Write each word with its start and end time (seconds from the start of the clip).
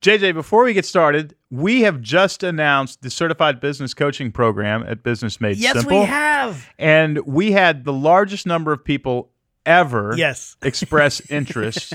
JJ, 0.00 0.32
before 0.34 0.62
we 0.64 0.74
get 0.74 0.84
started, 0.86 1.34
we 1.50 1.80
have 1.82 2.00
just 2.00 2.42
announced 2.44 3.02
the 3.02 3.10
certified 3.10 3.58
business 3.60 3.94
coaching 3.94 4.30
program 4.30 4.84
at 4.86 5.02
Business 5.02 5.40
Made 5.40 5.56
Yes, 5.56 5.74
Simple. 5.74 6.00
we 6.00 6.04
have. 6.06 6.68
And 6.78 7.18
we 7.26 7.50
had 7.52 7.84
the 7.84 7.92
largest 7.92 8.46
number 8.46 8.72
of 8.72 8.84
people 8.84 9.30
ever 9.66 10.14
Yes. 10.16 10.56
express 10.62 11.20
interest. 11.30 11.94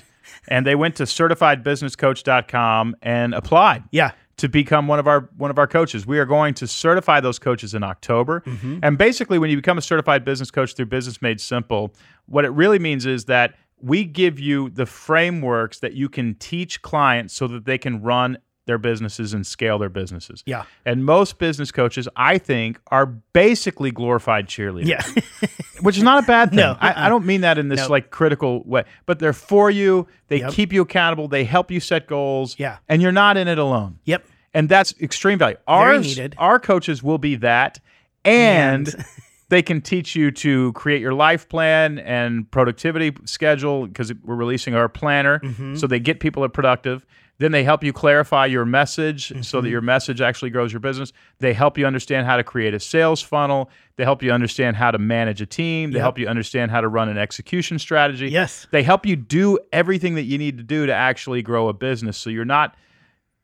and 0.50 0.68
they 0.68 0.76
went 0.76 0.96
to 0.98 1.04
certifiedbusinesscoach.com 1.04 2.96
and 3.02 3.34
applied 3.34 3.84
Yeah. 3.92 4.12
to 4.38 4.50
become 4.50 4.88
one 4.88 5.00
of 5.00 5.08
our 5.08 5.30
one 5.38 5.50
of 5.50 5.58
our 5.58 5.68
coaches. 5.68 6.06
We 6.06 6.20
are 6.20 6.26
going 6.26 6.54
to 6.56 6.68
certify 6.68 7.22
those 7.22 7.40
coaches 7.40 7.74
in 7.74 7.84
October. 7.84 8.42
Mm-hmm. 8.46 8.80
And 8.84 8.98
basically 8.98 9.40
when 9.40 9.50
you 9.50 9.56
become 9.56 9.78
a 9.78 9.82
certified 9.82 10.26
business 10.26 10.52
coach 10.52 10.74
through 10.76 10.88
Business 10.88 11.22
Made 11.22 11.40
Simple, 11.40 11.94
what 12.26 12.44
it 12.44 12.50
really 12.50 12.80
means 12.80 13.06
is 13.06 13.26
that 13.26 13.56
we 13.84 14.06
give 14.06 14.40
you 14.40 14.70
the 14.70 14.86
frameworks 14.86 15.80
that 15.80 15.94
you 15.94 16.08
can 16.10 16.36
teach 16.36 16.82
clients 16.82 17.34
so 17.34 17.48
that 17.48 17.66
they 17.66 17.78
can 17.78 18.02
run 18.02 18.38
their 18.66 18.78
businesses 18.78 19.34
and 19.34 19.46
scale 19.46 19.78
their 19.78 19.90
businesses. 19.90 20.42
Yeah. 20.46 20.64
And 20.86 21.04
most 21.04 21.38
business 21.38 21.70
coaches, 21.70 22.08
I 22.16 22.38
think, 22.38 22.80
are 22.88 23.06
basically 23.06 23.92
glorified 23.92 24.48
cheerleaders 24.48 24.86
Yeah. 24.88 25.48
which 25.82 25.98
is 25.98 26.04
not 26.04 26.24
a 26.24 26.26
bad 26.26 26.50
thing. 26.52 26.58
No, 26.60 26.72
uh-uh. 26.72 26.78
I, 26.80 26.88
I 26.88 26.92
uh-uh. 26.92 27.10
don't 27.10 27.26
mean 27.26 27.42
that 27.42 27.58
in 27.58 27.68
this 27.68 27.82
No. 27.82 27.88
like 27.90 28.10
critical 28.10 28.64
way, 28.64 28.86
but 29.06 29.20
they're 29.20 29.34
for 29.34 29.70
you. 29.70 30.08
They 30.30 30.40
Yep. 30.40 30.54
keep 30.54 30.72
you 30.72 30.82
accountable. 30.82 31.28
They 31.28 31.44
help 31.44 31.72
you 31.72 31.82
set 31.82 32.08
goals. 32.08 32.56
Yeah. 32.58 32.78
and 32.88 33.02
you're 33.02 33.12
not 33.12 33.36
in 33.36 33.50
it 33.50 33.58
alone. 33.58 34.00
yep. 34.06 34.26
And 34.54 34.70
that's 34.70 34.94
extreme 35.02 35.40
value. 35.40 35.58
Ours, 35.68 36.06
needed. 36.08 36.36
our 36.38 36.58
coaches 36.60 37.04
will 37.04 37.18
be 37.18 37.36
that, 37.38 37.80
And- 38.24 38.88
they 39.54 39.62
can 39.62 39.80
teach 39.82 40.16
you 40.16 40.32
to 40.32 40.74
create 40.74 41.00
your 41.02 41.14
life 41.14 41.48
plan 41.48 42.00
and 42.00 42.50
productivity 42.52 43.16
schedule 43.26 43.86
because 43.88 44.12
we're 44.24 44.36
releasing 44.36 44.74
our 44.76 44.90
planner, 44.90 45.40
Mm-hmm. 45.40 45.76
so 45.76 45.88
they 45.88 46.00
get 46.00 46.20
people 46.20 46.44
are 46.44 46.50
productive. 46.50 47.06
Then 47.40 47.52
they 47.52 47.64
help 47.64 47.84
you 47.84 47.94
clarify 47.94 48.46
your 48.46 48.66
message 48.66 49.28
so 49.28 49.34
Mm-hmm. 49.36 49.64
that 49.64 49.70
your 49.70 49.82
message 49.82 50.22
actually 50.22 50.52
grows 50.52 50.72
your 50.74 50.80
business. 50.80 51.14
They 51.40 51.54
help 51.54 51.78
you 51.78 51.86
understand 51.86 52.26
how 52.28 52.38
to 52.38 52.44
create 52.44 52.74
a 52.74 52.80
sales 52.80 53.22
funnel. 53.22 53.70
They 53.96 54.04
help 54.04 54.22
you 54.24 54.32
understand 54.32 54.76
how 54.76 54.92
to 54.92 54.98
manage 55.00 55.42
a 55.42 55.46
team. 55.46 55.92
They 55.92 55.98
Yep. 55.98 56.04
help 56.04 56.20
you 56.20 56.28
understand 56.28 56.72
how 56.72 56.82
to 56.82 56.88
run 56.88 57.10
an 57.10 57.18
execution 57.18 57.80
strategy. 57.80 58.30
Yes. 58.30 58.68
They 58.72 58.84
help 58.84 59.06
you 59.06 59.16
do 59.16 59.58
everything 59.72 60.16
that 60.16 60.24
you 60.24 60.38
need 60.38 60.58
to 60.58 60.64
do 60.64 60.86
to 60.86 60.94
actually 60.94 61.42
grow 61.42 61.68
a 61.70 61.74
business. 61.74 62.18
So 62.18 62.30
you're 62.30 62.46
not 62.60 62.76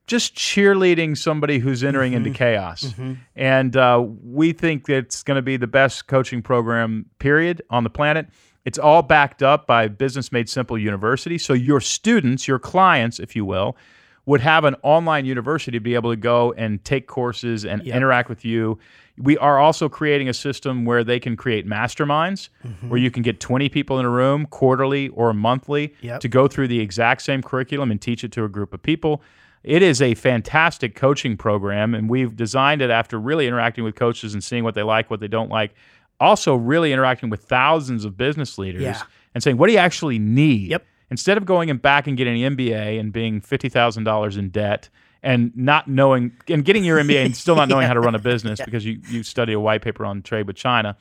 just 0.09 0.35
cheerleading 0.35 1.15
somebody 1.17 1.59
who's 1.59 1.83
entering 1.83 2.11
Mm-hmm. 2.13 2.25
into 2.25 2.37
chaos. 2.37 2.93
And 3.35 3.77
uh, 3.77 4.03
we 4.23 4.51
think 4.51 4.89
it's 4.89 5.23
going 5.23 5.35
to 5.35 5.41
be 5.41 5.55
the 5.55 5.67
best 5.67 6.07
coaching 6.07 6.41
program, 6.41 7.05
period, 7.19 7.61
on 7.69 7.83
the 7.83 7.89
planet. 7.89 8.27
It's 8.65 8.77
all 8.79 9.01
backed 9.03 9.41
up 9.43 9.67
by 9.67 9.87
Business 9.87 10.31
Made 10.31 10.49
Simple 10.49 10.77
University. 10.77 11.37
So 11.37 11.53
your 11.53 11.79
students, 11.79 12.47
your 12.47 12.59
clients, 12.59 13.19
if 13.19 13.35
you 13.35 13.45
will, 13.45 13.77
would 14.25 14.41
have 14.41 14.65
an 14.65 14.75
online 14.83 15.25
university 15.25 15.77
to 15.77 15.79
be 15.79 15.95
able 15.95 16.11
to 16.11 16.15
go 16.17 16.53
and 16.53 16.83
take 16.83 17.07
courses 17.07 17.63
and 17.65 17.83
Yep. 17.85 17.95
interact 17.95 18.29
with 18.29 18.43
you. 18.43 18.77
We 19.17 19.37
are 19.37 19.59
also 19.59 19.89
creating 19.89 20.29
a 20.29 20.33
system 20.33 20.85
where 20.85 21.03
they 21.03 21.19
can 21.19 21.35
create 21.35 21.67
masterminds, 21.67 22.49
Mm-hmm. 22.65 22.89
where 22.89 22.99
you 22.99 23.11
can 23.11 23.21
get 23.23 23.39
20 23.39 23.69
people 23.69 23.99
in 23.99 24.05
a 24.05 24.09
room 24.09 24.45
quarterly 24.47 25.09
or 25.09 25.33
monthly 25.33 25.93
Yep. 26.01 26.19
to 26.21 26.27
go 26.27 26.47
through 26.47 26.67
the 26.67 26.79
exact 26.79 27.21
same 27.21 27.41
curriculum 27.41 27.91
and 27.91 28.01
teach 28.01 28.23
it 28.23 28.31
to 28.33 28.43
a 28.43 28.49
group 28.49 28.73
of 28.73 28.81
people. 28.81 29.21
It 29.63 29.81
is 29.81 30.01
a 30.01 30.15
fantastic 30.15 30.95
coaching 30.95 31.35
program, 31.35 31.93
and 31.93 32.09
we've 32.09 32.35
designed 32.35 32.81
it 32.81 32.89
after 32.89 33.19
really 33.19 33.45
interacting 33.47 33.83
with 33.83 33.95
coaches 33.95 34.33
and 34.33 34.43
seeing 34.43 34.63
what 34.63 34.73
they 34.75 34.83
like, 34.83 35.09
what 35.09 35.19
they 35.19 35.27
don't 35.27 35.49
like. 35.49 35.73
Also, 36.19 36.55
really 36.55 36.93
interacting 36.93 37.29
with 37.29 37.43
thousands 37.43 38.05
of 38.05 38.17
business 38.17 38.57
leaders 38.57 38.81
Yeah. 38.81 39.01
and 39.33 39.43
saying, 39.43 39.57
what 39.57 39.67
do 39.67 39.73
you 39.73 39.79
actually 39.79 40.19
need? 40.19 40.69
Yep. 40.71 40.85
Instead 41.11 41.37
of 41.37 41.45
going 41.45 41.69
and 41.69 41.81
back 41.81 42.07
and 42.07 42.15
getting 42.17 42.43
an 42.43 42.55
MBA 42.55 42.99
and 42.99 43.11
being 43.11 43.41
$50,000 43.41 44.37
in 44.37 44.49
debt 44.49 44.89
and 45.23 45.51
not 45.57 45.87
knowing, 45.87 46.31
and 46.47 46.63
getting 46.63 46.83
your 46.85 46.97
MBA 46.99 47.25
and 47.25 47.35
still 47.35 47.55
not 47.55 47.67
knowing 47.69 47.87
how 47.87 47.93
to 47.93 47.99
run 47.99 48.15
a 48.15 48.19
business 48.19 48.59
because 48.63 48.85
you, 48.85 48.99
you 49.09 49.23
study 49.23 49.53
a 49.53 49.59
white 49.59 49.81
paper 49.81 50.05
on 50.05 50.21
trade 50.21 50.47
with 50.47 50.55
China, 50.55 50.95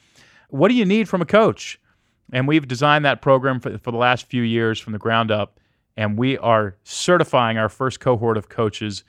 what 0.49 0.69
do 0.69 0.75
you 0.75 0.85
need 0.85 1.09
from 1.09 1.21
a 1.23 1.27
coach? 1.27 1.79
And 2.33 2.49
we've 2.49 2.67
designed 2.67 3.05
that 3.05 3.23
program 3.23 3.61
for, 3.61 3.77
for 3.79 3.91
the 3.91 3.97
last 3.99 4.27
few 4.27 4.43
years 4.43 4.81
from 4.81 4.93
the 4.93 4.99
ground 4.99 5.31
up. 5.31 5.61
And 5.99 6.17
we 6.17 6.39
are 6.39 6.77
certifying 6.85 7.59
our 7.59 7.69
first 7.69 7.99
cohort 7.99 8.37
of 8.37 8.49
coaches 8.49 9.03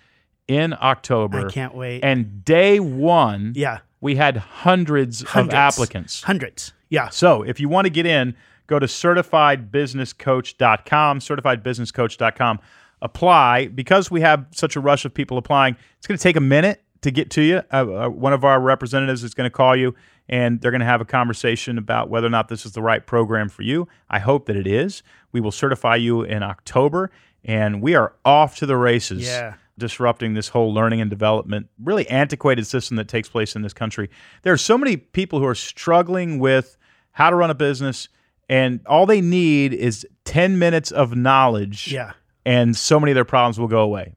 in 0.48 0.74
October. 0.82 1.48
I 1.48 1.52
can't 1.52 1.76
wait. 1.76 2.04
And 2.04 2.44
day 2.44 2.80
one, 2.80 3.54
yeah. 3.56 3.82
we 4.02 4.16
had 4.16 4.38
hundreds, 4.38 5.22
Hundreds. 5.22 5.54
of 5.54 5.58
applicants. 5.58 6.24
Hundreds. 6.24 6.74
Yeah. 6.90 7.10
So 7.10 7.44
if 7.44 7.60
you 7.60 7.70
want 7.70 7.86
to 7.86 7.92
get 7.92 8.08
in, 8.08 8.36
go 8.66 8.80
to 8.80 8.88
certifiedbusinesscoach.com, 8.88 11.20
certifiedbusinesscoach.com. 11.20 12.60
Apply. 13.04 13.68
Because 13.68 14.10
we 14.10 14.22
have 14.22 14.48
such 14.50 14.76
a 14.76 14.80
rush 14.80 15.06
of 15.06 15.14
people 15.14 15.38
applying, 15.38 15.76
it's 16.00 16.08
going 16.08 16.18
to 16.18 16.24
take 16.24 16.38
a 16.38 16.42
minute 16.42 16.82
to 17.02 17.12
get 17.12 17.30
to 17.32 17.42
you. 17.42 17.62
Uh, 17.72 18.06
uh, 18.06 18.10
one 18.10 18.34
of 18.34 18.44
our 18.44 18.60
representatives 18.60 19.24
is 19.24 19.36
going 19.36 19.46
to 19.46 19.56
call 19.56 19.76
you 19.76 19.94
and 20.30 20.62
they're 20.62 20.72
going 20.72 20.80
to 20.80 20.86
have 20.86 21.02
a 21.02 21.06
conversation 21.06 21.78
about 21.78 22.10
whether 22.10 22.28
or 22.28 22.30
not 22.30 22.48
this 22.48 22.66
is 22.66 22.72
the 22.74 22.82
right 22.82 23.06
program 23.06 23.50
for 23.50 23.64
you. 23.64 23.88
I 24.10 24.20
hope 24.20 24.46
that 24.46 24.56
it 24.56 24.68
is. 24.68 25.02
We 25.32 25.42
will 25.42 25.52
certify 25.52 25.96
you 25.98 26.22
in 26.22 26.44
October 26.44 27.12
and 27.44 27.82
we 27.82 27.96
are 27.96 28.14
off 28.24 28.58
to 28.58 28.66
the 28.66 28.78
races 28.78 29.26
Yeah. 29.26 29.56
disrupting 29.78 30.34
this 30.36 30.50
whole 30.50 30.74
learning 30.74 31.02
and 31.02 31.10
development, 31.10 31.68
really 31.84 32.08
antiquated 32.10 32.68
system 32.68 32.98
that 32.98 33.08
takes 33.08 33.28
place 33.30 33.56
in 33.56 33.62
this 33.64 33.74
country. 33.74 34.10
There 34.44 34.54
are 34.54 34.58
so 34.58 34.78
many 34.78 34.98
people 34.98 35.40
who 35.40 35.46
are 35.46 35.56
struggling 35.56 36.38
with 36.40 36.78
how 37.12 37.30
to 37.30 37.36
run 37.36 37.50
a 37.50 37.56
business, 37.56 38.08
and 38.50 38.82
all 38.86 39.06
they 39.06 39.22
need 39.22 39.74
is 39.74 40.06
10 40.26 40.60
minutes 40.60 40.92
of 40.92 41.16
knowledge, 41.16 41.92
Yeah. 41.92 42.12
and 42.46 42.76
so 42.76 43.00
many 43.00 43.12
of 43.12 43.16
their 43.16 43.26
problems 43.26 43.58
will 43.60 43.68
go 43.70 43.80
away. 43.82 44.16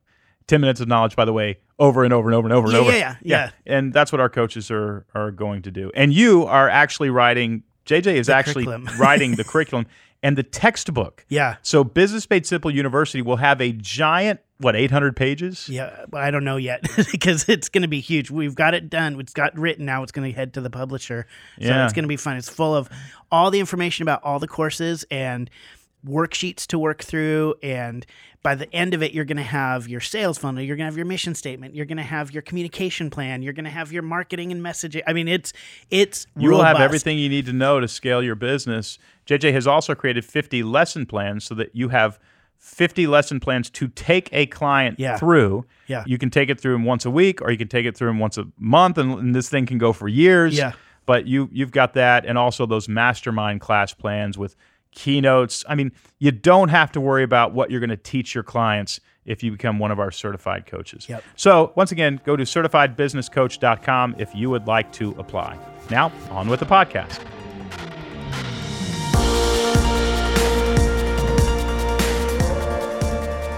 10 0.49 0.61
minutes 0.61 0.81
of 0.81 0.89
knowledge, 0.89 1.15
by 1.17 1.25
the 1.25 1.33
way, 1.33 1.59
over 1.78 2.05
and 2.05 2.12
over 2.12 2.28
and 2.28 2.34
over 2.34 2.47
and 2.47 2.55
over 2.55 2.66
and 2.69 2.77
over. 2.77 2.91
yeah, 2.91 2.99
yeah, 2.99 3.16
yeah. 3.22 3.50
And 3.66 3.93
that's 3.93 4.12
what 4.12 4.21
our 4.21 4.28
coaches 4.28 4.71
are 4.71 5.06
are 5.15 5.31
going 5.31 5.62
to 5.62 5.71
do. 5.71 5.91
And 5.94 6.12
you 6.12 6.44
are 6.44 6.69
actually 6.69 7.10
writing, 7.10 7.62
JJ 7.87 8.15
is 8.15 8.28
actually 8.28 8.65
curriculum. 8.65 8.88
writing 9.00 9.34
the 9.37 9.44
curriculum 9.53 9.87
and 10.22 10.38
the 10.38 10.43
textbook. 10.44 11.25
Yeah. 11.28 11.56
So 11.62 11.82
Business 11.82 12.28
Made 12.31 12.47
Simple 12.47 12.71
University 12.71 13.22
will 13.22 13.37
have 13.38 13.61
a 13.61 13.72
giant, 13.72 14.38
what, 14.59 14.77
800 14.77 15.16
pages? 15.16 15.69
Yeah, 15.69 16.05
I 16.12 16.31
don't 16.31 16.44
know 16.44 16.56
yet 16.59 16.82
because 17.11 17.49
it's 17.49 17.69
going 17.69 17.82
to 17.82 17.88
be 17.88 17.99
huge. 17.99 18.31
We've 18.31 18.55
got 18.55 18.75
it 18.75 18.88
done. 18.88 19.19
It's 19.19 19.32
got 19.32 19.59
written 19.59 19.84
now. 19.84 20.05
It's 20.05 20.12
going 20.12 20.31
to 20.31 20.37
head 20.37 20.55
to 20.55 20.61
the 20.61 20.71
publisher. 20.71 21.27
So 21.61 21.66
Yeah. 21.66 21.82
it's 21.84 21.93
going 21.93 22.05
to 22.05 22.09
be 22.09 22.16
fun. 22.16 22.37
It's 22.37 22.49
full 22.49 22.72
of 22.72 22.88
all 23.32 23.50
the 23.50 23.59
information 23.59 24.05
about 24.05 24.22
all 24.22 24.38
the 24.38 24.47
courses 24.47 25.05
and 25.11 25.50
worksheets 26.06 26.66
to 26.68 26.78
work 26.78 27.02
through. 27.02 27.54
And 27.62 28.04
by 28.42 28.54
the 28.56 28.72
end 28.74 28.92
of 28.92 29.02
it, 29.02 29.12
you're 29.12 29.24
going 29.24 29.36
to 29.36 29.42
have 29.42 29.88
your 29.88 30.00
sales 30.00 30.36
funnel. 30.38 30.62
You're 30.62 30.76
going 30.76 30.84
to 30.86 30.90
have 30.90 30.96
your 30.96 31.06
mission 31.06 31.34
statement. 31.34 31.74
You're 31.76 31.86
going 31.86 31.96
to 31.98 32.02
have 32.02 32.32
your 32.32 32.42
communication 32.42 33.08
plan. 33.08 33.42
You're 33.42 33.52
going 33.52 33.64
to 33.66 33.70
have 33.70 33.92
your 33.92 34.02
marketing 34.02 34.50
and 34.50 34.60
messaging. 34.60 35.02
I 35.06 35.12
mean, 35.12 35.28
it's 35.28 35.52
it's 35.90 36.26
You 36.36 36.50
will 36.50 36.62
have 36.64 36.80
everything 36.80 37.18
you 37.18 37.28
need 37.28 37.46
to 37.46 37.52
know 37.52 37.78
to 37.78 37.86
scale 37.86 38.22
your 38.22 38.34
business. 38.34 38.98
JJ 39.26 39.52
has 39.52 39.66
also 39.66 39.94
created 39.94 40.24
50 40.24 40.62
lesson 40.64 41.06
plans 41.06 41.44
so 41.44 41.54
that 41.54 41.74
you 41.74 41.90
have 41.90 42.19
50 42.58 43.06
lesson 43.08 43.40
plans 43.40 43.70
to 43.70 43.88
take 43.88 44.28
a 44.32 44.46
client 44.46 44.98
Yeah. 44.98 45.16
through. 45.16 45.64
Yeah. 45.86 46.02
You 46.06 46.19
can 46.19 46.30
take 46.30 46.48
it 46.48 46.60
through 46.60 46.72
them 46.74 46.84
once 46.84 47.04
a 47.04 47.10
week 47.10 47.40
or 47.42 47.50
you 47.50 47.58
can 47.58 47.69
take 47.69 47.86
it 47.86 47.96
through 47.96 48.08
them 48.08 48.19
once 48.19 48.38
a 48.38 48.46
month 48.58 48.98
and, 48.98 49.12
and 49.19 49.34
this 49.34 49.48
thing 49.48 49.66
can 49.66 49.78
go 49.78 49.92
for 49.92 50.08
years. 50.08 50.56
Yeah. 50.56 50.72
But 51.06 51.26
you 51.26 51.48
you've 51.52 51.72
got 51.72 51.94
that 51.94 52.24
and 52.24 52.38
also 52.38 52.64
those 52.66 52.88
mastermind 52.88 53.60
class 53.60 53.92
plans 53.94 54.38
with 54.38 54.54
keynotes. 54.92 55.64
I 55.69 55.75
mean, 55.75 55.92
you 56.19 56.30
don't 56.30 56.69
have 56.69 56.92
to 56.92 57.00
worry 57.00 57.25
about 57.25 57.53
what 57.53 57.70
you're 57.70 57.80
going 57.80 57.91
to 57.91 57.97
teach 57.97 58.34
your 58.34 58.44
clients 58.44 59.00
if 59.25 59.42
you 59.42 59.53
become 59.53 59.78
one 59.78 59.91
of 59.91 60.00
our 60.00 60.10
certified 60.10 60.66
coaches. 60.66 61.08
Yep. 61.08 61.25
So, 61.36 61.72
once 61.76 61.92
again, 61.92 62.20
go 62.25 62.36
to 62.36 62.44
certifiedbusinesscoach.com 62.44 64.16
if 64.19 64.34
you 64.34 64.50
would 64.50 64.66
like 64.66 64.92
to 64.94 65.10
apply. 65.19 65.58
Now, 65.91 66.12
on 66.31 66.48
with 66.48 66.60
the 66.60 66.66
podcast. 66.66 67.20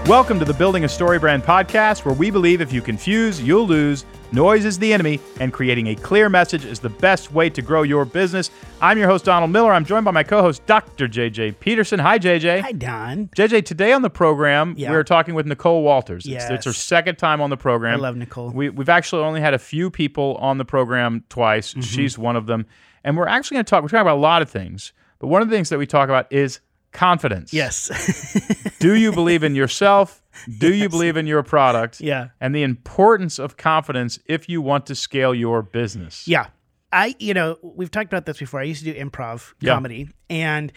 Welcome 0.07 0.37
to 0.37 0.45
the 0.45 0.53
Building 0.53 0.83
a 0.83 0.87
Story 0.87 1.17
Brand 1.17 1.41
podcast, 1.41 2.05
where 2.05 2.13
we 2.13 2.29
believe 2.29 2.61
if 2.61 2.71
you 2.71 2.79
confuse, 2.79 3.41
you'll 3.41 3.65
lose. 3.65 4.05
Noise 4.31 4.65
is 4.65 4.79
the 4.79 4.91
enemy, 4.91 5.19
and 5.39 5.53
creating 5.53 5.87
a 5.87 5.95
clear 5.95 6.27
message 6.29 6.65
is 6.65 6.79
the 6.79 6.89
best 6.89 7.31
way 7.31 7.49
to 7.49 7.61
grow 7.61 7.83
your 7.83 8.03
business. 8.03 8.49
I'm 8.81 8.97
your 8.97 9.07
host, 9.07 9.23
Donald 9.23 9.51
Miller. 9.51 9.71
I'm 9.71 9.85
joined 9.85 10.03
by 10.03 10.11
my 10.11 10.23
co 10.23 10.41
host, 10.41 10.65
Dr. 10.65 11.07
JJ 11.07 11.59
Peterson. 11.59 11.99
Hi, 11.99 12.19
JJ. 12.19 12.61
Hi, 12.61 12.71
Don. 12.73 13.27
JJ, 13.29 13.65
today 13.65 13.93
on 13.93 14.01
the 14.01 14.09
program, 14.09 14.73
Yeah. 14.77 14.89
we 14.91 14.97
are 14.97 15.03
talking 15.05 15.35
with 15.35 15.45
Nicole 15.45 15.83
Walters. 15.83 16.25
It's, 16.25 16.43
it's 16.49 16.65
her 16.65 16.73
second 16.73 17.17
time 17.17 17.39
on 17.39 17.49
the 17.49 17.55
program. 17.57 17.93
I 17.99 18.01
love 18.01 18.17
Nicole. 18.17 18.49
We, 18.49 18.69
we've 18.69 18.89
actually 18.89 19.23
only 19.23 19.39
had 19.41 19.53
a 19.53 19.59
few 19.59 19.89
people 19.89 20.35
on 20.41 20.57
the 20.57 20.65
program 20.65 21.23
twice. 21.29 21.71
Mm-hmm. 21.71 21.81
She's 21.81 22.17
one 22.17 22.35
of 22.35 22.45
them. 22.45 22.65
And 23.05 23.15
we're 23.15 23.27
actually 23.27 23.55
going 23.55 23.65
to 23.65 23.69
talk, 23.69 23.83
we're 23.83 23.89
talking 23.89 24.01
about 24.01 24.17
a 24.17 24.19
lot 24.19 24.41
of 24.41 24.49
things, 24.49 24.91
but 25.19 25.27
one 25.27 25.41
of 25.43 25.49
the 25.49 25.55
things 25.55 25.69
that 25.69 25.77
we 25.77 25.85
talk 25.85 26.09
about 26.09 26.31
is 26.33 26.59
confidence. 26.91 27.53
Yes. 27.53 28.73
Do 28.79 28.95
you 28.95 29.11
believe 29.11 29.43
in 29.43 29.53
yourself? 29.55 30.21
Do 30.59 30.73
you 30.73 30.89
believe 30.89 31.17
in 31.17 31.27
your 31.27 31.43
product? 31.43 32.01
yeah. 32.01 32.29
And 32.41 32.53
the 32.55 32.63
importance 32.63 33.39
of 33.39 33.57
confidence 33.57 34.19
if 34.25 34.47
you 34.49 34.61
want 34.61 34.85
to 34.87 34.95
scale 34.95 35.33
your 35.33 35.61
business. 35.61 36.27
Yeah. 36.27 36.47
I, 36.91 37.15
you 37.19 37.33
know, 37.33 37.57
we've 37.61 37.91
talked 37.91 38.07
about 38.11 38.25
this 38.25 38.37
before. 38.37 38.59
I 38.61 38.63
used 38.63 38.83
to 38.85 38.93
do 38.93 38.99
improv 38.99 39.53
Yeah. 39.59 39.73
comedy 39.73 40.09
and 40.29 40.71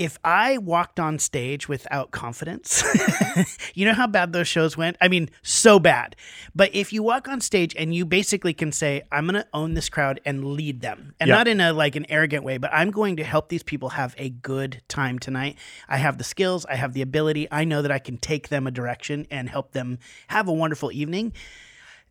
if 0.00 0.18
I 0.24 0.56
walked 0.56 0.98
on 0.98 1.18
stage 1.18 1.68
without 1.68 2.10
confidence, 2.10 2.82
you 3.74 3.84
know 3.84 3.92
how 3.92 4.06
bad 4.06 4.32
those 4.32 4.48
shows 4.48 4.74
went? 4.74 4.96
I 4.98 5.08
mean, 5.08 5.28
so 5.42 5.78
bad. 5.78 6.16
But 6.54 6.74
if 6.74 6.90
you 6.90 7.02
walk 7.02 7.28
on 7.28 7.42
stage 7.42 7.74
and 7.76 7.94
you 7.94 8.06
basically 8.06 8.54
can 8.54 8.72
say, 8.72 9.02
I'm 9.12 9.26
going 9.26 9.34
to 9.34 9.46
own 9.52 9.74
this 9.74 9.90
crowd 9.90 10.18
and 10.24 10.42
lead 10.54 10.80
them, 10.80 11.14
and 11.20 11.28
Yeah. 11.28 11.34
not 11.34 11.48
in 11.48 11.60
a 11.60 11.74
like 11.74 11.96
an 11.96 12.06
arrogant 12.08 12.44
way, 12.44 12.56
but 12.56 12.70
I'm 12.72 12.90
going 12.90 13.16
to 13.16 13.24
help 13.24 13.50
these 13.50 13.62
people 13.62 13.90
have 13.90 14.14
a 14.16 14.30
good 14.30 14.80
time 14.88 15.18
tonight. 15.18 15.58
I 15.86 15.98
have 15.98 16.16
the 16.16 16.24
skills, 16.24 16.64
I 16.64 16.76
have 16.76 16.94
the 16.94 17.02
ability. 17.02 17.46
I 17.50 17.64
know 17.64 17.82
that 17.82 17.92
I 17.92 17.98
can 17.98 18.16
take 18.16 18.48
them 18.48 18.66
a 18.66 18.70
direction 18.70 19.26
and 19.30 19.50
help 19.50 19.72
them 19.72 19.98
have 20.28 20.48
a 20.48 20.52
wonderful 20.52 20.90
evening. 20.92 21.34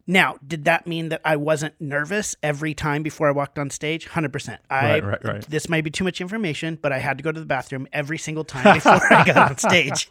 Now, 0.10 0.38
did 0.46 0.66
that 0.66 0.88
mean 0.88 1.10
that 1.10 1.22
I 1.24 1.36
wasn't 1.36 1.80
nervous 1.80 2.36
every 2.42 2.74
time 2.74 3.04
before 3.04 3.28
I 3.28 3.32
walked 3.32 3.60
on 3.60 3.70
stage? 3.70 4.08
100%. 4.08 4.58
I, 4.68 4.90
Right, 4.90 5.04
right, 5.04 5.24
right. 5.24 5.42
This 5.48 5.70
might 5.70 5.84
be 5.84 5.92
too 5.92 6.04
much 6.04 6.20
information, 6.20 6.80
but 6.82 6.92
I 6.92 6.98
had 6.98 7.20
to 7.20 7.24
go 7.24 7.32
to 7.32 7.40
the 7.40 7.46
bathroom 7.46 7.88
every 7.94 8.18
single 8.18 8.44
time 8.44 8.78
before 8.78 9.14
I 9.14 9.24
got 9.24 9.52
on 9.52 9.58
stage. 9.70 10.10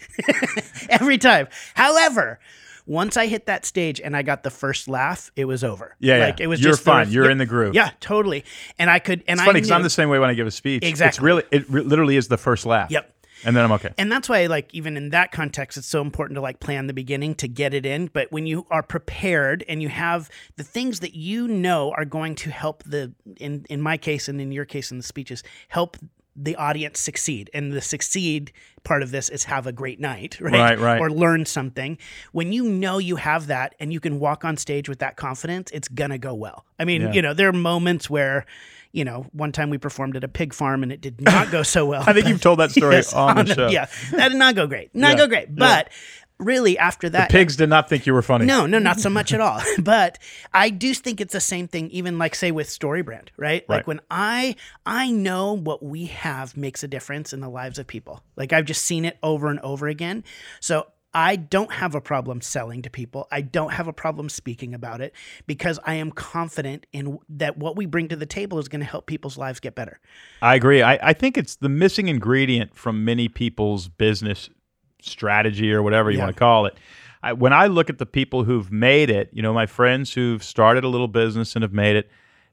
every 0.88 1.18
time. 1.18 1.48
However, 1.74 2.38
once 2.86 3.16
I 3.16 3.26
hit 3.26 3.46
that 3.46 3.66
stage 3.66 4.00
and 4.00 4.16
I 4.16 4.22
got 4.22 4.44
the 4.44 4.50
first 4.50 4.86
laugh, 4.86 5.32
it 5.34 5.46
was 5.46 5.64
over. 5.64 5.96
Yeah, 5.98 6.18
like 6.18 6.38
yeah. 6.38 6.44
it 6.44 6.46
was 6.46 6.60
You're 6.62 6.74
just 6.74 6.84
fine. 6.84 7.10
You're 7.10 7.24
yeah, 7.24 7.32
in 7.32 7.38
the 7.38 7.46
groove. 7.46 7.74
Yeah, 7.74 7.90
totally. 7.98 8.44
And 8.78 8.88
I 8.88 9.00
could, 9.00 9.24
and 9.26 9.40
It's 9.40 9.42
I 9.42 9.46
funny 9.46 9.56
because 9.58 9.72
I'm 9.72 9.82
the 9.82 9.90
same 9.90 10.10
way 10.10 10.20
when 10.20 10.30
I 10.30 10.34
give 10.34 10.46
a 10.46 10.52
speech. 10.52 10.84
Exactly. 10.84 11.08
It's 11.08 11.20
really, 11.20 11.42
it 11.50 11.68
re- 11.68 11.82
literally 11.82 12.16
is 12.16 12.28
the 12.28 12.38
first 12.38 12.66
laugh. 12.66 12.92
Yep. 12.92 13.12
And 13.44 13.56
then 13.56 13.64
I'm 13.64 13.72
okay. 13.72 13.92
And 13.98 14.10
that's 14.10 14.28
why, 14.28 14.46
like, 14.46 14.72
even 14.74 14.96
in 14.96 15.10
that 15.10 15.32
context, 15.32 15.78
it's 15.78 15.86
so 15.86 16.00
important 16.00 16.36
to 16.36 16.40
like 16.40 16.60
plan 16.60 16.86
the 16.86 16.92
beginning 16.92 17.34
to 17.36 17.48
get 17.48 17.74
it 17.74 17.86
in. 17.86 18.08
But 18.08 18.30
when 18.32 18.46
you 18.46 18.66
are 18.70 18.82
prepared 18.82 19.64
and 19.68 19.82
you 19.82 19.88
have 19.88 20.30
the 20.56 20.64
things 20.64 21.00
that 21.00 21.14
you 21.14 21.48
know 21.48 21.92
are 21.92 22.04
going 22.04 22.34
to 22.36 22.50
help 22.50 22.82
the, 22.84 23.12
in 23.36 23.64
in 23.68 23.80
my 23.80 23.96
case 23.96 24.28
and 24.28 24.40
in 24.40 24.52
your 24.52 24.64
case 24.64 24.90
in 24.90 24.96
the 24.96 25.02
speeches, 25.02 25.42
help 25.68 25.96
the 26.40 26.54
audience 26.56 27.00
succeed. 27.00 27.50
And 27.52 27.72
the 27.72 27.80
succeed 27.80 28.52
part 28.84 29.02
of 29.02 29.10
this 29.10 29.28
is 29.28 29.44
have 29.44 29.66
a 29.66 29.72
great 29.72 29.98
night, 29.98 30.38
right? 30.40 30.52
Right, 30.52 30.78
right. 30.78 31.00
Or 31.00 31.10
learn 31.10 31.44
something. 31.46 31.98
When 32.32 32.52
you 32.52 32.64
know 32.64 32.98
you 32.98 33.16
have 33.16 33.48
that 33.48 33.74
and 33.80 33.92
you 33.92 33.98
can 33.98 34.20
walk 34.20 34.44
on 34.44 34.56
stage 34.56 34.88
with 34.88 35.00
that 35.00 35.16
confidence, 35.16 35.70
it's 35.72 35.88
gonna 35.88 36.18
go 36.18 36.34
well. 36.34 36.64
I 36.78 36.84
mean, 36.84 37.02
Yeah. 37.02 37.12
you 37.12 37.22
know, 37.22 37.34
there 37.34 37.48
are 37.48 37.52
moments 37.52 38.08
where. 38.08 38.46
You 38.90 39.04
know, 39.04 39.26
one 39.32 39.52
time 39.52 39.68
we 39.68 39.76
performed 39.76 40.16
at 40.16 40.24
a 40.24 40.28
pig 40.28 40.54
farm 40.54 40.82
and 40.82 40.90
it 40.90 41.02
did 41.02 41.20
not 41.20 41.50
go 41.50 41.62
so 41.62 41.84
well. 41.90 42.02
I 42.06 42.14
think 42.14 42.26
you've 42.26 42.40
told 42.40 42.58
that 42.60 42.70
story 42.70 42.94
Yes, 42.94 43.12
on 43.12 43.36
the 43.44 43.54
show. 43.54 43.68
Yeah, 43.68 43.86
that 44.12 44.30
did 44.30 44.38
not 44.38 44.54
go 44.54 44.66
great. 44.66 44.94
Not 44.94 45.10
Yeah, 45.10 45.16
go 45.18 45.26
great. 45.26 45.54
But 45.54 45.90
really, 46.38 46.78
after 46.78 47.08
that, 47.10 47.30
Pigs 47.30 47.56
did 47.56 47.68
not 47.68 47.88
think 47.88 48.06
you 48.06 48.14
were 48.14 48.22
funny. 48.22 48.46
no, 48.46 48.66
no, 48.66 48.78
not 48.78 49.00
so 49.00 49.10
much 49.10 49.32
at 49.32 49.40
all. 49.40 49.60
But 49.78 50.18
I 50.52 50.70
do 50.70 50.92
think 50.92 51.20
it's 51.20 51.32
the 51.32 51.40
same 51.40 51.68
thing, 51.68 51.90
even 51.90 52.18
like 52.18 52.34
say 52.34 52.50
with 52.50 52.68
Storybrand, 52.68 53.28
right? 53.36 53.64
Right. 53.68 53.68
Like 53.68 53.86
when 53.86 54.00
I 54.10 54.56
I 54.84 55.10
know 55.10 55.54
what 55.54 55.82
we 55.82 56.06
have 56.06 56.56
makes 56.56 56.82
a 56.82 56.88
difference 56.88 57.32
in 57.32 57.40
the 57.40 57.48
lives 57.48 57.78
of 57.78 57.86
people. 57.86 58.22
Like 58.36 58.52
I've 58.52 58.64
just 58.64 58.84
seen 58.84 59.04
it 59.04 59.18
over 59.22 59.48
and 59.48 59.60
over 59.60 59.88
again. 59.88 60.24
So 60.60 60.86
I 61.14 61.36
don't 61.36 61.72
have 61.72 61.94
a 61.94 62.00
problem 62.00 62.40
selling 62.40 62.82
to 62.82 62.90
people. 62.90 63.28
I 63.32 63.40
don't 63.40 63.72
have 63.72 63.88
a 63.88 63.92
problem 63.92 64.28
speaking 64.28 64.74
about 64.74 65.00
it 65.00 65.14
because 65.46 65.78
I 65.84 65.94
am 65.94 66.12
confident 66.12 66.86
in 66.92 67.18
that 67.30 67.56
what 67.56 67.76
we 67.76 67.86
bring 67.86 68.08
to 68.08 68.16
the 68.16 68.26
table 68.26 68.58
is 68.58 68.68
going 68.68 68.80
to 68.80 68.86
help 68.86 69.06
people's 69.06 69.38
lives 69.38 69.58
get 69.58 69.74
better. 69.74 70.00
I 70.42 70.54
agree. 70.54 70.82
I, 70.82 70.98
I 71.02 71.12
think 71.14 71.38
it's 71.38 71.56
the 71.56 71.70
missing 71.70 72.08
ingredient 72.08 72.76
from 72.76 73.04
many 73.04 73.28
people's 73.28 73.88
business 73.88 74.50
strategy 75.00 75.72
or 75.72 75.82
whatever 75.82 76.10
you 76.10 76.18
Yeah. 76.18 76.24
want 76.24 76.36
to 76.36 76.38
call 76.38 76.66
it. 76.66 76.76
I, 77.22 77.32
when 77.32 77.52
I 77.52 77.66
look 77.66 77.90
at 77.90 77.98
the 77.98 78.06
people 78.06 78.44
who've 78.44 78.70
made 78.70 79.10
it, 79.10 79.28
you 79.32 79.42
know, 79.42 79.52
my 79.52 79.66
friends 79.66 80.12
who've 80.14 80.42
started 80.42 80.84
a 80.84 80.88
little 80.88 81.08
business 81.08 81.54
and 81.56 81.62
have 81.62 81.72
made 81.72 81.96
it, 81.96 82.08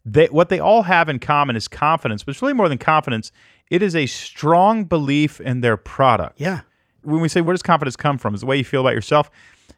they, 0.06 0.25
what 0.27 0.50
they 0.50 0.59
all 0.59 0.83
have 0.83 1.07
in 1.09 1.19
common 1.19 1.56
is 1.56 1.68
confidence, 1.68 2.24
but 2.24 2.31
it's 2.31 2.42
really 2.42 2.53
more 2.53 2.69
than 2.69 2.77
confidence. 2.77 3.31
It 3.69 3.81
is 3.81 3.95
a 3.95 4.06
strong 4.06 4.83
belief 4.86 5.39
in 5.42 5.62
their 5.62 5.77
product. 5.77 6.39
Yeah. 6.39 6.62
When 7.03 7.21
we 7.21 7.30
say 7.30 7.42
where 7.42 7.53
does 7.53 7.62
confidence 7.63 7.95
come 7.95 8.18
from, 8.18 8.33
is 8.33 8.42
the 8.42 8.47
way 8.47 8.57
you 8.57 8.63
feel 8.63 8.81
about 8.81 8.94
yourself. 8.94 9.30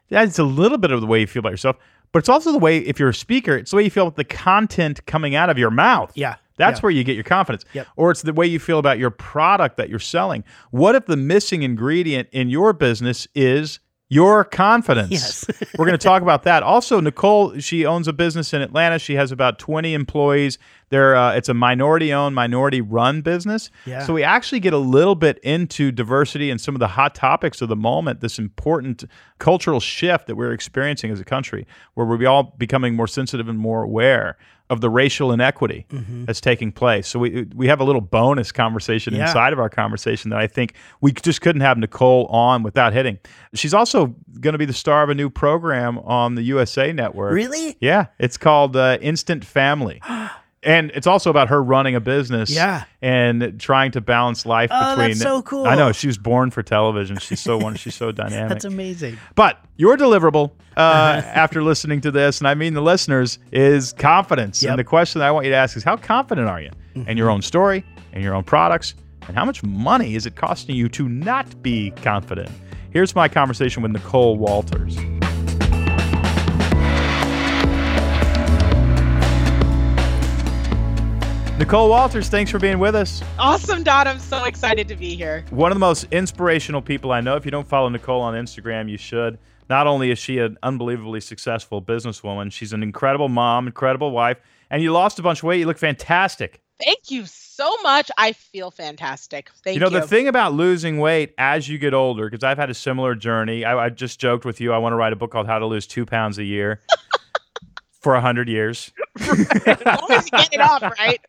Yeah, 0.08 0.22
it's 0.22 0.38
a 0.38 0.44
little 0.44 0.78
bit 0.78 0.90
of 0.90 1.00
the 1.02 1.06
way 1.06 1.20
you 1.20 1.26
feel 1.26 1.40
about 1.40 1.52
yourself, 1.52 1.76
but 2.12 2.20
it's 2.20 2.28
also 2.30 2.52
the 2.52 2.58
way 2.58 2.78
if 2.78 2.98
you're 2.98 3.10
a 3.10 3.14
speaker, 3.14 3.54
it's 3.56 3.70
the 3.70 3.76
way 3.76 3.84
you 3.84 3.90
feel 3.90 4.04
about 4.06 4.16
the 4.16 4.24
content 4.24 5.04
coming 5.06 5.34
out 5.34 5.50
of 5.50 5.58
your 5.58 5.70
mouth. 5.70 6.12
Yeah. 6.14 6.36
That's 6.58 6.78
Yeah. 6.78 6.82
where 6.82 6.90
you 6.90 7.04
get 7.04 7.14
your 7.14 7.24
confidence. 7.24 7.64
Yep. 7.72 7.86
Or 7.96 8.10
it's 8.10 8.22
the 8.22 8.32
way 8.34 8.46
you 8.46 8.58
feel 8.58 8.78
about 8.78 8.98
your 8.98 9.10
product 9.10 9.76
that 9.78 9.88
you're 9.88 9.98
selling. 9.98 10.44
What 10.70 10.94
if 10.94 11.06
the 11.06 11.16
missing 11.16 11.62
ingredient 11.62 12.28
in 12.32 12.50
your 12.50 12.72
business 12.74 13.26
is 13.34 13.80
your 14.10 14.44
confidence? 14.44 15.10
Yes. 15.10 15.44
We're 15.78 15.86
going 15.86 15.98
to 15.98 16.02
talk 16.04 16.22
about 16.22 16.42
that. 16.44 16.62
Also, 16.62 17.00
Nicole, 17.00 17.58
she 17.58 17.84
owns 17.86 18.08
a 18.08 18.12
business 18.12 18.52
in 18.52 18.60
Atlanta. 18.62 18.98
She 18.98 19.14
has 19.14 19.30
about 19.32 19.58
20 19.58 19.94
employees. 19.94 20.58
They're, 20.90 21.14
uh, 21.16 21.34
it's 21.34 21.48
a 21.48 21.54
minority 21.54 22.12
owned, 22.12 22.34
minority 22.34 22.80
run 22.80 23.20
business. 23.20 23.70
Yeah. 23.86 24.04
So 24.04 24.12
we 24.12 24.22
actually 24.22 24.60
get 24.60 24.72
a 24.72 24.78
little 24.78 25.14
bit 25.14 25.38
into 25.38 25.90
diversity 25.92 26.50
and 26.50 26.60
some 26.60 26.74
of 26.74 26.78
the 26.80 26.88
hot 26.88 27.14
topics 27.14 27.60
of 27.62 27.68
the 27.68 27.76
moment, 27.76 28.20
this 28.20 28.38
important 28.38 29.04
cultural 29.38 29.80
shift 29.80 30.26
that 30.26 30.36
we're 30.36 30.52
experiencing 30.52 31.10
as 31.10 31.20
a 31.20 31.24
country, 31.24 31.66
where 31.94 32.06
we're 32.06 32.26
all 32.28 32.54
becoming 32.58 32.94
more 32.94 33.06
sensitive 33.06 33.48
and 33.48 33.58
more 33.58 33.82
aware 33.82 34.36
of 34.70 34.82
the 34.82 34.90
racial 34.90 35.32
inequity 35.32 35.86
that's 36.26 36.42
taking 36.42 36.70
place. 36.70 37.08
So 37.08 37.18
we 37.18 37.46
we 37.54 37.68
have 37.68 37.80
a 37.80 37.84
little 37.84 38.02
bonus 38.02 38.52
conversation 38.52 39.14
Yeah. 39.14 39.22
inside 39.26 39.54
of 39.54 39.58
our 39.58 39.70
conversation 39.70 40.28
that 40.30 40.38
I 40.38 40.46
think 40.46 40.74
we 41.00 41.10
just 41.12 41.40
couldn't 41.40 41.62
have 41.62 41.78
Nicole 41.78 42.26
on 42.26 42.62
without 42.62 42.92
hitting. 42.92 43.18
She's 43.54 43.72
also 43.72 44.14
going 44.40 44.52
to 44.52 44.58
be 44.58 44.66
the 44.66 44.74
star 44.74 45.02
of 45.02 45.08
a 45.08 45.14
new 45.14 45.30
program 45.30 45.98
on 46.00 46.34
the 46.34 46.42
USA 46.42 46.92
Network. 46.92 47.32
Really? 47.32 47.78
Yeah, 47.80 48.06
it's 48.18 48.36
called 48.36 48.76
uh, 48.76 48.98
Instant 49.00 49.42
Family. 49.42 50.02
And 50.62 50.90
it's 50.94 51.06
also 51.06 51.30
about 51.30 51.48
her 51.48 51.62
running 51.62 51.94
a 51.94 52.00
business 52.00 52.50
Yeah. 52.50 52.84
and 53.00 53.60
trying 53.60 53.92
to 53.92 54.00
balance 54.00 54.44
life 54.44 54.70
Oh, 54.72 54.96
between 54.96 55.10
that's 55.10 55.20
so 55.20 55.40
cool. 55.42 55.66
I 55.66 55.76
know 55.76 55.92
she 55.92 56.08
was 56.08 56.18
born 56.18 56.50
for 56.50 56.62
television. 56.64 57.16
She's 57.18 57.40
so 57.40 57.56
wonderful. 57.58 57.78
She's 57.78 57.94
so 57.94 58.10
dynamic. 58.12 58.48
That's 58.48 58.64
amazing. 58.64 59.18
But 59.36 59.64
your 59.76 59.96
deliverable 59.96 60.50
uh, 60.76 60.80
after 61.24 61.62
listening 61.62 62.00
to 62.02 62.10
this, 62.10 62.38
and 62.38 62.48
I 62.48 62.54
mean 62.54 62.74
the 62.74 62.82
listeners, 62.82 63.38
is 63.52 63.92
confidence. 63.92 64.62
Yep. 64.62 64.70
And 64.70 64.78
the 64.80 64.84
question 64.84 65.20
that 65.20 65.28
I 65.28 65.30
want 65.30 65.44
you 65.46 65.52
to 65.52 65.56
ask 65.56 65.76
is 65.76 65.84
how 65.84 65.96
confident 65.96 66.48
are 66.48 66.60
you 66.60 66.70
in 67.06 67.16
your 67.16 67.30
own 67.30 67.42
story 67.42 67.84
and 68.12 68.24
your 68.24 68.34
own 68.34 68.42
products? 68.44 68.94
And 69.28 69.36
how 69.36 69.44
much 69.44 69.62
money 69.62 70.14
is 70.16 70.26
it 70.26 70.34
costing 70.36 70.74
you 70.74 70.88
to 70.88 71.08
not 71.08 71.62
be 71.62 71.90
confident? 72.02 72.50
Here's 72.90 73.14
my 73.14 73.28
conversation 73.28 73.82
with 73.82 73.92
Nicole 73.92 74.36
Walters. 74.38 74.96
Nicole 81.58 81.88
Walters, 81.88 82.28
thanks 82.28 82.52
for 82.52 82.60
being 82.60 82.78
with 82.78 82.94
us. 82.94 83.20
Awesome, 83.36 83.82
Don. 83.82 84.06
I'm 84.06 84.20
so 84.20 84.44
excited 84.44 84.86
to 84.86 84.94
be 84.94 85.16
here. 85.16 85.44
One 85.50 85.72
of 85.72 85.76
the 85.76 85.80
most 85.80 86.06
inspirational 86.12 86.80
people 86.80 87.10
I 87.10 87.20
know. 87.20 87.34
If 87.34 87.44
you 87.44 87.50
don't 87.50 87.66
follow 87.66 87.88
Nicole 87.88 88.20
on 88.20 88.34
Instagram, 88.34 88.88
you 88.88 88.96
should. 88.96 89.40
Not 89.68 89.88
only 89.88 90.12
is 90.12 90.20
she 90.20 90.38
an 90.38 90.56
unbelievably 90.62 91.20
successful 91.20 91.82
businesswoman, 91.82 92.52
she's 92.52 92.72
an 92.72 92.84
incredible 92.84 93.28
mom, 93.28 93.66
incredible 93.66 94.12
wife, 94.12 94.38
and 94.70 94.84
you 94.84 94.92
lost 94.92 95.18
a 95.18 95.22
bunch 95.22 95.40
of 95.40 95.44
weight. 95.44 95.58
You 95.58 95.66
look 95.66 95.78
fantastic. 95.78 96.60
Thank 96.80 97.10
you 97.10 97.26
so 97.26 97.76
much. 97.82 98.08
I 98.16 98.34
feel 98.34 98.70
fantastic. 98.70 99.50
Thank 99.64 99.74
you 99.74 99.84
you. 99.84 99.90
know, 99.90 100.00
the 100.00 100.06
thing 100.06 100.28
about 100.28 100.54
losing 100.54 100.98
weight 100.98 101.34
as 101.38 101.68
you 101.68 101.76
get 101.76 101.92
older, 101.92 102.30
because 102.30 102.44
I've 102.44 102.56
had 102.56 102.70
a 102.70 102.74
similar 102.74 103.16
journey. 103.16 103.64
I, 103.64 103.86
I 103.86 103.88
just 103.88 104.20
joked 104.20 104.44
with 104.44 104.60
you. 104.60 104.72
I 104.72 104.78
want 104.78 104.92
to 104.92 104.96
write 104.96 105.12
a 105.12 105.16
book 105.16 105.32
called 105.32 105.48
How 105.48 105.58
to 105.58 105.66
Lose 105.66 105.88
Two 105.88 106.06
Pounds 106.06 106.38
a 106.38 106.44
Year 106.44 106.80
for 108.00 108.12
a 108.12 108.18
100 108.18 108.48
years. 108.48 108.92
as 109.18 109.28
long 109.84 110.10
as 110.10 110.24
you 110.26 110.38
get 110.38 110.52
it 110.52 110.60
off, 110.60 110.82
right? 110.82 111.20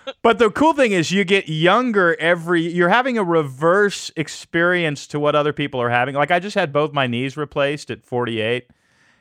But 0.20 0.38
the 0.38 0.50
cool 0.50 0.72
thing 0.74 0.92
is 0.92 1.12
you 1.12 1.24
get 1.24 1.48
younger 1.48 2.16
every 2.18 2.62
you're 2.62 2.88
having 2.88 3.16
a 3.16 3.24
reverse 3.24 4.10
experience 4.16 5.06
to 5.06 5.20
what 5.20 5.34
other 5.34 5.52
people 5.52 5.80
are 5.80 5.90
having. 5.90 6.16
Like 6.16 6.30
I 6.32 6.40
just 6.40 6.56
had 6.56 6.72
both 6.72 6.92
my 6.92 7.06
knees 7.06 7.36
replaced 7.36 7.90
at 7.90 8.04
48. 8.04 8.68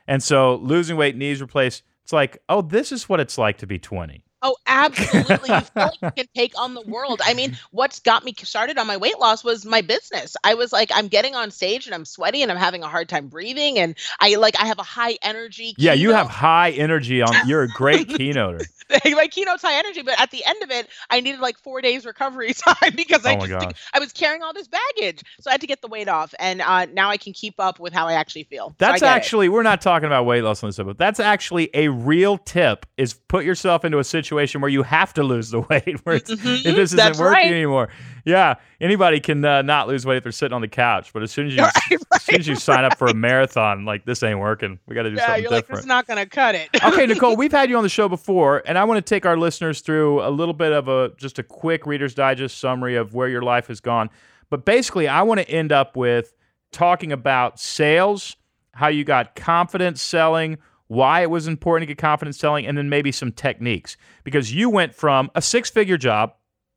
And 0.07 0.23
so 0.23 0.55
losing 0.55 0.97
weight, 0.97 1.15
knees 1.15 1.39
replaced, 1.39 1.83
it's 2.03 2.11
like, 2.11 2.41
"Oh, 2.49 2.61
this 2.61 2.91
is 2.91 3.07
what 3.07 3.19
it's 3.19 3.37
like 3.37 3.57
to 3.59 3.67
be 3.67 3.77
20." 3.77 4.23
Oh, 4.47 4.55
absolutely. 4.67 5.53
You 5.53 5.61
feel 5.61 5.69
like 5.75 6.01
you 6.01 6.11
can 6.11 6.27
take 6.35 6.59
on 6.59 6.73
the 6.73 6.81
world. 6.81 7.21
I 7.23 7.33
mean, 7.33 7.57
what's 7.71 7.99
got 7.99 8.23
me 8.23 8.33
started 8.43 8.77
on 8.77 8.87
my 8.87 8.97
weight 8.97 9.19
loss 9.19 9.43
was 9.43 9.65
my 9.65 9.81
business. 9.81 10.35
I 10.43 10.53
was 10.53 10.71
like, 10.71 10.89
I'm 10.93 11.07
getting 11.07 11.35
on 11.35 11.51
stage 11.51 11.85
and 11.85 11.93
I'm 11.93 12.05
sweaty 12.05 12.41
and 12.41 12.51
I'm 12.51 12.57
having 12.57 12.83
a 12.83 12.87
hard 12.87 13.09
time 13.09 13.27
breathing, 13.27 13.79
and 13.79 13.95
I 14.19 14.35
like 14.35 14.59
I 14.59 14.65
have 14.65 14.79
a 14.79 14.83
high 14.83 15.17
energy. 15.21 15.75
Yeah, 15.77 15.93
you 15.93 16.11
have 16.13 16.27
high 16.27 16.71
energy 16.71 17.21
on 17.21 17.33
you're 17.47 17.63
a 17.63 17.67
great 17.67 18.07
keynoter. 18.07 18.65
my 19.05 19.27
keynote's 19.27 19.61
high 19.61 19.77
energy, 19.77 20.01
but 20.01 20.19
at 20.19 20.31
the 20.31 20.45
end 20.45 20.63
of 20.63 20.71
it, 20.71 20.87
I 21.09 21.19
needed 21.19 21.39
like 21.41 21.57
four 21.59 21.81
days 21.81 22.05
recovery 22.05 22.53
time 22.53 22.93
because 22.95 23.25
I 23.25 23.33
Oh 23.33 23.37
my 23.39 23.47
just 23.47 23.65
gosh. 23.65 23.89
I 23.93 23.99
was 23.99 24.13
carrying 24.13 24.43
all 24.43 24.53
this 24.53 24.67
baggage, 24.67 25.23
so 25.41 25.49
I 25.49 25.53
had 25.53 25.61
to 25.61 25.67
get 25.67 25.81
the 25.81 25.87
weight 25.87 26.07
off, 26.07 26.33
and 26.39 26.61
uh, 26.61 26.85
now 26.85 27.09
I 27.09 27.17
can 27.17 27.33
keep 27.33 27.55
up 27.59 27.79
with 27.79 27.93
how 27.93 28.07
I 28.07 28.13
actually 28.13 28.43
feel. 28.45 28.69
So 28.79 28.87
I 28.87 28.91
That's 28.91 29.01
it. 29.01 29.05
actually 29.05 29.49
we're 29.49 29.63
not 29.63 29.81
talking 29.81 30.07
about 30.07 30.25
weight 30.25 30.41
loss 30.41 30.63
on 30.63 30.69
this 30.69 30.79
episode. 30.79 30.97
That's 30.97 31.19
actually 31.19 31.69
a 31.73 31.89
real 31.89 32.37
tip 32.37 32.85
is 32.97 33.13
put 33.13 33.43
yourself 33.45 33.83
into 33.83 33.99
a 33.99 34.03
situation 34.03 34.36
situation 34.37 34.61
where 34.61 34.69
you 34.69 34.83
have 34.83 35.13
to 35.15 35.23
lose 35.23 35.49
the 35.49 35.61
weight, 35.69 35.99
where 36.05 36.19
Mhm, 36.19 36.65
if 36.65 36.75
this 36.75 36.93
isn't 36.93 37.17
working 37.17 37.21
right. 37.33 37.45
anymore. 37.45 37.89
Yeah, 38.25 38.55
anybody 38.81 39.19
can 39.19 39.43
uh, 39.45 39.61
not 39.61 39.87
lose 39.87 40.05
weight 40.05 40.17
if 40.17 40.23
they're 40.23 40.31
sitting 40.31 40.53
on 40.53 40.61
the 40.61 40.67
couch, 40.67 41.11
but 41.13 41.23
as 41.23 41.31
soon 41.31 41.47
as 41.47 41.55
you 41.55 41.61
Right, 41.63 41.73
as 42.13 42.21
soon 42.23 42.39
as 42.39 42.47
you 42.47 42.55
sign 42.55 42.83
up 42.85 42.97
for 42.97 43.07
a 43.07 43.13
marathon, 43.27 43.85
like 43.85 44.05
this 44.05 44.21
ain't 44.21 44.39
working. 44.39 44.79
We 44.87 44.95
got 44.95 45.03
to 45.03 45.09
do 45.09 45.15
yeah, 45.15 45.25
something 45.27 45.41
you're 45.43 45.51
like, 45.51 45.63
different. 45.63 45.79
it's 45.79 45.87
not 45.87 46.07
gonna 46.07 46.25
cut 46.25 46.55
it. 46.55 46.69
okay, 46.83 47.05
Nicole, 47.05 47.35
we've 47.37 47.51
had 47.51 47.69
you 47.69 47.77
on 47.77 47.83
the 47.83 47.89
show 47.89 48.07
before, 48.09 48.61
and 48.65 48.77
I 48.77 48.83
want 48.83 48.97
to 48.97 49.01
take 49.09 49.25
our 49.25 49.37
listeners 49.37 49.81
through 49.81 50.21
a 50.21 50.29
little 50.29 50.53
bit 50.53 50.71
of 50.73 50.87
a 50.87 51.11
just 51.17 51.39
a 51.39 51.43
quick 51.43 51.85
Reader's 51.85 52.13
Digest 52.13 52.57
summary 52.59 52.95
of 52.95 53.13
where 53.13 53.27
your 53.29 53.41
life 53.41 53.67
has 53.67 53.79
gone. 53.79 54.09
But 54.49 54.65
basically, 54.65 55.07
I 55.07 55.21
want 55.23 55.39
to 55.41 55.49
end 55.49 55.71
up 55.71 55.95
with 55.97 56.33
talking 56.71 57.11
about 57.13 57.59
sales, 57.59 58.35
how 58.73 58.87
you 58.89 59.03
got 59.05 59.35
confidence 59.35 60.01
selling, 60.01 60.57
why 60.87 61.21
it 61.21 61.29
was 61.29 61.47
important 61.47 61.87
to 61.87 61.93
get 61.93 61.99
confidence 61.99 62.37
selling, 62.37 62.65
and 62.65 62.77
then 62.77 62.89
maybe 62.89 63.11
some 63.11 63.31
techniques. 63.31 63.97
Because 64.23 64.53
you 64.53 64.69
went 64.69 64.95
from 64.95 65.29
a 65.35 65.41
six 65.41 65.69
figure 65.69 65.97
job, 65.97 66.33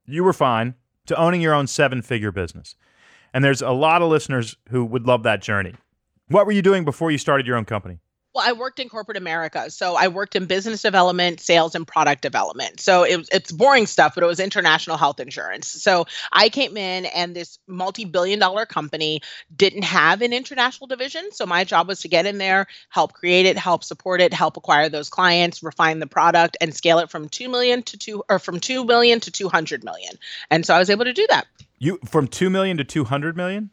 you 0.07 0.25
were 0.25 0.33
fine, 0.33 0.75
to 1.07 1.17
owning 1.17 1.41
your 1.41 1.55
own 1.55 1.67
seven 1.67 2.03
figure 2.03 2.33
business. 2.33 2.75
And 3.33 3.45
there's 3.45 3.63
a 3.63 3.71
lot 3.71 4.03
of 4.03 4.09
listeners 4.09 4.57
who 4.71 4.85
would 4.85 5.07
love 5.07 5.23
that 5.23 5.43
journey. 5.43 5.75
What 6.29 6.47
were 6.47 6.53
you 6.53 6.63
doing 6.63 6.85
before 6.85 7.11
you 7.11 7.19
started 7.19 7.47
your 7.47 7.57
own 7.57 7.65
company? 7.65 7.99
Well, 8.35 8.45
I 8.47 8.53
worked 8.53 8.79
in 8.79 8.89
corporate 8.89 9.17
America. 9.17 9.71
So 9.71 9.97
I 9.97 10.09
worked 10.09 10.37
in 10.37 10.47
business 10.47 10.83
development, 10.83 11.41
sales, 11.41 11.75
and 11.75 11.87
product 11.87 12.23
development. 12.23 12.79
So 12.79 13.03
it, 13.03 13.29
it's 13.33 13.51
boring 13.51 13.87
stuff, 13.87 14.15
but 14.15 14.23
it 14.23 14.27
was 14.27 14.39
international 14.39 14.97
health 14.97 15.19
insurance. 15.19 15.67
So 15.67 16.07
I 16.33 16.49
came 16.49 16.77
in, 16.77 17.07
and 17.07 17.35
this 17.35 17.59
multi 17.67 18.05
billion 18.05 18.39
dollar 18.39 18.67
company 18.67 19.21
didn't 19.55 19.83
have 19.83 20.23
an 20.23 20.33
international 20.33 20.87
division. 20.87 21.33
So 21.33 21.45
my 21.45 21.65
job 21.65 21.89
was 21.89 22.01
to 22.01 22.09
get 22.09 22.25
in 22.25 22.39
there, 22.39 22.67
help 22.89 23.15
create 23.15 23.47
it, 23.47 23.59
help 23.59 23.83
support 23.83 24.21
it, 24.21 24.33
help 24.33 24.57
acquire 24.57 24.89
those 24.89 25.11
clients, 25.11 25.63
refine 25.63 25.99
the 25.99 26.07
product, 26.07 26.57
and 26.61 26.73
scale 26.73 27.01
it 27.01 27.11
from 27.11 27.29
2 27.29 27.49
million 27.49 27.83
to 27.83 27.99
2 27.99 28.23
or 28.29 28.39
from 28.39 28.61
2 28.61 28.85
million 28.85 29.19
to 29.21 29.33
200 29.33 29.83
million. 29.83 30.15
And 30.51 30.65
so 30.65 30.75
I 30.75 30.79
was 30.79 30.91
able 30.91 31.05
to 31.05 31.13
do 31.13 31.27
that. 31.31 31.47
You 31.83 31.99
from 32.05 32.29
two 32.29 32.51
million 32.51 32.77
to 32.77 32.85
two 32.85 33.05
hundred 33.05 33.39
million. 33.39 33.71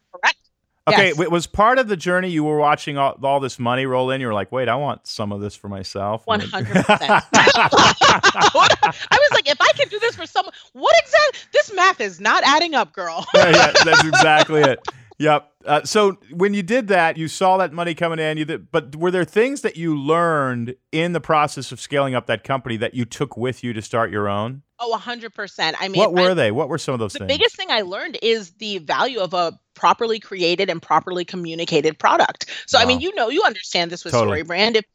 Okay, 0.87 1.07
Yes. 1.07 1.15
w- 1.15 1.29
was 1.29 1.47
part 1.47 1.79
of 1.79 1.87
the 1.89 1.97
journey 1.97 2.29
you 2.29 2.43
were 2.45 2.57
watching 2.57 2.97
all, 2.97 3.17
all 3.21 3.39
this 3.41 3.59
money 3.59 3.85
roll 3.85 4.09
in. 4.11 4.21
You 4.21 4.27
were 4.27 4.33
like, 4.33 4.51
"Wait, 4.53 4.69
I 4.69 4.75
want 4.75 5.05
some 5.05 5.31
of 5.33 5.41
this 5.41 5.55
for 5.55 5.67
myself." 5.67 6.25
One 6.25 6.41
And 6.41 6.51
then- 6.51 6.65
hundred 6.65 6.85
percent. 6.85 7.23
I 7.33 8.89
was 9.11 9.31
like, 9.33 9.49
if 9.49 9.57
I 9.59 9.71
can 9.75 9.87
do 9.89 9.99
this 9.99 10.15
for 10.15 10.25
someone, 10.25 10.53
what 10.73 10.95
exactly? 11.03 11.39
This 11.53 11.73
math 11.73 12.01
is 12.01 12.19
not 12.19 12.43
adding 12.45 12.73
up, 12.75 12.93
girl. 12.93 13.25
yeah, 13.35 13.49
yeah, 13.49 13.71
that's 13.83 14.03
exactly 14.05 14.61
it. 14.61 14.79
Yep. 15.19 15.51
Uh, 15.65 15.83
so 15.83 16.17
when 16.31 16.53
you 16.53 16.61
did 16.63 16.87
that, 16.89 17.17
you 17.17 17.27
saw 17.27 17.57
that 17.57 17.73
money 17.73 17.93
coming 17.95 18.19
in. 18.19 18.37
You 18.37 18.45
did, 18.45 18.71
but 18.71 18.95
were 18.95 19.09
there 19.11 19.25
things 19.25 19.61
that 19.61 19.75
you 19.75 19.97
learned 19.97 20.75
in 20.91 21.13
the 21.13 21.19
process 21.19 21.71
of 21.71 21.81
scaling 21.81 22.13
up 22.15 22.27
that 22.27 22.43
company 22.43 22.77
that 22.77 22.93
you 22.93 23.03
took 23.03 23.35
with 23.35 23.63
you 23.63 23.73
to 23.73 23.81
start 23.81 24.11
your 24.11 24.29
own? 24.29 24.61
Oh, 24.79 24.95
hundred 24.97 25.33
percent. 25.33 25.75
I 25.79 25.87
mean, 25.87 25.99
what 25.99 26.13
were 26.13 26.31
I- 26.31 26.33
they? 26.33 26.51
What 26.51 26.69
were 26.69 26.77
some 26.77 26.93
of 26.93 26.99
those 26.99 27.13
things? 27.13 27.19
the 27.21 27.27
things? 27.27 27.37
biggest 27.39 27.55
thing 27.55 27.71
I 27.71 27.81
learned 27.81 28.19
is 28.21 28.51
the 28.51 28.77
value 28.79 29.19
of 29.19 29.33
a 29.33 29.59
properly 29.73 30.19
created 30.19 30.69
and 30.69 30.81
properly 30.81 31.25
communicated 31.25 31.97
product. 31.99 32.45
So, 32.67 32.77
I 32.79 32.85
mean, 32.85 32.99
you 32.99 33.13
know, 33.15 33.29
you 33.29 33.43
understand 33.43 33.91
this 33.91 34.03
with 34.03 34.13
Totally. 34.13 34.27
Story 34.37 34.43
Brand. 34.43 34.75
If 34.77 34.85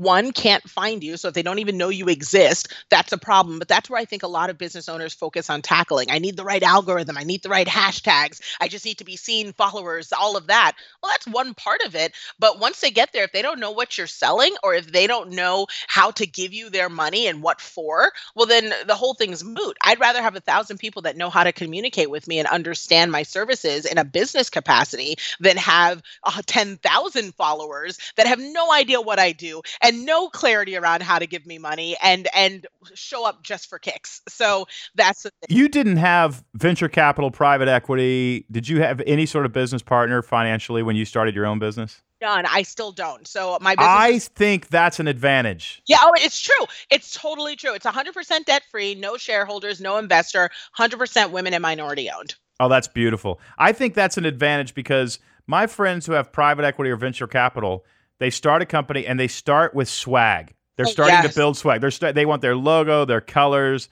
one 0.00 0.32
can't 0.32 0.66
find 0.68 1.04
you, 1.04 1.18
so 1.18 1.28
if 1.28 1.34
they 1.34 1.42
don't 1.42 1.58
even 1.58 1.76
know 1.76 1.90
you 1.90 2.08
exist, 2.08 2.72
that's 2.88 3.12
a 3.12 3.18
problem. 3.18 3.58
But 3.58 3.68
that's 3.68 3.90
where 3.90 4.00
I 4.00 4.06
think 4.06 4.22
a 4.22 4.28
lot 4.28 4.48
of 4.48 4.56
business 4.56 4.88
owners 4.88 5.12
focus 5.12 5.50
on 5.50 5.60
tackling. 5.60 6.10
I 6.10 6.18
need 6.18 6.38
the 6.38 6.44
right 6.44 6.62
algorithm. 6.62 7.18
I 7.18 7.24
need 7.24 7.42
the 7.42 7.50
right 7.50 7.66
hashtags. 7.66 8.40
I 8.62 8.68
just 8.68 8.86
need 8.86 8.96
to 8.98 9.04
be 9.04 9.16
seen, 9.16 9.52
followers, 9.52 10.10
all 10.12 10.38
of 10.38 10.46
that. 10.46 10.72
Well, 11.02 11.12
that's 11.12 11.26
one 11.26 11.52
part 11.52 11.82
of 11.82 11.94
it. 11.94 12.14
But 12.38 12.58
once 12.58 12.80
they 12.80 12.90
get 12.90 13.12
there, 13.12 13.24
if 13.24 13.32
they 13.32 13.42
don't 13.42 13.60
know 13.60 13.72
what 13.72 13.98
you're 13.98 14.06
selling 14.06 14.54
or 14.64 14.74
if 14.74 14.90
they 14.90 15.06
don't 15.06 15.32
know 15.32 15.66
how 15.86 16.12
to 16.12 16.26
give 16.26 16.54
you 16.54 16.70
their 16.70 16.88
money 16.88 17.26
and 17.26 17.42
what 17.42 17.60
for, 17.60 18.10
well, 18.34 18.46
then 18.46 18.72
the 18.86 18.94
whole 18.94 19.12
thing's 19.12 19.44
moot. 19.44 19.76
I'd 19.84 20.00
rather 20.00 20.22
have 20.22 20.34
a 20.34 20.40
thousand 20.40 20.78
people 20.78 21.02
that 21.02 21.18
know 21.18 21.28
how 21.28 21.44
to 21.44 21.52
communicate 21.52 22.08
with 22.08 22.26
me 22.26 22.38
and 22.38 22.48
understand 22.48 23.12
my 23.12 23.22
services 23.22 23.84
in 23.84 23.98
a 23.98 24.04
business 24.04 24.48
capacity 24.48 25.16
than 25.40 25.58
have 25.58 26.02
uh, 26.24 26.40
10,000 26.46 27.34
followers 27.34 27.98
that 28.16 28.26
have 28.26 28.38
no 28.38 28.72
idea 28.72 29.00
what 29.00 29.18
I 29.18 29.32
do 29.32 29.60
and 29.82 29.89
no 29.92 30.28
clarity 30.28 30.76
around 30.76 31.02
how 31.02 31.18
to 31.18 31.26
give 31.26 31.46
me 31.46 31.58
money 31.58 31.96
and 32.02 32.28
and 32.34 32.66
show 32.94 33.26
up 33.26 33.42
just 33.42 33.68
for 33.68 33.78
kicks. 33.78 34.20
So 34.28 34.66
that's 34.94 35.22
the 35.22 35.30
thing. 35.30 35.56
you 35.56 35.68
didn't 35.68 35.98
have 35.98 36.44
venture 36.54 36.88
capital, 36.88 37.30
private 37.30 37.68
equity. 37.68 38.46
Did 38.50 38.68
you 38.68 38.80
have 38.80 39.00
any 39.06 39.26
sort 39.26 39.46
of 39.46 39.52
business 39.52 39.82
partner 39.82 40.22
financially 40.22 40.82
when 40.82 40.96
you 40.96 41.04
started 41.04 41.34
your 41.34 41.46
own 41.46 41.58
business? 41.58 42.02
None. 42.20 42.44
I 42.46 42.62
still 42.62 42.92
don't. 42.92 43.26
So 43.26 43.56
my 43.60 43.74
business 43.74 43.88
I 43.88 44.18
think 44.18 44.68
that's 44.68 45.00
an 45.00 45.08
advantage. 45.08 45.82
Yeah, 45.86 45.98
oh, 46.00 46.12
it's 46.18 46.38
true. 46.38 46.66
It's 46.90 47.14
totally 47.14 47.56
true. 47.56 47.74
It's 47.74 47.86
100% 47.86 48.44
debt 48.44 48.62
free, 48.70 48.94
no 48.94 49.16
shareholders, 49.16 49.80
no 49.80 49.96
investor, 49.96 50.50
100% 50.78 51.30
women 51.30 51.54
and 51.54 51.62
minority 51.62 52.10
owned. 52.10 52.34
Oh, 52.58 52.68
that's 52.68 52.88
beautiful. 52.88 53.40
I 53.56 53.72
think 53.72 53.94
that's 53.94 54.18
an 54.18 54.26
advantage 54.26 54.74
because 54.74 55.18
my 55.46 55.66
friends 55.66 56.04
who 56.04 56.12
have 56.12 56.30
private 56.30 56.64
equity 56.64 56.90
or 56.90 56.96
venture 56.96 57.26
capital, 57.26 57.86
they 58.20 58.30
start 58.30 58.62
a 58.62 58.66
company 58.66 59.04
and 59.06 59.18
they 59.18 59.26
start 59.26 59.74
with 59.74 59.88
swag. 59.88 60.54
They're 60.76 60.86
Oh, 60.86 60.90
starting 60.90 61.28
to 61.28 61.34
build 61.34 61.56
swag. 61.56 61.80
They're 61.80 61.90
sta- 61.90 62.12
they 62.12 62.24
want 62.24 62.40
their 62.42 62.54
logo, 62.56 63.04
their 63.04 63.20
colors. 63.20 63.88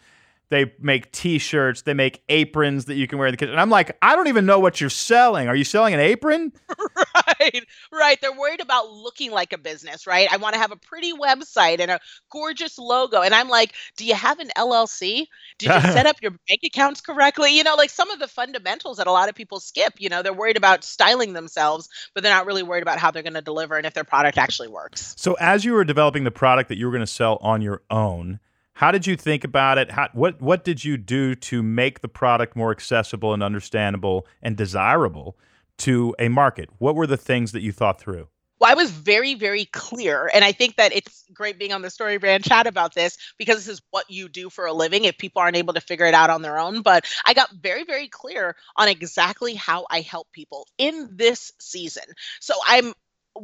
They 0.51 0.73
make 0.81 1.13
T-shirts. 1.13 1.83
They 1.83 1.95
make 1.95 2.23
aprons 2.29 2.87
that 2.87 2.95
you 2.95 3.07
can 3.07 3.19
wear 3.19 3.29
in 3.29 3.33
the 3.33 3.37
kitchen. 3.37 3.53
And 3.53 3.61
I'm 3.61 3.69
like, 3.69 3.97
I 4.01 4.17
don't 4.17 4.29
even 4.29 4.47
know 4.47 4.59
what 4.59 4.81
you're 4.81 4.89
selling. 4.89 5.47
Are 5.47 5.55
you 5.55 5.65
selling 5.65 5.93
an 5.93 6.01
apron? 6.01 6.53
right, 6.97 7.67
right. 7.93 8.19
They're 8.21 8.33
worried 8.33 8.61
about 8.61 8.91
looking 8.91 9.31
like 9.31 9.53
a 9.53 9.59
business, 9.59 10.07
right? 10.07 10.27
I 10.33 10.39
want 10.39 10.55
to 10.55 10.61
have 10.61 10.73
a 10.73 10.77
pretty 10.77 11.13
website 11.13 11.81
and 11.81 11.91
a 11.91 12.01
gorgeous 12.31 12.79
logo. 12.79 13.21
And 13.21 13.35
I'm 13.35 13.49
like, 13.49 13.75
do 13.99 14.07
you 14.07 14.15
have 14.15 14.39
an 14.39 14.49
LLC? 14.57 15.27
Did 15.59 15.75
you 15.75 15.81
set 15.93 16.07
up 16.07 16.17
your 16.23 16.31
bank 16.31 16.61
accounts 16.65 17.03
correctly? 17.03 17.55
You 17.55 17.63
know, 17.63 17.75
like 17.75 17.91
some 17.91 18.11
of 18.11 18.19
the 18.19 18.29
fundamentals 18.29 18.97
that 18.97 19.07
a 19.07 19.13
lot 19.13 19.29
of 19.29 19.35
people 19.35 19.61
skip. 19.61 19.95
You 19.99 20.09
know, 20.09 20.23
they're 20.23 20.33
worried 20.33 20.57
about 20.57 20.83
styling 20.83 21.35
themselves, 21.35 21.91
but 22.15 22.23
they're 22.23 22.33
not 22.33 22.47
really 22.47 22.63
worried 22.63 22.83
about 22.83 22.99
how 22.99 23.11
they're 23.11 23.23
going 23.23 23.35
to 23.35 23.43
deliver 23.43 23.77
and 23.77 23.87
if 23.87 23.93
their 23.93 24.05
product 24.05 24.39
actually 24.39 24.69
works. 24.69 25.15
So 25.19 25.35
as 25.35 25.65
you 25.65 25.75
were 25.75 25.85
developing 25.85 26.25
the 26.25 26.31
product 26.31 26.71
that 26.71 26.79
you 26.79 26.87
were 26.87 26.93
going 26.93 27.01
to 27.01 27.07
sell 27.07 27.37
on 27.43 27.61
your 27.61 27.83
own, 27.91 28.41
how 28.79 28.93
did 28.93 29.09
you 29.09 29.17
think 29.17 29.43
about 29.43 29.77
it? 29.77 29.91
How, 29.91 30.09
what 30.13 30.41
what 30.41 30.63
did 30.63 30.85
you 30.85 30.97
do 30.97 31.35
to 31.35 31.65
make 31.65 32.01
the 32.01 32.07
product 32.07 32.55
more 32.55 32.71
accessible 32.71 33.35
and 33.35 33.43
understandable 33.43 34.25
and 34.41 34.57
desirable 34.57 35.37
to 35.79 36.15
a 36.21 36.29
market? 36.29 36.71
What 36.79 36.95
were 36.95 37.09
the 37.09 37.17
things 37.17 37.51
that 37.53 37.61
you 37.61 37.73
thought 37.73 38.01
through? 38.01 38.29
Well, 38.61 38.71
I 38.71 38.75
was 38.75 38.93
very, 38.93 39.35
very 39.35 39.65
clear. 39.65 40.31
And 40.33 40.45
I 40.45 40.53
think 40.53 40.77
that 40.77 40.95
it's 40.95 41.25
great 41.33 41.59
being 41.59 41.73
on 41.73 41.83
the 41.83 41.91
Story 41.91 42.19
Brand 42.19 42.45
chat 42.45 42.69
about 42.69 42.95
this 42.95 43.19
because 43.37 43.57
this 43.57 43.69
is 43.69 43.83
what 43.91 44.09
you 44.09 44.29
do 44.29 44.49
for 44.49 44.67
a 44.67 44.73
living 44.73 45.07
if 45.07 45.19
people 45.19 45.43
aren't 45.43 45.57
able 45.57 45.75
to 45.75 45.81
figure 45.81 46.07
it 46.07 46.15
out 46.15 46.31
on 46.31 46.43
their 46.43 46.57
own. 46.57 46.83
But 46.83 47.05
I 47.27 47.35
got 47.35 47.51
very, 47.51 47.83
very 47.83 48.07
clear 48.07 48.55
on 48.77 48.87
exactly 48.87 49.55
how 49.55 49.87
I 49.91 50.03
help 50.03 50.29
people 50.31 50.69
in 50.79 51.09
this 51.17 51.53
season. 51.59 52.05
So 52.39 52.55
I'm 52.65 52.95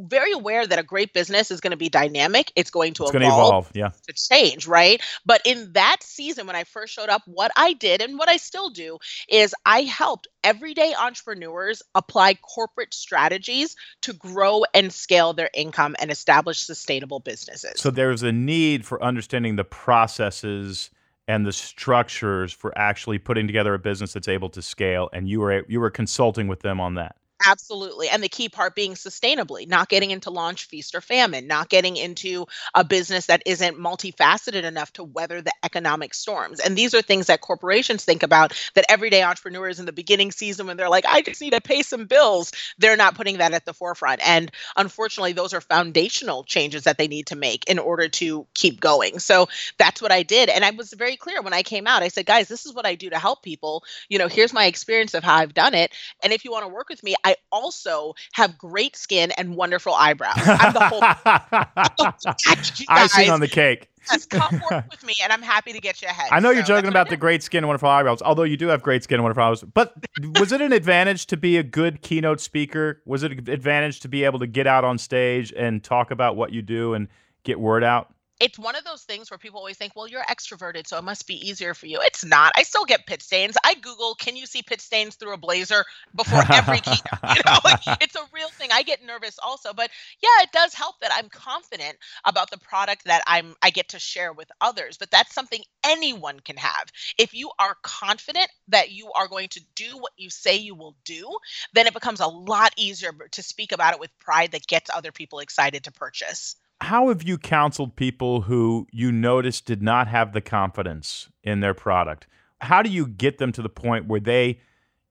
very 0.09 0.33
aware 0.33 0.67
that 0.67 0.79
a 0.79 0.83
great 0.83 1.13
business 1.13 1.51
is 1.51 1.61
going 1.61 1.71
to 1.71 1.77
be 1.77 1.89
dynamic. 1.89 2.53
It's 2.57 2.71
going 2.71 2.95
to 2.95 3.05
It's 3.05 3.15
evolve 3.15 3.55
evolve. 3.55 3.71
Yeah. 3.75 3.91
to 4.07 4.13
change, 4.13 4.67
right? 4.67 5.01
But 5.25 5.41
in 5.45 5.73
that 5.73 5.99
season, 6.03 6.47
when 6.47 6.57
I 6.57 6.65
first 6.65 6.93
showed 6.93 7.09
up, 7.09 7.23
what 7.27 7.51
I 7.57 7.73
did 7.73 8.01
and 8.01 8.19
what 8.19 8.29
I 8.29 8.37
still 8.37 8.71
do 8.71 8.99
is 9.29 9.55
I 9.67 9.83
helped 9.83 10.29
everyday 10.43 10.95
entrepreneurs 10.95 11.83
apply 11.95 12.35
corporate 12.35 12.95
strategies 12.95 13.77
to 14.03 14.13
grow 14.13 14.65
and 14.75 14.93
scale 14.93 15.33
their 15.33 15.51
income 15.55 15.97
and 16.01 16.11
establish 16.11 16.61
sustainable 16.61 17.21
businesses. 17.21 17.81
So 17.81 17.91
there 17.91 18.09
was 18.09 18.23
a 18.23 18.33
need 18.33 18.85
for 18.85 19.03
understanding 19.03 19.57
the 19.57 19.65
processes 19.65 20.91
and 21.27 21.47
the 21.47 21.53
structures 21.53 22.53
for 22.53 22.77
actually 22.77 23.19
putting 23.19 23.47
together 23.47 23.73
a 23.73 23.79
business 23.79 24.13
that's 24.13 24.29
able 24.29 24.51
to 24.51 24.61
scale, 24.61 25.09
and 25.13 25.29
you 25.29 25.41
were 25.41 25.65
you 25.69 25.81
were 25.81 25.91
consulting 25.91 26.49
with 26.49 26.61
them 26.61 26.81
on 26.81 26.95
that. 26.95 27.17
Absolutely. 27.47 28.09
And 28.09 28.23
the 28.23 28.29
key 28.29 28.49
part 28.49 28.75
being 28.75 28.95
sustainably, 28.95 29.69
not 29.69 29.89
getting 29.89 30.11
into 30.13 30.31
launch 30.31 30.65
feast 30.67 30.95
or 30.95 31.01
famine, 31.01 31.47
not 31.47 31.69
getting 31.69 31.97
into 31.97 32.47
a 32.75 32.85
business 32.85 33.27
that 33.27 33.43
isn't 33.45 33.77
multifaceted 33.77 34.63
enough 34.63 34.93
to 34.95 35.05
weather 35.05 35.43
the 35.43 35.53
economic 35.63 36.15
storms. 36.15 36.61
And 36.61 36.79
these 36.79 36.95
are 36.95 37.03
things 37.03 37.27
that 37.27 37.41
corporations 37.41 38.05
think 38.05 38.23
about 38.23 38.53
that 38.75 38.87
everyday 38.89 39.23
entrepreneurs 39.25 39.79
in 39.81 39.85
the 39.85 39.93
beginning 39.93 40.31
season 40.31 40.67
when 40.69 40.77
they're 40.77 40.89
like, 40.89 41.05
I 41.07 41.23
just 41.23 41.41
need 41.41 41.53
to 41.53 41.61
pay 41.61 41.83
some 41.83 42.07
bills, 42.07 42.53
they're 42.79 42.97
not 42.97 43.17
putting 43.17 43.39
that 43.39 43.53
at 43.53 43.67
the 43.67 43.75
forefront. 43.75 44.27
And 44.27 44.51
unfortunately, 44.77 45.33
those 45.33 45.53
are 45.53 45.61
foundational 45.61 46.45
changes 46.45 46.85
that 46.85 46.99
they 46.99 47.09
need 47.09 47.27
to 47.27 47.37
make 47.37 47.69
in 47.69 47.79
order 47.79 48.09
to 48.09 48.47
keep 48.55 48.81
going. 48.81 49.19
So 49.19 49.49
that's 49.77 50.01
what 50.01 50.13
I 50.13 50.23
did. 50.23 50.49
And 50.49 50.65
I 50.65 50.71
was 50.71 50.93
very 50.93 51.17
clear 51.17 51.43
when 51.43 51.53
I 51.53 51.63
came 51.63 51.87
out. 51.87 52.03
I 52.03 52.09
said, 52.09 52.27
guys, 52.27 52.49
this 52.49 52.65
is 52.65 52.73
what 52.73 52.87
I 52.87 52.95
do 52.95 53.11
to 53.11 53.19
help 53.19 53.43
people. 53.43 53.85
You 54.09 54.19
know, 54.19 54.29
here's 54.29 54.53
my 54.53 54.67
experience 54.67 55.15
of 55.15 55.25
how 55.25 55.35
I've 55.35 55.53
done 55.55 55.75
it. 55.75 55.93
And 56.23 56.33
if 56.33 56.45
you 56.45 56.53
want 56.53 56.65
to 56.65 56.69
work 56.73 56.89
with 56.89 57.03
me, 57.03 57.15
I 57.25 57.37
also 57.51 58.15
have 58.33 58.57
great 58.59 58.97
skin 58.97 59.33
and 59.33 59.57
wonderful 59.57 59.95
eyebrows. 59.95 60.35
I'm 60.37 60.73
the 60.73 60.89
whole 60.89 61.03
Icing 62.89 63.31
on 63.31 63.41
the 63.41 63.49
cake. 63.49 63.89
Yes, 64.11 64.27
come 64.27 64.61
work 64.71 64.85
with 64.91 65.05
me, 65.05 65.15
and 65.23 65.33
I'm 65.33 65.43
happy 65.43 65.73
to 65.73 65.81
get 65.81 66.03
you 66.03 66.09
ahead. 66.09 66.29
I 66.31 66.41
know 66.41 66.51
you're 66.51 66.63
joking 66.63 66.91
about 66.91 67.09
the 67.09 67.17
great 67.17 67.43
skin 67.43 67.59
and 67.59 67.69
wonderful 67.69 67.89
eyebrows, 67.89 68.21
although 68.23 68.43
you 68.43 68.57
do 68.57 68.69
have 68.69 68.83
great 68.83 69.03
skin 69.03 69.17
and 69.17 69.25
wonderful 69.25 69.43
eyebrows. 69.43 69.63
But 69.63 69.95
was 70.39 70.53
it 70.53 70.61
an 70.61 70.73
advantage 70.73 71.27
to 71.27 71.37
be 71.37 71.57
a 71.57 71.63
good 71.63 72.03
keynote 72.03 72.41
speaker? 72.41 73.01
Was 73.07 73.23
it 73.23 73.33
an 73.33 73.51
advantage 73.51 74.01
to 74.01 74.09
be 74.09 74.25
able 74.25 74.39
to 74.41 74.47
get 74.47 74.67
out 74.67 74.85
on 74.85 74.99
stage 74.99 75.53
and 75.57 75.83
talk 75.83 76.11
about 76.11 76.37
what 76.37 76.53
you 76.53 76.63
do 76.63 76.95
and 76.95 77.09
get 77.45 77.59
word 77.59 77.83
out? 77.83 78.13
It's 78.41 78.59
one 78.59 78.75
of 78.75 78.85
those 78.85 79.03
things 79.03 79.31
where 79.31 79.39
people 79.39 79.59
always 79.59 79.77
think, 79.77 79.95
well, 79.95 80.09
you're 80.09 80.25
extroverted, 80.25 80.87
so 80.87 80.99
it 80.99 81.05
must 81.05 81.27
be 81.27 81.35
easier 81.49 81.73
for 81.73 81.87
you. 81.87 82.01
It's 82.03 82.25
not. 82.25 82.53
I 82.57 82.65
still 82.65 82.85
get 82.85 83.07
pit 83.07 83.23
stains. 83.23 83.57
I 83.65 83.75
Google, 83.75 84.15
can 84.17 84.37
you 84.37 84.47
see 84.47 84.63
pit 84.63 84.81
stains 84.81 85.15
through 85.15 85.35
a 85.35 85.39
blazer 85.39 85.85
before 86.15 86.43
every 86.51 86.81
keynote? 86.81 87.03
You 87.35 87.43
know, 87.47 87.59
like, 87.65 87.81
it's 88.01 88.17
a 88.17 88.27
real 88.33 88.49
thing. 88.51 88.71
I 88.73 88.83
get 88.83 89.05
nervous 89.05 89.39
also, 89.43 89.73
but 89.73 89.91
yeah, 90.23 90.43
it 90.43 90.51
does 90.53 90.75
help 90.75 91.01
that 91.01 91.13
I'm 91.15 91.29
confident 91.29 91.97
about 92.25 92.51
the 92.51 92.59
product 92.59 93.05
that 93.05 93.23
I'm 93.27 93.55
I 93.63 93.71
get 93.71 93.89
to 93.91 93.99
share 93.99 94.33
with 94.33 94.51
others. 94.61 94.99
But 94.99 95.11
that's 95.11 95.35
something 95.35 95.61
anyone 95.85 96.41
can 96.41 96.57
have. 96.57 96.87
If 97.19 97.35
you 97.35 97.51
are 97.59 97.77
confident 97.83 98.49
that 98.69 98.91
you 98.91 99.11
are 99.13 99.29
going 99.29 99.49
to 99.51 99.61
do 99.75 99.97
what 99.99 100.13
you 100.17 100.31
say 100.31 100.57
you 100.57 100.75
will 100.75 100.97
do, 101.05 101.29
then 101.73 101.87
it 101.87 101.95
becomes 101.95 102.21
a 102.21 102.27
lot 102.27 102.73
easier 102.77 103.13
to 103.33 103.43
speak 103.43 103.73
about 103.73 103.95
it 103.95 104.01
with 104.01 104.17
pride 104.19 104.53
that 104.53 104.67
gets 104.67 104.91
other 104.93 105.13
people 105.13 105.39
excited 105.41 105.85
to 105.85 105.93
purchase 105.93 106.57
how 106.81 107.09
have 107.09 107.23
you 107.23 107.39
counseled 107.39 107.97
people 107.97 108.43
who 108.43 108.87
you 108.93 109.11
noticed 109.13 109.65
did 109.65 109.83
not 109.83 110.09
have 110.09 110.33
the 110.33 110.41
confidence 110.41 111.29
in 111.43 111.61
their 111.61 111.75
product? 111.75 112.27
How 112.61 112.83
do 112.83 112.91
you 112.91 113.07
get 113.07 113.39
them 113.39 113.53
to 113.53 113.63
the 113.63 113.69
point 113.69 114.07
where 114.07 114.21
they, 114.21 114.61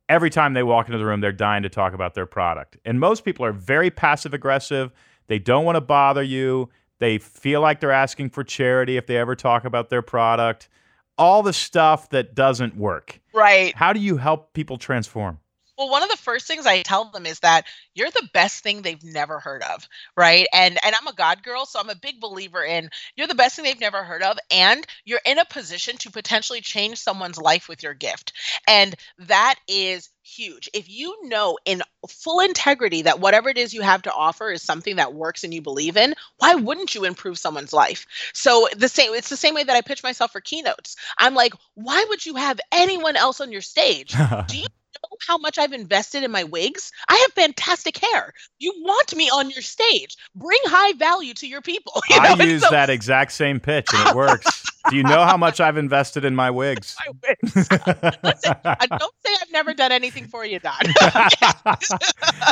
every 0.10 0.29
time 0.29 0.53
they 0.53 0.63
walk 0.63 0.88
into 0.88 0.98
the 0.98 1.05
room, 1.05 1.22
they're 1.22 1.32
dying 1.32 1.63
to 1.63 1.70
talk 1.70 1.93
about 1.93 2.13
their 2.13 2.25
product? 2.25 2.77
And 2.86 3.00
most 3.00 3.25
people 3.25 3.46
are 3.46 3.53
very 3.53 3.89
passive 3.89 4.34
aggressive. 4.34 4.91
They 5.27 5.39
don't 5.39 5.65
want 5.65 5.75
to 5.75 5.82
bother 5.82 6.24
you. 6.24 6.70
They 7.00 7.17
feel 7.17 7.62
like 7.62 7.79
they're 7.79 7.91
asking 7.91 8.29
for 8.29 8.43
charity 8.43 8.98
if 8.98 9.08
they 9.08 9.17
ever 9.17 9.36
talk 9.36 9.65
about 9.65 9.89
their 9.89 10.01
product. 10.01 10.70
All 11.17 11.43
the 11.43 11.53
stuff 11.53 12.10
that 12.10 12.34
doesn't 12.34 12.75
work. 12.75 13.20
Right. 13.34 13.75
How 13.75 13.93
do 13.93 14.00
you 14.00 14.17
help 14.17 14.53
people 14.53 14.77
transform? 14.77 15.39
Well, 15.84 15.92
one 15.92 16.04
of 16.04 16.10
the 16.10 16.16
first 16.16 16.48
things 16.48 16.66
I 16.66 16.82
tell 16.82 17.04
them 17.04 17.25
is 17.25 17.42
that 17.42 17.66
you're 17.94 18.10
the 18.10 18.30
best 18.34 18.63
thing 18.63 18.82
they've 18.82 19.04
never 19.04 19.40
heard 19.40 19.63
of, 19.63 19.86
right? 20.16 20.48
And 20.54 20.80
and 20.82 20.96
I'm 20.96 21.08
a 21.08 21.13
God 21.13 21.44
girl, 21.44 21.66
so 21.66 21.78
I'm 21.78 21.90
a 21.90 21.96
big 21.96 22.22
believer 22.22 22.63
in 22.63 22.90
you're 23.18 23.28
the 23.28 23.36
best 23.36 23.58
thing 23.58 23.66
they've 23.66 23.78
never 23.78 24.02
heard 24.02 24.24
of 24.24 24.38
and 24.50 24.88
you're 25.04 25.20
in 25.25 25.40
a 25.40 25.46
position 25.46 25.98
to 25.98 26.10
potentially 26.10 26.62
change 26.62 27.00
someone's 27.00 27.38
life 27.38 27.68
with 27.68 27.84
your 27.84 27.94
gift. 27.94 28.32
And 28.66 28.96
that 29.20 29.56
is 29.68 30.10
huge. 30.24 30.70
If 30.74 30.90
you 30.90 31.28
know 31.28 31.58
in 31.66 31.82
full 32.08 32.40
integrity 32.40 33.02
that 33.02 33.20
whatever 33.20 33.50
it 33.50 33.58
is 33.58 33.74
you 33.74 33.82
have 33.82 34.04
to 34.04 34.13
offer 34.13 34.52
is 34.52 34.62
something 34.62 34.96
that 34.96 35.13
works 35.13 35.44
and 35.44 35.54
you 35.54 35.62
believe 35.62 35.98
in, 35.98 36.16
why 36.38 36.56
wouldn't 36.56 36.96
you 36.96 37.04
improve 37.04 37.38
someone's 37.38 37.74
life? 37.74 38.06
So 38.34 38.70
the 38.78 38.88
same 38.88 39.13
it's 39.13 39.30
the 39.30 39.36
same 39.36 39.54
way 39.54 39.66
that 39.66 39.75
I 39.75 39.82
pitch 39.82 40.02
myself 40.02 40.32
for 40.32 40.40
keynotes. 40.40 40.96
I'm 41.18 41.36
like, 41.36 41.54
why 41.74 42.06
would 42.08 42.25
you 42.25 42.36
have 42.36 42.62
anyone 42.72 43.18
else 43.18 43.42
on 43.42 43.52
your 43.52 43.62
stage? 43.62 44.16
Do 44.48 44.58
you 44.58 44.68
know 45.03 45.17
how 45.27 45.38
much 45.38 45.57
I've 45.57 45.74
invested 45.74 46.24
in 46.24 46.31
my 46.31 46.43
wigs? 46.43 46.91
I 47.10 47.15
have 47.15 47.33
fantastic 47.33 47.98
hair. 47.98 48.33
You 48.60 48.74
want 48.79 49.15
me 49.15 49.29
on 49.29 49.50
your 49.50 49.62
stage. 49.62 50.15
Bring 50.36 50.60
high 50.65 50.93
value 50.93 51.33
to 51.36 51.48
your 51.48 51.62
people. 51.62 52.01
You 52.10 52.22
know? 52.22 52.36
I 52.39 52.43
use 52.43 52.62
so- 52.62 52.69
that 52.69 52.89
exact 52.89 53.31
same 53.31 53.60
pitch 53.60 53.88
and 53.93 54.10
it 54.10 54.15
works. 54.15 54.62
Do 54.90 54.98
you 54.98 55.04
know 55.04 55.24
how 55.24 55.38
much 55.38 55.62
I've 55.62 55.78
invested 55.78 56.25
in 56.25 56.36
my 56.36 56.52
wigs? 56.52 56.96
My 57.06 57.13
wigs. 57.24 57.56
Listen, 58.24 58.56
don't 58.63 59.13
say 59.25 59.34
I've 59.42 59.52
never 59.52 59.74
done 59.74 59.92
anything 59.92 60.28
for 60.28 60.46
you, 60.46 60.60
Don. 60.60 60.74
I 61.02 61.78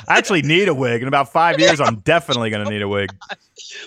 actually 0.07 0.41
need 0.41 0.67
a 0.67 0.73
wig. 0.73 1.01
In 1.01 1.07
about 1.07 1.31
five 1.31 1.59
years, 1.59 1.79
I'm 1.79 1.97
definitely 1.97 2.49
going 2.49 2.63
to 2.63 2.71
need 2.71 2.81
a 2.81 2.87
wig. 2.87 3.13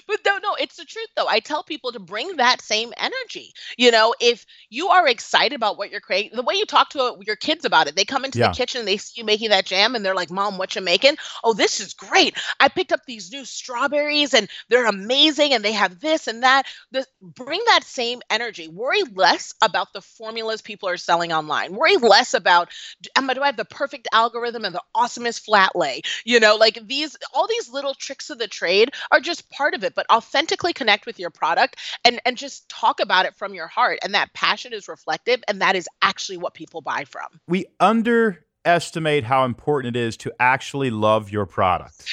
But 0.06 0.20
no, 0.24 0.38
no, 0.38 0.54
it's 0.58 0.76
the 0.76 0.84
truth 0.84 1.08
though. 1.16 1.26
I 1.26 1.40
tell 1.40 1.62
people 1.62 1.92
to 1.92 1.98
bring 1.98 2.36
that 2.36 2.60
same 2.60 2.92
energy. 2.96 3.52
You 3.76 3.90
know, 3.90 4.14
if 4.20 4.46
you 4.70 4.88
are 4.88 5.08
excited 5.08 5.54
about 5.54 5.78
what 5.78 5.90
you're 5.90 6.00
creating, 6.00 6.36
the 6.36 6.42
way 6.42 6.54
you 6.54 6.66
talk 6.66 6.90
to 6.90 7.00
uh, 7.00 7.16
your 7.26 7.36
kids 7.36 7.64
about 7.64 7.86
it, 7.86 7.96
they 7.96 8.04
come 8.04 8.24
into 8.24 8.38
yeah. 8.38 8.48
the 8.48 8.54
kitchen 8.54 8.80
and 8.80 8.88
they 8.88 8.96
see 8.96 9.20
you 9.20 9.24
making 9.24 9.50
that 9.50 9.66
jam 9.66 9.94
and 9.94 10.04
they're 10.04 10.14
like, 10.14 10.30
Mom, 10.30 10.58
what 10.58 10.74
you 10.74 10.82
making? 10.82 11.16
Oh, 11.42 11.54
this 11.54 11.80
is 11.80 11.94
great. 11.94 12.38
I 12.60 12.68
picked 12.68 12.92
up 12.92 13.00
these 13.06 13.30
new 13.32 13.44
strawberries 13.44 14.34
and 14.34 14.48
they're 14.68 14.86
amazing 14.86 15.52
and 15.52 15.64
they 15.64 15.72
have 15.72 16.00
this 16.00 16.26
and 16.26 16.42
that. 16.42 16.66
The, 16.90 17.06
bring 17.20 17.60
that 17.66 17.84
same 17.84 18.20
energy. 18.30 18.33
Worry 18.68 19.02
less 19.14 19.54
about 19.62 19.92
the 19.92 20.00
formulas 20.00 20.62
people 20.62 20.88
are 20.88 20.96
selling 20.96 21.32
online. 21.32 21.74
Worry 21.74 21.96
less 21.96 22.34
about 22.34 22.68
am 23.16 23.28
I, 23.28 23.34
do 23.34 23.42
I 23.42 23.46
have 23.46 23.56
the 23.56 23.64
perfect 23.64 24.08
algorithm 24.12 24.64
and 24.64 24.74
the 24.74 24.82
awesomest 24.94 25.44
flat 25.44 25.74
lay? 25.74 26.02
You 26.24 26.40
know, 26.40 26.56
like 26.56 26.78
these 26.86 27.16
all 27.32 27.46
these 27.46 27.70
little 27.70 27.94
tricks 27.94 28.30
of 28.30 28.38
the 28.38 28.48
trade 28.48 28.90
are 29.10 29.20
just 29.20 29.50
part 29.50 29.74
of 29.74 29.84
it, 29.84 29.94
but 29.94 30.06
authentically 30.10 30.72
connect 30.72 31.06
with 31.06 31.18
your 31.18 31.30
product 31.30 31.76
and 32.04 32.20
and 32.24 32.36
just 32.36 32.68
talk 32.68 33.00
about 33.00 33.26
it 33.26 33.34
from 33.36 33.54
your 33.54 33.66
heart. 33.66 33.98
And 34.02 34.14
that 34.14 34.32
passion 34.34 34.72
is 34.72 34.88
reflective 34.88 35.42
and 35.48 35.60
that 35.60 35.76
is 35.76 35.88
actually 36.02 36.38
what 36.38 36.54
people 36.54 36.80
buy 36.80 37.04
from. 37.04 37.26
We 37.48 37.66
underestimate 37.80 39.24
how 39.24 39.44
important 39.44 39.96
it 39.96 40.00
is 40.00 40.16
to 40.18 40.32
actually 40.40 40.90
love 40.90 41.30
your 41.30 41.46
product. 41.46 42.04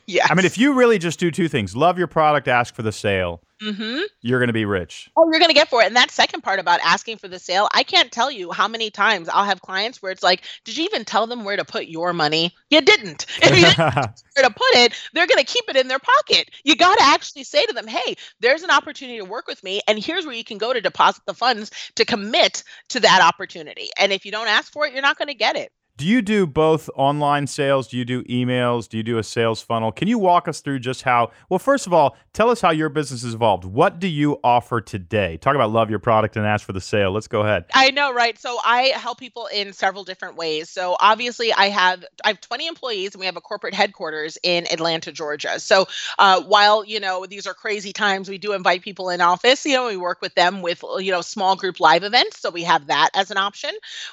yeah. 0.06 0.26
I 0.28 0.34
mean, 0.34 0.44
if 0.44 0.58
you 0.58 0.74
really 0.74 0.98
just 0.98 1.18
do 1.18 1.30
two 1.30 1.48
things, 1.48 1.76
love 1.76 1.98
your 1.98 2.06
product, 2.06 2.48
ask 2.48 2.74
for 2.74 2.82
the 2.82 2.92
sale 2.92 3.42
Mm-hmm. 3.62 4.00
You're 4.22 4.40
going 4.40 4.48
to 4.48 4.52
be 4.52 4.64
rich. 4.64 5.10
Oh, 5.16 5.30
you're 5.30 5.38
going 5.38 5.50
to 5.50 5.54
get 5.54 5.68
for 5.68 5.82
it. 5.82 5.86
And 5.86 5.96
that 5.96 6.10
second 6.10 6.42
part 6.42 6.58
about 6.58 6.80
asking 6.80 7.18
for 7.18 7.28
the 7.28 7.38
sale, 7.38 7.68
I 7.72 7.82
can't 7.84 8.10
tell 8.10 8.30
you 8.30 8.50
how 8.50 8.66
many 8.66 8.90
times 8.90 9.28
I'll 9.28 9.44
have 9.44 9.62
clients 9.62 10.02
where 10.02 10.10
it's 10.10 10.22
like, 10.22 10.42
did 10.64 10.76
you 10.76 10.84
even 10.84 11.04
tell 11.04 11.26
them 11.26 11.44
where 11.44 11.56
to 11.56 11.64
put 11.64 11.86
your 11.86 12.12
money? 12.12 12.54
You 12.70 12.80
didn't. 12.80 13.26
If 13.42 13.56
you 13.56 13.66
didn't 13.66 13.76
where 14.36 14.48
to 14.48 14.50
put 14.50 14.74
it, 14.74 14.94
they're 15.12 15.26
going 15.26 15.44
to 15.44 15.44
keep 15.44 15.64
it 15.68 15.76
in 15.76 15.88
their 15.88 15.98
pocket. 15.98 16.50
You 16.64 16.76
got 16.76 16.96
to 16.98 17.04
actually 17.04 17.44
say 17.44 17.64
to 17.66 17.72
them, 17.72 17.86
hey, 17.86 18.16
there's 18.40 18.62
an 18.62 18.70
opportunity 18.70 19.18
to 19.18 19.24
work 19.24 19.46
with 19.46 19.62
me. 19.62 19.80
And 19.86 19.98
here's 20.02 20.24
where 20.24 20.34
you 20.34 20.44
can 20.44 20.58
go 20.58 20.72
to 20.72 20.80
deposit 20.80 21.22
the 21.26 21.34
funds 21.34 21.70
to 21.96 22.04
commit 22.04 22.64
to 22.90 23.00
that 23.00 23.20
opportunity. 23.22 23.90
And 23.98 24.12
if 24.12 24.24
you 24.24 24.32
don't 24.32 24.48
ask 24.48 24.72
for 24.72 24.86
it, 24.86 24.92
you're 24.92 25.02
not 25.02 25.18
going 25.18 25.28
to 25.28 25.34
get 25.34 25.56
it. 25.56 25.72
Do 25.98 26.06
you 26.06 26.22
do 26.22 26.46
both 26.46 26.88
online 26.96 27.46
sales? 27.46 27.86
Do 27.88 27.98
you 27.98 28.04
do 28.04 28.24
emails? 28.24 28.88
Do 28.88 28.96
you 28.96 29.02
do 29.02 29.18
a 29.18 29.22
sales 29.22 29.60
funnel? 29.60 29.92
Can 29.92 30.08
you 30.08 30.18
walk 30.18 30.48
us 30.48 30.60
through 30.60 30.78
just 30.78 31.02
how? 31.02 31.30
Well, 31.50 31.58
first 31.58 31.86
of 31.86 31.92
all, 31.92 32.16
tell 32.32 32.48
us 32.48 32.62
how 32.62 32.70
your 32.70 32.88
business 32.88 33.22
has 33.22 33.34
evolved. 33.34 33.51
What 33.60 33.98
do 33.98 34.08
you 34.08 34.38
offer 34.42 34.80
today? 34.80 35.36
Talk 35.36 35.54
about 35.54 35.70
love 35.70 35.90
your 35.90 35.98
product 35.98 36.36
and 36.36 36.46
ask 36.46 36.64
for 36.64 36.72
the 36.72 36.80
sale. 36.80 37.12
Let's 37.12 37.28
go 37.28 37.42
ahead. 37.42 37.66
I 37.74 37.90
know, 37.90 38.12
right? 38.12 38.38
So 38.38 38.58
I 38.64 38.92
help 38.94 39.18
people 39.18 39.46
in 39.46 39.72
several 39.72 40.04
different 40.04 40.36
ways. 40.36 40.68
So 40.68 40.96
obviously, 41.00 41.52
I 41.52 41.68
have 41.68 42.04
I 42.24 42.28
have 42.28 42.40
20 42.40 42.66
employees, 42.66 43.14
and 43.14 43.20
we 43.20 43.26
have 43.26 43.36
a 43.36 43.40
corporate 43.40 43.74
headquarters 43.74 44.38
in 44.42 44.66
Atlanta, 44.72 45.12
Georgia. 45.12 45.60
So 45.60 45.86
uh, 46.18 46.42
while 46.42 46.84
you 46.84 47.00
know 47.00 47.26
these 47.26 47.46
are 47.46 47.54
crazy 47.54 47.92
times, 47.92 48.28
we 48.28 48.38
do 48.38 48.52
invite 48.52 48.82
people 48.82 49.10
in 49.10 49.20
office. 49.20 49.64
You 49.66 49.74
know, 49.74 49.86
we 49.86 49.96
work 49.96 50.20
with 50.20 50.34
them 50.34 50.62
with 50.62 50.82
you 50.98 51.12
know 51.12 51.20
small 51.20 51.56
group 51.56 51.80
live 51.80 52.02
events. 52.02 52.40
So 52.40 52.50
we 52.50 52.62
have 52.62 52.86
that 52.86 53.10
as 53.14 53.30
an 53.30 53.36
option. 53.36 53.70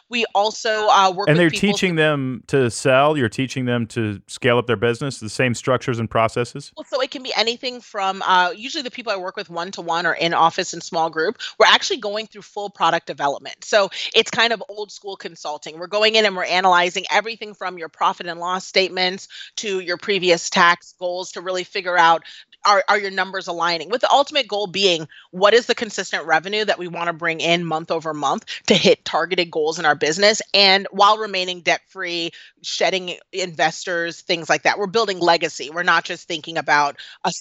We 0.09 0.25
also 0.35 0.87
uh, 0.87 1.11
work 1.11 1.29
and 1.29 1.37
they're 1.37 1.49
teaching 1.49 1.95
them 1.95 2.43
to 2.47 2.69
sell. 2.69 3.17
You're 3.17 3.29
teaching 3.29 3.65
them 3.65 3.87
to 3.87 4.21
scale 4.27 4.57
up 4.57 4.67
their 4.67 4.75
business. 4.75 5.19
The 5.19 5.29
same 5.29 5.53
structures 5.53 5.99
and 5.99 6.09
processes. 6.09 6.71
Well, 6.75 6.85
so 6.89 7.01
it 7.01 7.11
can 7.11 7.23
be 7.23 7.33
anything 7.35 7.81
from 7.81 8.21
uh, 8.23 8.51
usually 8.55 8.81
the 8.81 8.91
people 8.91 9.11
I 9.11 9.17
work 9.19 9.35
with 9.35 9.49
one 9.49 9.71
to 9.71 9.81
one 9.81 10.05
or 10.05 10.13
in 10.13 10.33
office 10.33 10.73
and 10.73 10.83
small 10.83 11.09
group. 11.09 11.37
We're 11.59 11.67
actually 11.67 11.97
going 11.97 12.27
through 12.27 12.43
full 12.43 12.69
product 12.69 13.07
development. 13.07 13.63
So 13.63 13.89
it's 14.13 14.31
kind 14.31 14.53
of 14.53 14.63
old 14.69 14.91
school 14.91 15.15
consulting. 15.15 15.79
We're 15.79 15.87
going 15.87 16.15
in 16.15 16.25
and 16.25 16.35
we're 16.35 16.45
analyzing 16.45 17.05
everything 17.11 17.53
from 17.53 17.77
your 17.77 17.89
profit 17.89 18.27
and 18.27 18.39
loss 18.39 18.65
statements 18.65 19.27
to 19.57 19.79
your 19.79 19.97
previous 19.97 20.49
tax 20.49 20.93
goals 20.99 21.33
to 21.33 21.41
really 21.41 21.63
figure 21.63 21.97
out 21.97 22.23
are, 22.65 22.83
are 22.87 22.99
your 22.99 23.11
numbers 23.11 23.47
aligning 23.47 23.89
with 23.89 24.01
the 24.01 24.11
ultimate 24.11 24.47
goal 24.47 24.67
being 24.67 25.07
what 25.31 25.53
is 25.53 25.65
the 25.65 25.75
consistent 25.75 26.25
revenue 26.25 26.65
that 26.65 26.77
we 26.77 26.87
want 26.87 27.07
to 27.07 27.13
bring 27.13 27.39
in 27.39 27.63
month 27.63 27.89
over 27.89 28.13
month 28.13 28.45
to 28.67 28.73
hit 28.75 29.05
targeted 29.05 29.49
goals 29.49 29.79
in 29.79 29.85
our 29.85 29.95
business 29.95 30.41
and 30.53 30.87
while 30.91 31.17
remaining 31.17 31.61
debt 31.61 31.81
free 31.87 32.31
shedding 32.61 33.15
investors 33.31 34.21
things 34.21 34.49
like 34.49 34.63
that 34.63 34.77
we're 34.77 34.87
building 34.87 35.19
legacy 35.19 35.69
we're 35.69 35.83
not 35.83 36.03
just 36.03 36.27
thinking 36.27 36.57
about 36.57 36.97
a 37.23 37.31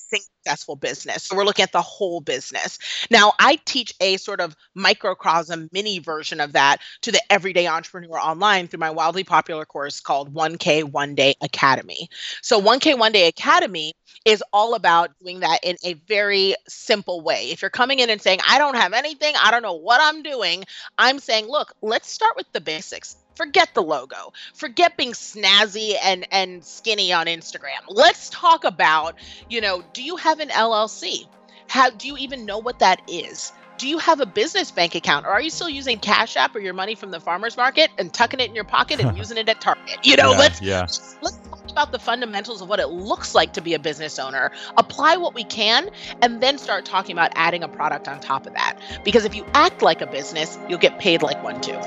successful 0.48 0.76
business. 0.76 1.24
So 1.24 1.36
we're 1.36 1.44
looking 1.44 1.64
at 1.68 1.72
the 1.72 1.82
whole 1.82 2.20
business. 2.20 2.78
Now, 3.10 3.34
I 3.38 3.58
teach 3.64 3.94
a 4.00 4.16
sort 4.16 4.40
of 4.40 4.56
microcosm 4.74 5.68
mini 5.70 5.98
version 5.98 6.40
of 6.40 6.52
that 6.52 6.78
to 7.02 7.12
the 7.12 7.20
everyday 7.30 7.66
entrepreneur 7.66 8.18
online 8.18 8.68
through 8.68 8.80
my 8.80 8.90
wildly 8.90 9.24
popular 9.24 9.66
course 9.66 10.00
called 10.00 10.32
1K 10.32 10.84
One 10.84 11.14
Day 11.14 11.34
Academy. 11.42 12.08
So 12.40 12.60
1K 12.60 12.98
One 12.98 13.12
Day 13.12 13.28
Academy 13.28 13.92
is 14.24 14.42
all 14.52 14.74
about 14.74 15.10
doing 15.22 15.40
that 15.40 15.60
in 15.62 15.76
a 15.84 15.94
very 16.08 16.54
simple 16.66 17.20
way. 17.20 17.50
If 17.50 17.60
you're 17.60 17.70
coming 17.70 17.98
in 17.98 18.08
and 18.08 18.20
saying, 18.20 18.40
I 18.48 18.58
don't 18.58 18.76
have 18.76 18.94
anything, 18.94 19.34
I 19.40 19.50
don't 19.50 19.62
know 19.62 19.74
what 19.74 20.00
I'm 20.02 20.22
doing, 20.22 20.64
I'm 20.96 21.18
saying, 21.18 21.48
look, 21.48 21.74
let's 21.82 22.10
start 22.10 22.34
with 22.36 22.50
the 22.52 22.60
basics 22.60 23.16
forget 23.34 23.72
the 23.72 23.82
logo 23.82 24.32
forget 24.52 24.96
being 24.96 25.12
snazzy 25.12 25.94
and 26.02 26.26
and 26.32 26.64
skinny 26.64 27.12
on 27.12 27.26
instagram 27.26 27.78
let's 27.88 28.28
talk 28.30 28.64
about 28.64 29.14
you 29.48 29.60
know 29.60 29.84
do 29.92 30.02
you 30.02 30.16
have 30.16 30.40
an 30.40 30.48
llc 30.48 31.24
how 31.68 31.90
do 31.90 32.08
you 32.08 32.16
even 32.16 32.44
know 32.44 32.58
what 32.58 32.80
that 32.80 33.00
is? 33.06 33.52
Do 33.76 33.86
you 33.86 33.98
have 33.98 34.20
a 34.20 34.26
business 34.26 34.72
bank 34.72 34.96
account 34.96 35.24
or 35.24 35.28
are 35.28 35.40
you 35.40 35.50
still 35.50 35.68
using 35.68 36.00
cash 36.00 36.36
app 36.36 36.56
or 36.56 36.58
your 36.58 36.74
money 36.74 36.96
from 36.96 37.12
the 37.12 37.20
farmers 37.20 37.56
market 37.56 37.90
and 37.96 38.12
tucking 38.12 38.40
it 38.40 38.48
in 38.48 38.54
your 38.56 38.64
pocket 38.64 38.98
and 38.98 39.16
using 39.22 39.36
it 39.36 39.48
at 39.48 39.60
target? 39.60 39.98
You 40.02 40.16
know 40.16 40.32
yeah, 40.32 40.38
let's 40.38 40.60
yeah. 40.60 40.80
let's 41.22 41.36
talk 41.48 41.70
about 41.70 41.92
the 41.92 41.98
fundamentals 42.00 42.60
of 42.60 42.68
what 42.68 42.80
it 42.80 42.88
looks 42.88 43.36
like 43.36 43.52
to 43.52 43.60
be 43.60 43.74
a 43.74 43.78
business 43.78 44.18
owner. 44.18 44.50
Apply 44.76 45.16
what 45.16 45.34
we 45.34 45.44
can 45.44 45.90
and 46.22 46.40
then 46.40 46.58
start 46.58 46.86
talking 46.86 47.12
about 47.12 47.30
adding 47.36 47.62
a 47.62 47.68
product 47.68 48.08
on 48.08 48.18
top 48.18 48.46
of 48.46 48.54
that. 48.54 48.76
Because 49.04 49.24
if 49.24 49.36
you 49.36 49.46
act 49.54 49.80
like 49.80 50.00
a 50.00 50.06
business 50.06 50.58
you'll 50.68 50.78
get 50.78 50.98
paid 50.98 51.22
like 51.22 51.40
one 51.44 51.60
too 51.60 51.78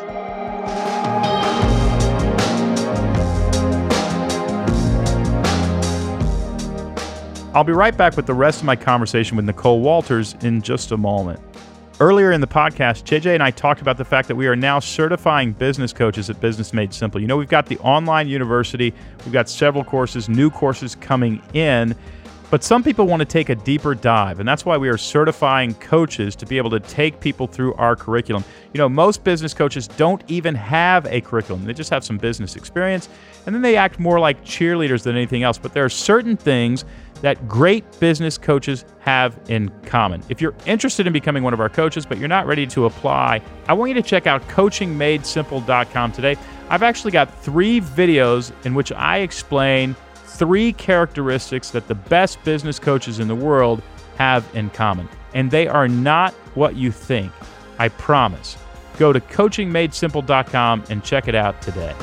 I'll 7.53 7.65
be 7.65 7.73
right 7.73 7.95
back 7.95 8.15
with 8.15 8.27
the 8.27 8.33
rest 8.33 8.61
of 8.61 8.65
my 8.65 8.77
conversation 8.77 9.35
with 9.35 9.43
Nicole 9.43 9.81
Walters 9.81 10.35
in 10.41 10.61
just 10.61 10.93
a 10.93 10.97
moment. 10.97 11.37
Earlier 11.99 12.31
in 12.31 12.39
the 12.39 12.47
podcast, 12.47 13.03
JJ 13.03 13.33
and 13.33 13.43
I 13.43 13.51
talked 13.51 13.81
about 13.81 13.97
the 13.97 14.05
fact 14.05 14.29
that 14.29 14.35
we 14.37 14.47
are 14.47 14.55
now 14.55 14.79
certifying 14.79 15.51
business 15.51 15.91
coaches 15.91 16.29
at 16.29 16.39
Business 16.39 16.71
Made 16.71 16.93
Simple. 16.93 17.19
You 17.19 17.27
know, 17.27 17.35
we've 17.35 17.49
got 17.49 17.65
the 17.65 17.77
online 17.79 18.29
university, 18.29 18.93
we've 19.25 19.33
got 19.33 19.49
several 19.49 19.83
courses, 19.83 20.29
new 20.29 20.49
courses 20.49 20.95
coming 20.95 21.41
in. 21.53 21.93
But 22.49 22.65
some 22.65 22.83
people 22.83 23.05
want 23.05 23.21
to 23.21 23.25
take 23.25 23.47
a 23.47 23.55
deeper 23.55 23.95
dive, 23.95 24.39
and 24.39 24.47
that's 24.47 24.65
why 24.65 24.75
we 24.75 24.89
are 24.89 24.97
certifying 24.97 25.73
coaches 25.75 26.35
to 26.35 26.45
be 26.45 26.57
able 26.57 26.69
to 26.71 26.81
take 26.81 27.21
people 27.21 27.47
through 27.47 27.73
our 27.75 27.95
curriculum. 27.95 28.43
You 28.73 28.77
know, 28.77 28.89
most 28.89 29.23
business 29.23 29.53
coaches 29.53 29.87
don't 29.87 30.21
even 30.27 30.53
have 30.55 31.05
a 31.05 31.21
curriculum, 31.21 31.63
they 31.63 31.73
just 31.73 31.89
have 31.91 32.03
some 32.03 32.17
business 32.17 32.57
experience, 32.57 33.07
and 33.45 33.55
then 33.55 33.61
they 33.61 33.77
act 33.77 33.99
more 33.99 34.19
like 34.19 34.43
cheerleaders 34.43 35.03
than 35.03 35.15
anything 35.15 35.43
else. 35.43 35.57
But 35.57 35.71
there 35.71 35.85
are 35.85 35.89
certain 35.89 36.35
things 36.35 36.83
that 37.21 37.47
great 37.47 37.99
business 37.99 38.37
coaches 38.37 38.85
have 38.99 39.39
in 39.47 39.69
common. 39.85 40.21
If 40.29 40.41
you're 40.41 40.55
interested 40.65 41.07
in 41.07 41.13
becoming 41.13 41.43
one 41.43 41.53
of 41.53 41.59
our 41.59 41.69
coaches, 41.69 42.05
but 42.05 42.17
you're 42.17 42.27
not 42.27 42.45
ready 42.45 42.67
to 42.67 42.85
apply, 42.85 43.41
I 43.67 43.73
want 43.73 43.89
you 43.89 43.95
to 43.95 44.01
check 44.01 44.27
out 44.27 44.41
coachingmadesimple.com 44.49 46.11
today. 46.11 46.35
I've 46.69 46.83
actually 46.83 47.11
got 47.11 47.33
three 47.43 47.81
videos 47.81 48.51
in 48.65 48.73
which 48.73 48.91
I 48.91 49.19
explain 49.19 49.95
three 50.25 50.73
characteristics 50.73 51.69
that 51.71 51.87
the 51.87 51.95
best 51.95 52.43
business 52.43 52.79
coaches 52.79 53.19
in 53.19 53.27
the 53.27 53.35
world 53.35 53.81
have 54.17 54.47
in 54.55 54.69
common. 54.69 55.07
And 55.33 55.51
they 55.51 55.67
are 55.67 55.87
not 55.87 56.33
what 56.55 56.75
you 56.75 56.91
think. 56.91 57.31
I 57.77 57.89
promise. 57.89 58.57
Go 58.97 59.13
to 59.13 59.19
coachingmadesimple.com 59.19 60.83
and 60.89 61.03
check 61.03 61.27
it 61.27 61.35
out 61.35 61.61
today. 61.61 61.95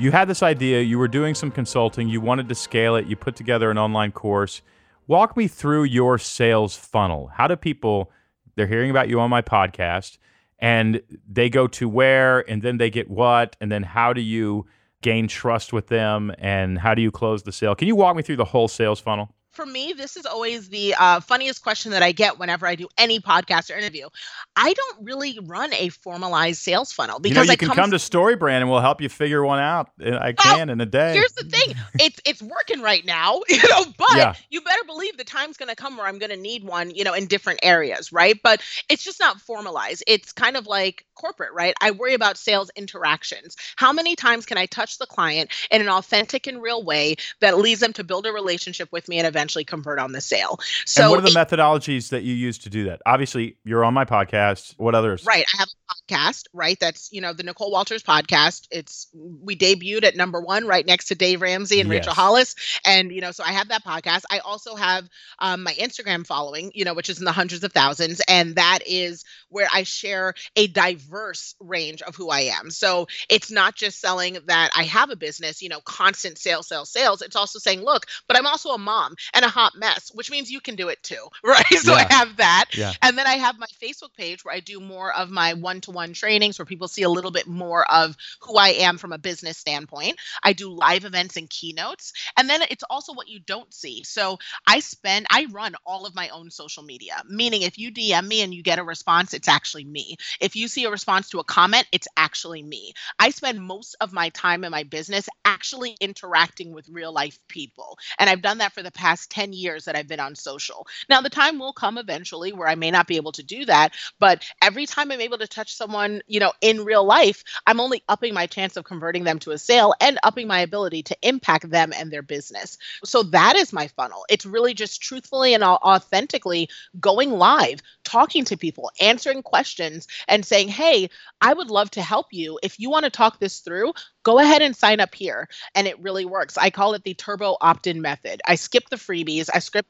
You 0.00 0.12
had 0.12 0.28
this 0.28 0.42
idea, 0.42 0.80
you 0.80 0.98
were 0.98 1.08
doing 1.08 1.34
some 1.34 1.50
consulting, 1.50 2.08
you 2.08 2.22
wanted 2.22 2.48
to 2.48 2.54
scale 2.54 2.96
it, 2.96 3.04
you 3.04 3.16
put 3.16 3.36
together 3.36 3.70
an 3.70 3.76
online 3.76 4.12
course. 4.12 4.62
Walk 5.06 5.36
me 5.36 5.46
through 5.46 5.84
your 5.84 6.16
sales 6.16 6.74
funnel. 6.74 7.30
How 7.34 7.46
do 7.46 7.54
people 7.54 8.10
they're 8.56 8.66
hearing 8.66 8.90
about 8.90 9.10
you 9.10 9.20
on 9.20 9.28
my 9.28 9.42
podcast 9.42 10.16
and 10.58 11.02
they 11.30 11.50
go 11.50 11.66
to 11.66 11.86
where 11.86 12.50
and 12.50 12.62
then 12.62 12.78
they 12.78 12.88
get 12.88 13.10
what 13.10 13.56
and 13.60 13.70
then 13.70 13.82
how 13.82 14.14
do 14.14 14.22
you 14.22 14.64
gain 15.02 15.28
trust 15.28 15.70
with 15.70 15.88
them 15.88 16.32
and 16.38 16.78
how 16.78 16.94
do 16.94 17.02
you 17.02 17.10
close 17.10 17.42
the 17.42 17.52
sale? 17.52 17.74
Can 17.74 17.86
you 17.86 17.94
walk 17.94 18.16
me 18.16 18.22
through 18.22 18.36
the 18.36 18.44
whole 18.46 18.68
sales 18.68 19.00
funnel? 19.00 19.34
For 19.52 19.66
me, 19.66 19.92
this 19.96 20.16
is 20.16 20.26
always 20.26 20.68
the 20.68 20.94
uh, 20.94 21.20
funniest 21.20 21.62
question 21.62 21.90
that 21.92 22.02
I 22.02 22.12
get 22.12 22.38
whenever 22.38 22.66
I 22.66 22.76
do 22.76 22.88
any 22.96 23.18
podcast 23.18 23.74
or 23.74 23.78
interview. 23.78 24.08
I 24.54 24.72
don't 24.72 25.04
really 25.04 25.38
run 25.42 25.74
a 25.74 25.88
formalized 25.88 26.60
sales 26.60 26.92
funnel 26.92 27.18
because 27.18 27.36
you, 27.36 27.40
know, 27.40 27.44
you 27.44 27.52
I 27.52 27.56
can 27.56 27.68
come, 27.68 27.76
come 27.76 27.90
to 27.90 27.96
StoryBrand 27.96 28.60
and 28.60 28.70
we'll 28.70 28.80
help 28.80 29.00
you 29.00 29.08
figure 29.08 29.44
one 29.44 29.58
out. 29.58 29.90
I 30.00 30.32
can 30.32 30.68
well, 30.68 30.70
in 30.70 30.80
a 30.80 30.86
day. 30.86 31.14
Here's 31.14 31.32
the 31.32 31.44
thing: 31.44 31.74
it's 31.98 32.20
it's 32.24 32.42
working 32.42 32.80
right 32.80 33.04
now, 33.04 33.40
you 33.48 33.56
know. 33.68 33.86
But 33.98 34.16
Yeah. 34.16 34.34
you 34.50 34.60
better 34.60 34.84
believe 34.86 35.16
the 35.16 35.24
time's 35.24 35.56
going 35.56 35.68
to 35.68 35.76
come 35.76 35.96
where 35.96 36.06
I'm 36.06 36.18
going 36.18 36.30
to 36.30 36.36
need 36.36 36.62
one, 36.62 36.90
you 36.90 37.02
know, 37.02 37.14
in 37.14 37.26
different 37.26 37.60
areas, 37.62 38.12
right? 38.12 38.38
But 38.42 38.62
it's 38.88 39.02
just 39.02 39.18
not 39.18 39.40
formalized. 39.40 40.04
It's 40.06 40.32
kind 40.32 40.56
of 40.56 40.66
like 40.66 41.06
corporate, 41.16 41.52
right? 41.52 41.74
I 41.80 41.90
worry 41.90 42.14
about 42.14 42.38
sales 42.38 42.70
interactions. 42.76 43.56
How 43.76 43.92
many 43.92 44.14
times 44.14 44.46
can 44.46 44.58
I 44.58 44.66
touch 44.66 44.98
the 44.98 45.06
client 45.06 45.50
in 45.70 45.80
an 45.80 45.88
authentic 45.88 46.46
and 46.46 46.62
real 46.62 46.84
way 46.84 47.16
that 47.40 47.58
leads 47.58 47.80
them 47.80 47.92
to 47.94 48.04
build 48.04 48.26
a 48.26 48.32
relationship 48.32 48.90
with 48.92 49.08
me 49.08 49.18
and 49.18 49.26
eventually 49.26 49.39
convert 49.64 49.98
on 49.98 50.12
the 50.12 50.20
sale? 50.20 50.58
So 50.86 51.02
and 51.02 51.10
what 51.10 51.18
are 51.20 51.22
the 51.22 51.28
it- 51.28 51.48
methodologies 51.48 52.10
that 52.10 52.22
you 52.22 52.34
use 52.34 52.58
to 52.58 52.70
do 52.70 52.84
that? 52.84 53.00
Obviously, 53.06 53.56
you're 53.64 53.84
on 53.84 53.94
my 53.94 54.04
podcast. 54.04 54.74
What 54.76 54.94
others? 54.94 55.24
Right. 55.24 55.44
I 55.54 55.58
have 55.58 55.68
a 55.90 55.94
podcast, 56.10 56.46
right? 56.52 56.78
That's, 56.80 57.12
you 57.12 57.20
know, 57.20 57.32
the 57.32 57.42
Nicole 57.42 57.70
Walters 57.70 58.02
podcast. 58.02 58.66
It's 58.70 59.08
we 59.12 59.56
debuted 59.56 60.04
at 60.04 60.16
number 60.16 60.40
one 60.40 60.66
right 60.66 60.86
next 60.86 61.06
to 61.06 61.14
Dave 61.14 61.42
Ramsey 61.42 61.80
and 61.80 61.90
Rachel 61.90 62.14
Hollis. 62.14 62.54
And, 62.84 63.12
you 63.12 63.20
know, 63.20 63.30
so 63.30 63.44
I 63.44 63.52
have 63.52 63.68
that 63.68 63.84
podcast. 63.84 64.24
I 64.30 64.38
also 64.38 64.74
have 64.74 65.08
um, 65.38 65.62
my 65.62 65.72
Instagram 65.72 66.26
following, 66.26 66.72
you 66.74 66.84
know, 66.84 66.94
which 66.94 67.08
is 67.08 67.18
in 67.18 67.24
the 67.24 67.32
hundreds 67.32 67.64
of 67.64 67.72
thousands. 67.72 68.20
And 68.28 68.56
that 68.56 68.80
is 68.86 69.24
where 69.48 69.68
I 69.72 69.82
share 69.82 70.34
a 70.56 70.66
diverse 70.66 71.54
range 71.60 72.02
of 72.02 72.16
who 72.16 72.30
I 72.30 72.40
am. 72.40 72.70
So 72.70 73.06
it's 73.28 73.50
not 73.50 73.74
just 73.74 74.00
selling 74.00 74.38
that 74.46 74.70
I 74.76 74.84
have 74.84 75.10
a 75.10 75.16
business, 75.16 75.62
you 75.62 75.68
know, 75.68 75.80
constant 75.84 76.38
sales, 76.38 76.68
sales, 76.68 76.90
sales. 76.90 77.22
It's 77.22 77.36
also 77.36 77.58
saying, 77.58 77.82
look, 77.82 78.06
but 78.26 78.36
I'm 78.36 78.46
also 78.46 78.70
a 78.70 78.78
mom 78.78 79.14
and 79.34 79.44
a 79.44 79.48
hot 79.48 79.72
mess, 79.76 80.10
which 80.14 80.30
means 80.30 80.50
you 80.50 80.60
can 80.60 80.76
do 80.76 80.88
it 80.88 81.02
too, 81.02 81.28
right? 81.44 81.64
So 81.70 81.92
Yeah. 81.92 82.06
I 82.08 82.12
have 82.12 82.36
that. 82.36 82.66
Yeah. 82.72 82.92
And 83.02 83.16
then 83.18 83.26
I 83.26 83.34
have 83.34 83.58
my 83.58 83.66
Facebook 83.82 84.14
page 84.16 84.44
where 84.44 84.54
I 84.54 84.60
do 84.60 84.80
more 84.80 85.12
of 85.14 85.30
my 85.30 85.54
one 85.54 85.80
to 85.82 85.90
one 85.90 85.99
trainings 86.12 86.58
where 86.58 86.66
people 86.66 86.88
see 86.88 87.02
a 87.02 87.08
little 87.08 87.30
bit 87.30 87.46
more 87.46 87.90
of 87.90 88.16
who 88.40 88.56
I 88.56 88.68
am 88.68 88.98
from 88.98 89.12
a 89.12 89.18
business 89.18 89.58
standpoint. 89.58 90.18
I 90.42 90.52
do 90.52 90.70
live 90.70 91.04
events 91.04 91.36
and 91.36 91.48
keynotes. 91.48 92.12
And 92.36 92.48
then 92.48 92.62
it's 92.70 92.84
also 92.88 93.12
what 93.12 93.28
you 93.28 93.40
don't 93.40 93.72
see. 93.72 94.02
So 94.04 94.38
I 94.66 94.80
spend, 94.80 95.26
I 95.30 95.46
run 95.50 95.74
all 95.84 96.06
of 96.06 96.14
my 96.14 96.28
own 96.30 96.50
social 96.50 96.82
media, 96.82 97.22
meaning 97.28 97.62
if 97.62 97.78
you 97.78 97.92
DM 97.92 98.26
me 98.26 98.42
and 98.42 98.54
you 98.54 98.62
get 98.62 98.78
a 98.78 98.84
response, 98.84 99.34
it's 99.34 99.48
actually 99.48 99.84
me. 99.84 100.16
If 100.40 100.56
you 100.56 100.68
see 100.68 100.84
a 100.84 100.90
response 100.90 101.30
to 101.30 101.38
a 101.38 101.44
comment, 101.44 101.86
it's 101.92 102.08
actually 102.16 102.62
me. 102.62 102.92
I 103.18 103.30
spend 103.30 103.60
most 103.60 103.96
of 104.00 104.12
my 104.12 104.30
time 104.30 104.64
in 104.64 104.70
my 104.70 104.84
business 104.84 105.28
actually 105.44 105.96
interacting 106.00 106.72
with 106.72 106.88
real 106.88 107.12
life 107.12 107.38
people. 107.48 107.98
And 108.18 108.30
I've 108.30 108.42
done 108.42 108.58
that 108.58 108.72
for 108.72 108.82
the 108.82 108.90
past 108.90 109.30
10 109.30 109.52
years 109.52 109.84
that 109.84 109.96
I've 109.96 110.08
been 110.08 110.20
on 110.20 110.34
social. 110.34 110.86
Now, 111.08 111.20
the 111.20 111.30
time 111.30 111.58
will 111.58 111.72
come 111.72 111.98
eventually 111.98 112.52
where 112.52 112.68
I 112.68 112.74
may 112.74 112.90
not 112.90 113.06
be 113.06 113.16
able 113.16 113.32
to 113.32 113.42
do 113.42 113.64
that, 113.66 113.92
but 114.18 114.44
every 114.62 114.86
time 114.86 115.10
I'm 115.10 115.20
able 115.20 115.38
to 115.38 115.46
touch 115.46 115.74
someone, 115.80 116.20
you 116.26 116.38
know, 116.38 116.52
in 116.60 116.84
real 116.84 117.04
life, 117.04 117.42
I'm 117.66 117.80
only 117.80 118.02
upping 118.06 118.34
my 118.34 118.46
chance 118.46 118.76
of 118.76 118.84
converting 118.84 119.24
them 119.24 119.38
to 119.40 119.52
a 119.52 119.58
sale 119.58 119.94
and 119.98 120.18
upping 120.22 120.46
my 120.46 120.60
ability 120.60 121.02
to 121.04 121.16
impact 121.22 121.70
them 121.70 121.94
and 121.96 122.12
their 122.12 122.20
business. 122.20 122.76
So 123.02 123.22
that 123.24 123.56
is 123.56 123.72
my 123.72 123.88
funnel. 123.88 124.26
It's 124.28 124.44
really 124.44 124.74
just 124.74 125.00
truthfully 125.00 125.54
and 125.54 125.64
authentically 125.64 126.68
going 127.00 127.30
live, 127.30 127.80
talking 128.04 128.44
to 128.44 128.58
people, 128.58 128.90
answering 129.00 129.42
questions, 129.42 130.06
and 130.28 130.44
saying, 130.44 130.68
Hey, 130.68 131.08
I 131.40 131.54
would 131.54 131.70
love 131.70 131.90
to 131.92 132.02
help 132.02 132.26
you. 132.30 132.58
If 132.62 132.78
you 132.78 132.90
want 132.90 133.04
to 133.04 133.10
talk 133.10 133.38
this 133.38 133.60
through, 133.60 133.94
go 134.22 134.38
ahead 134.38 134.60
and 134.60 134.76
sign 134.76 135.00
up 135.00 135.14
here. 135.14 135.48
And 135.74 135.86
it 135.86 135.98
really 135.98 136.26
works. 136.26 136.58
I 136.58 136.68
call 136.68 136.92
it 136.92 137.04
the 137.04 137.14
turbo 137.14 137.56
opt 137.62 137.86
in 137.86 138.02
method. 138.02 138.42
I 138.46 138.56
skip 138.56 138.90
the 138.90 138.96
freebies, 138.96 139.48
I 139.54 139.60
skip 139.60 139.86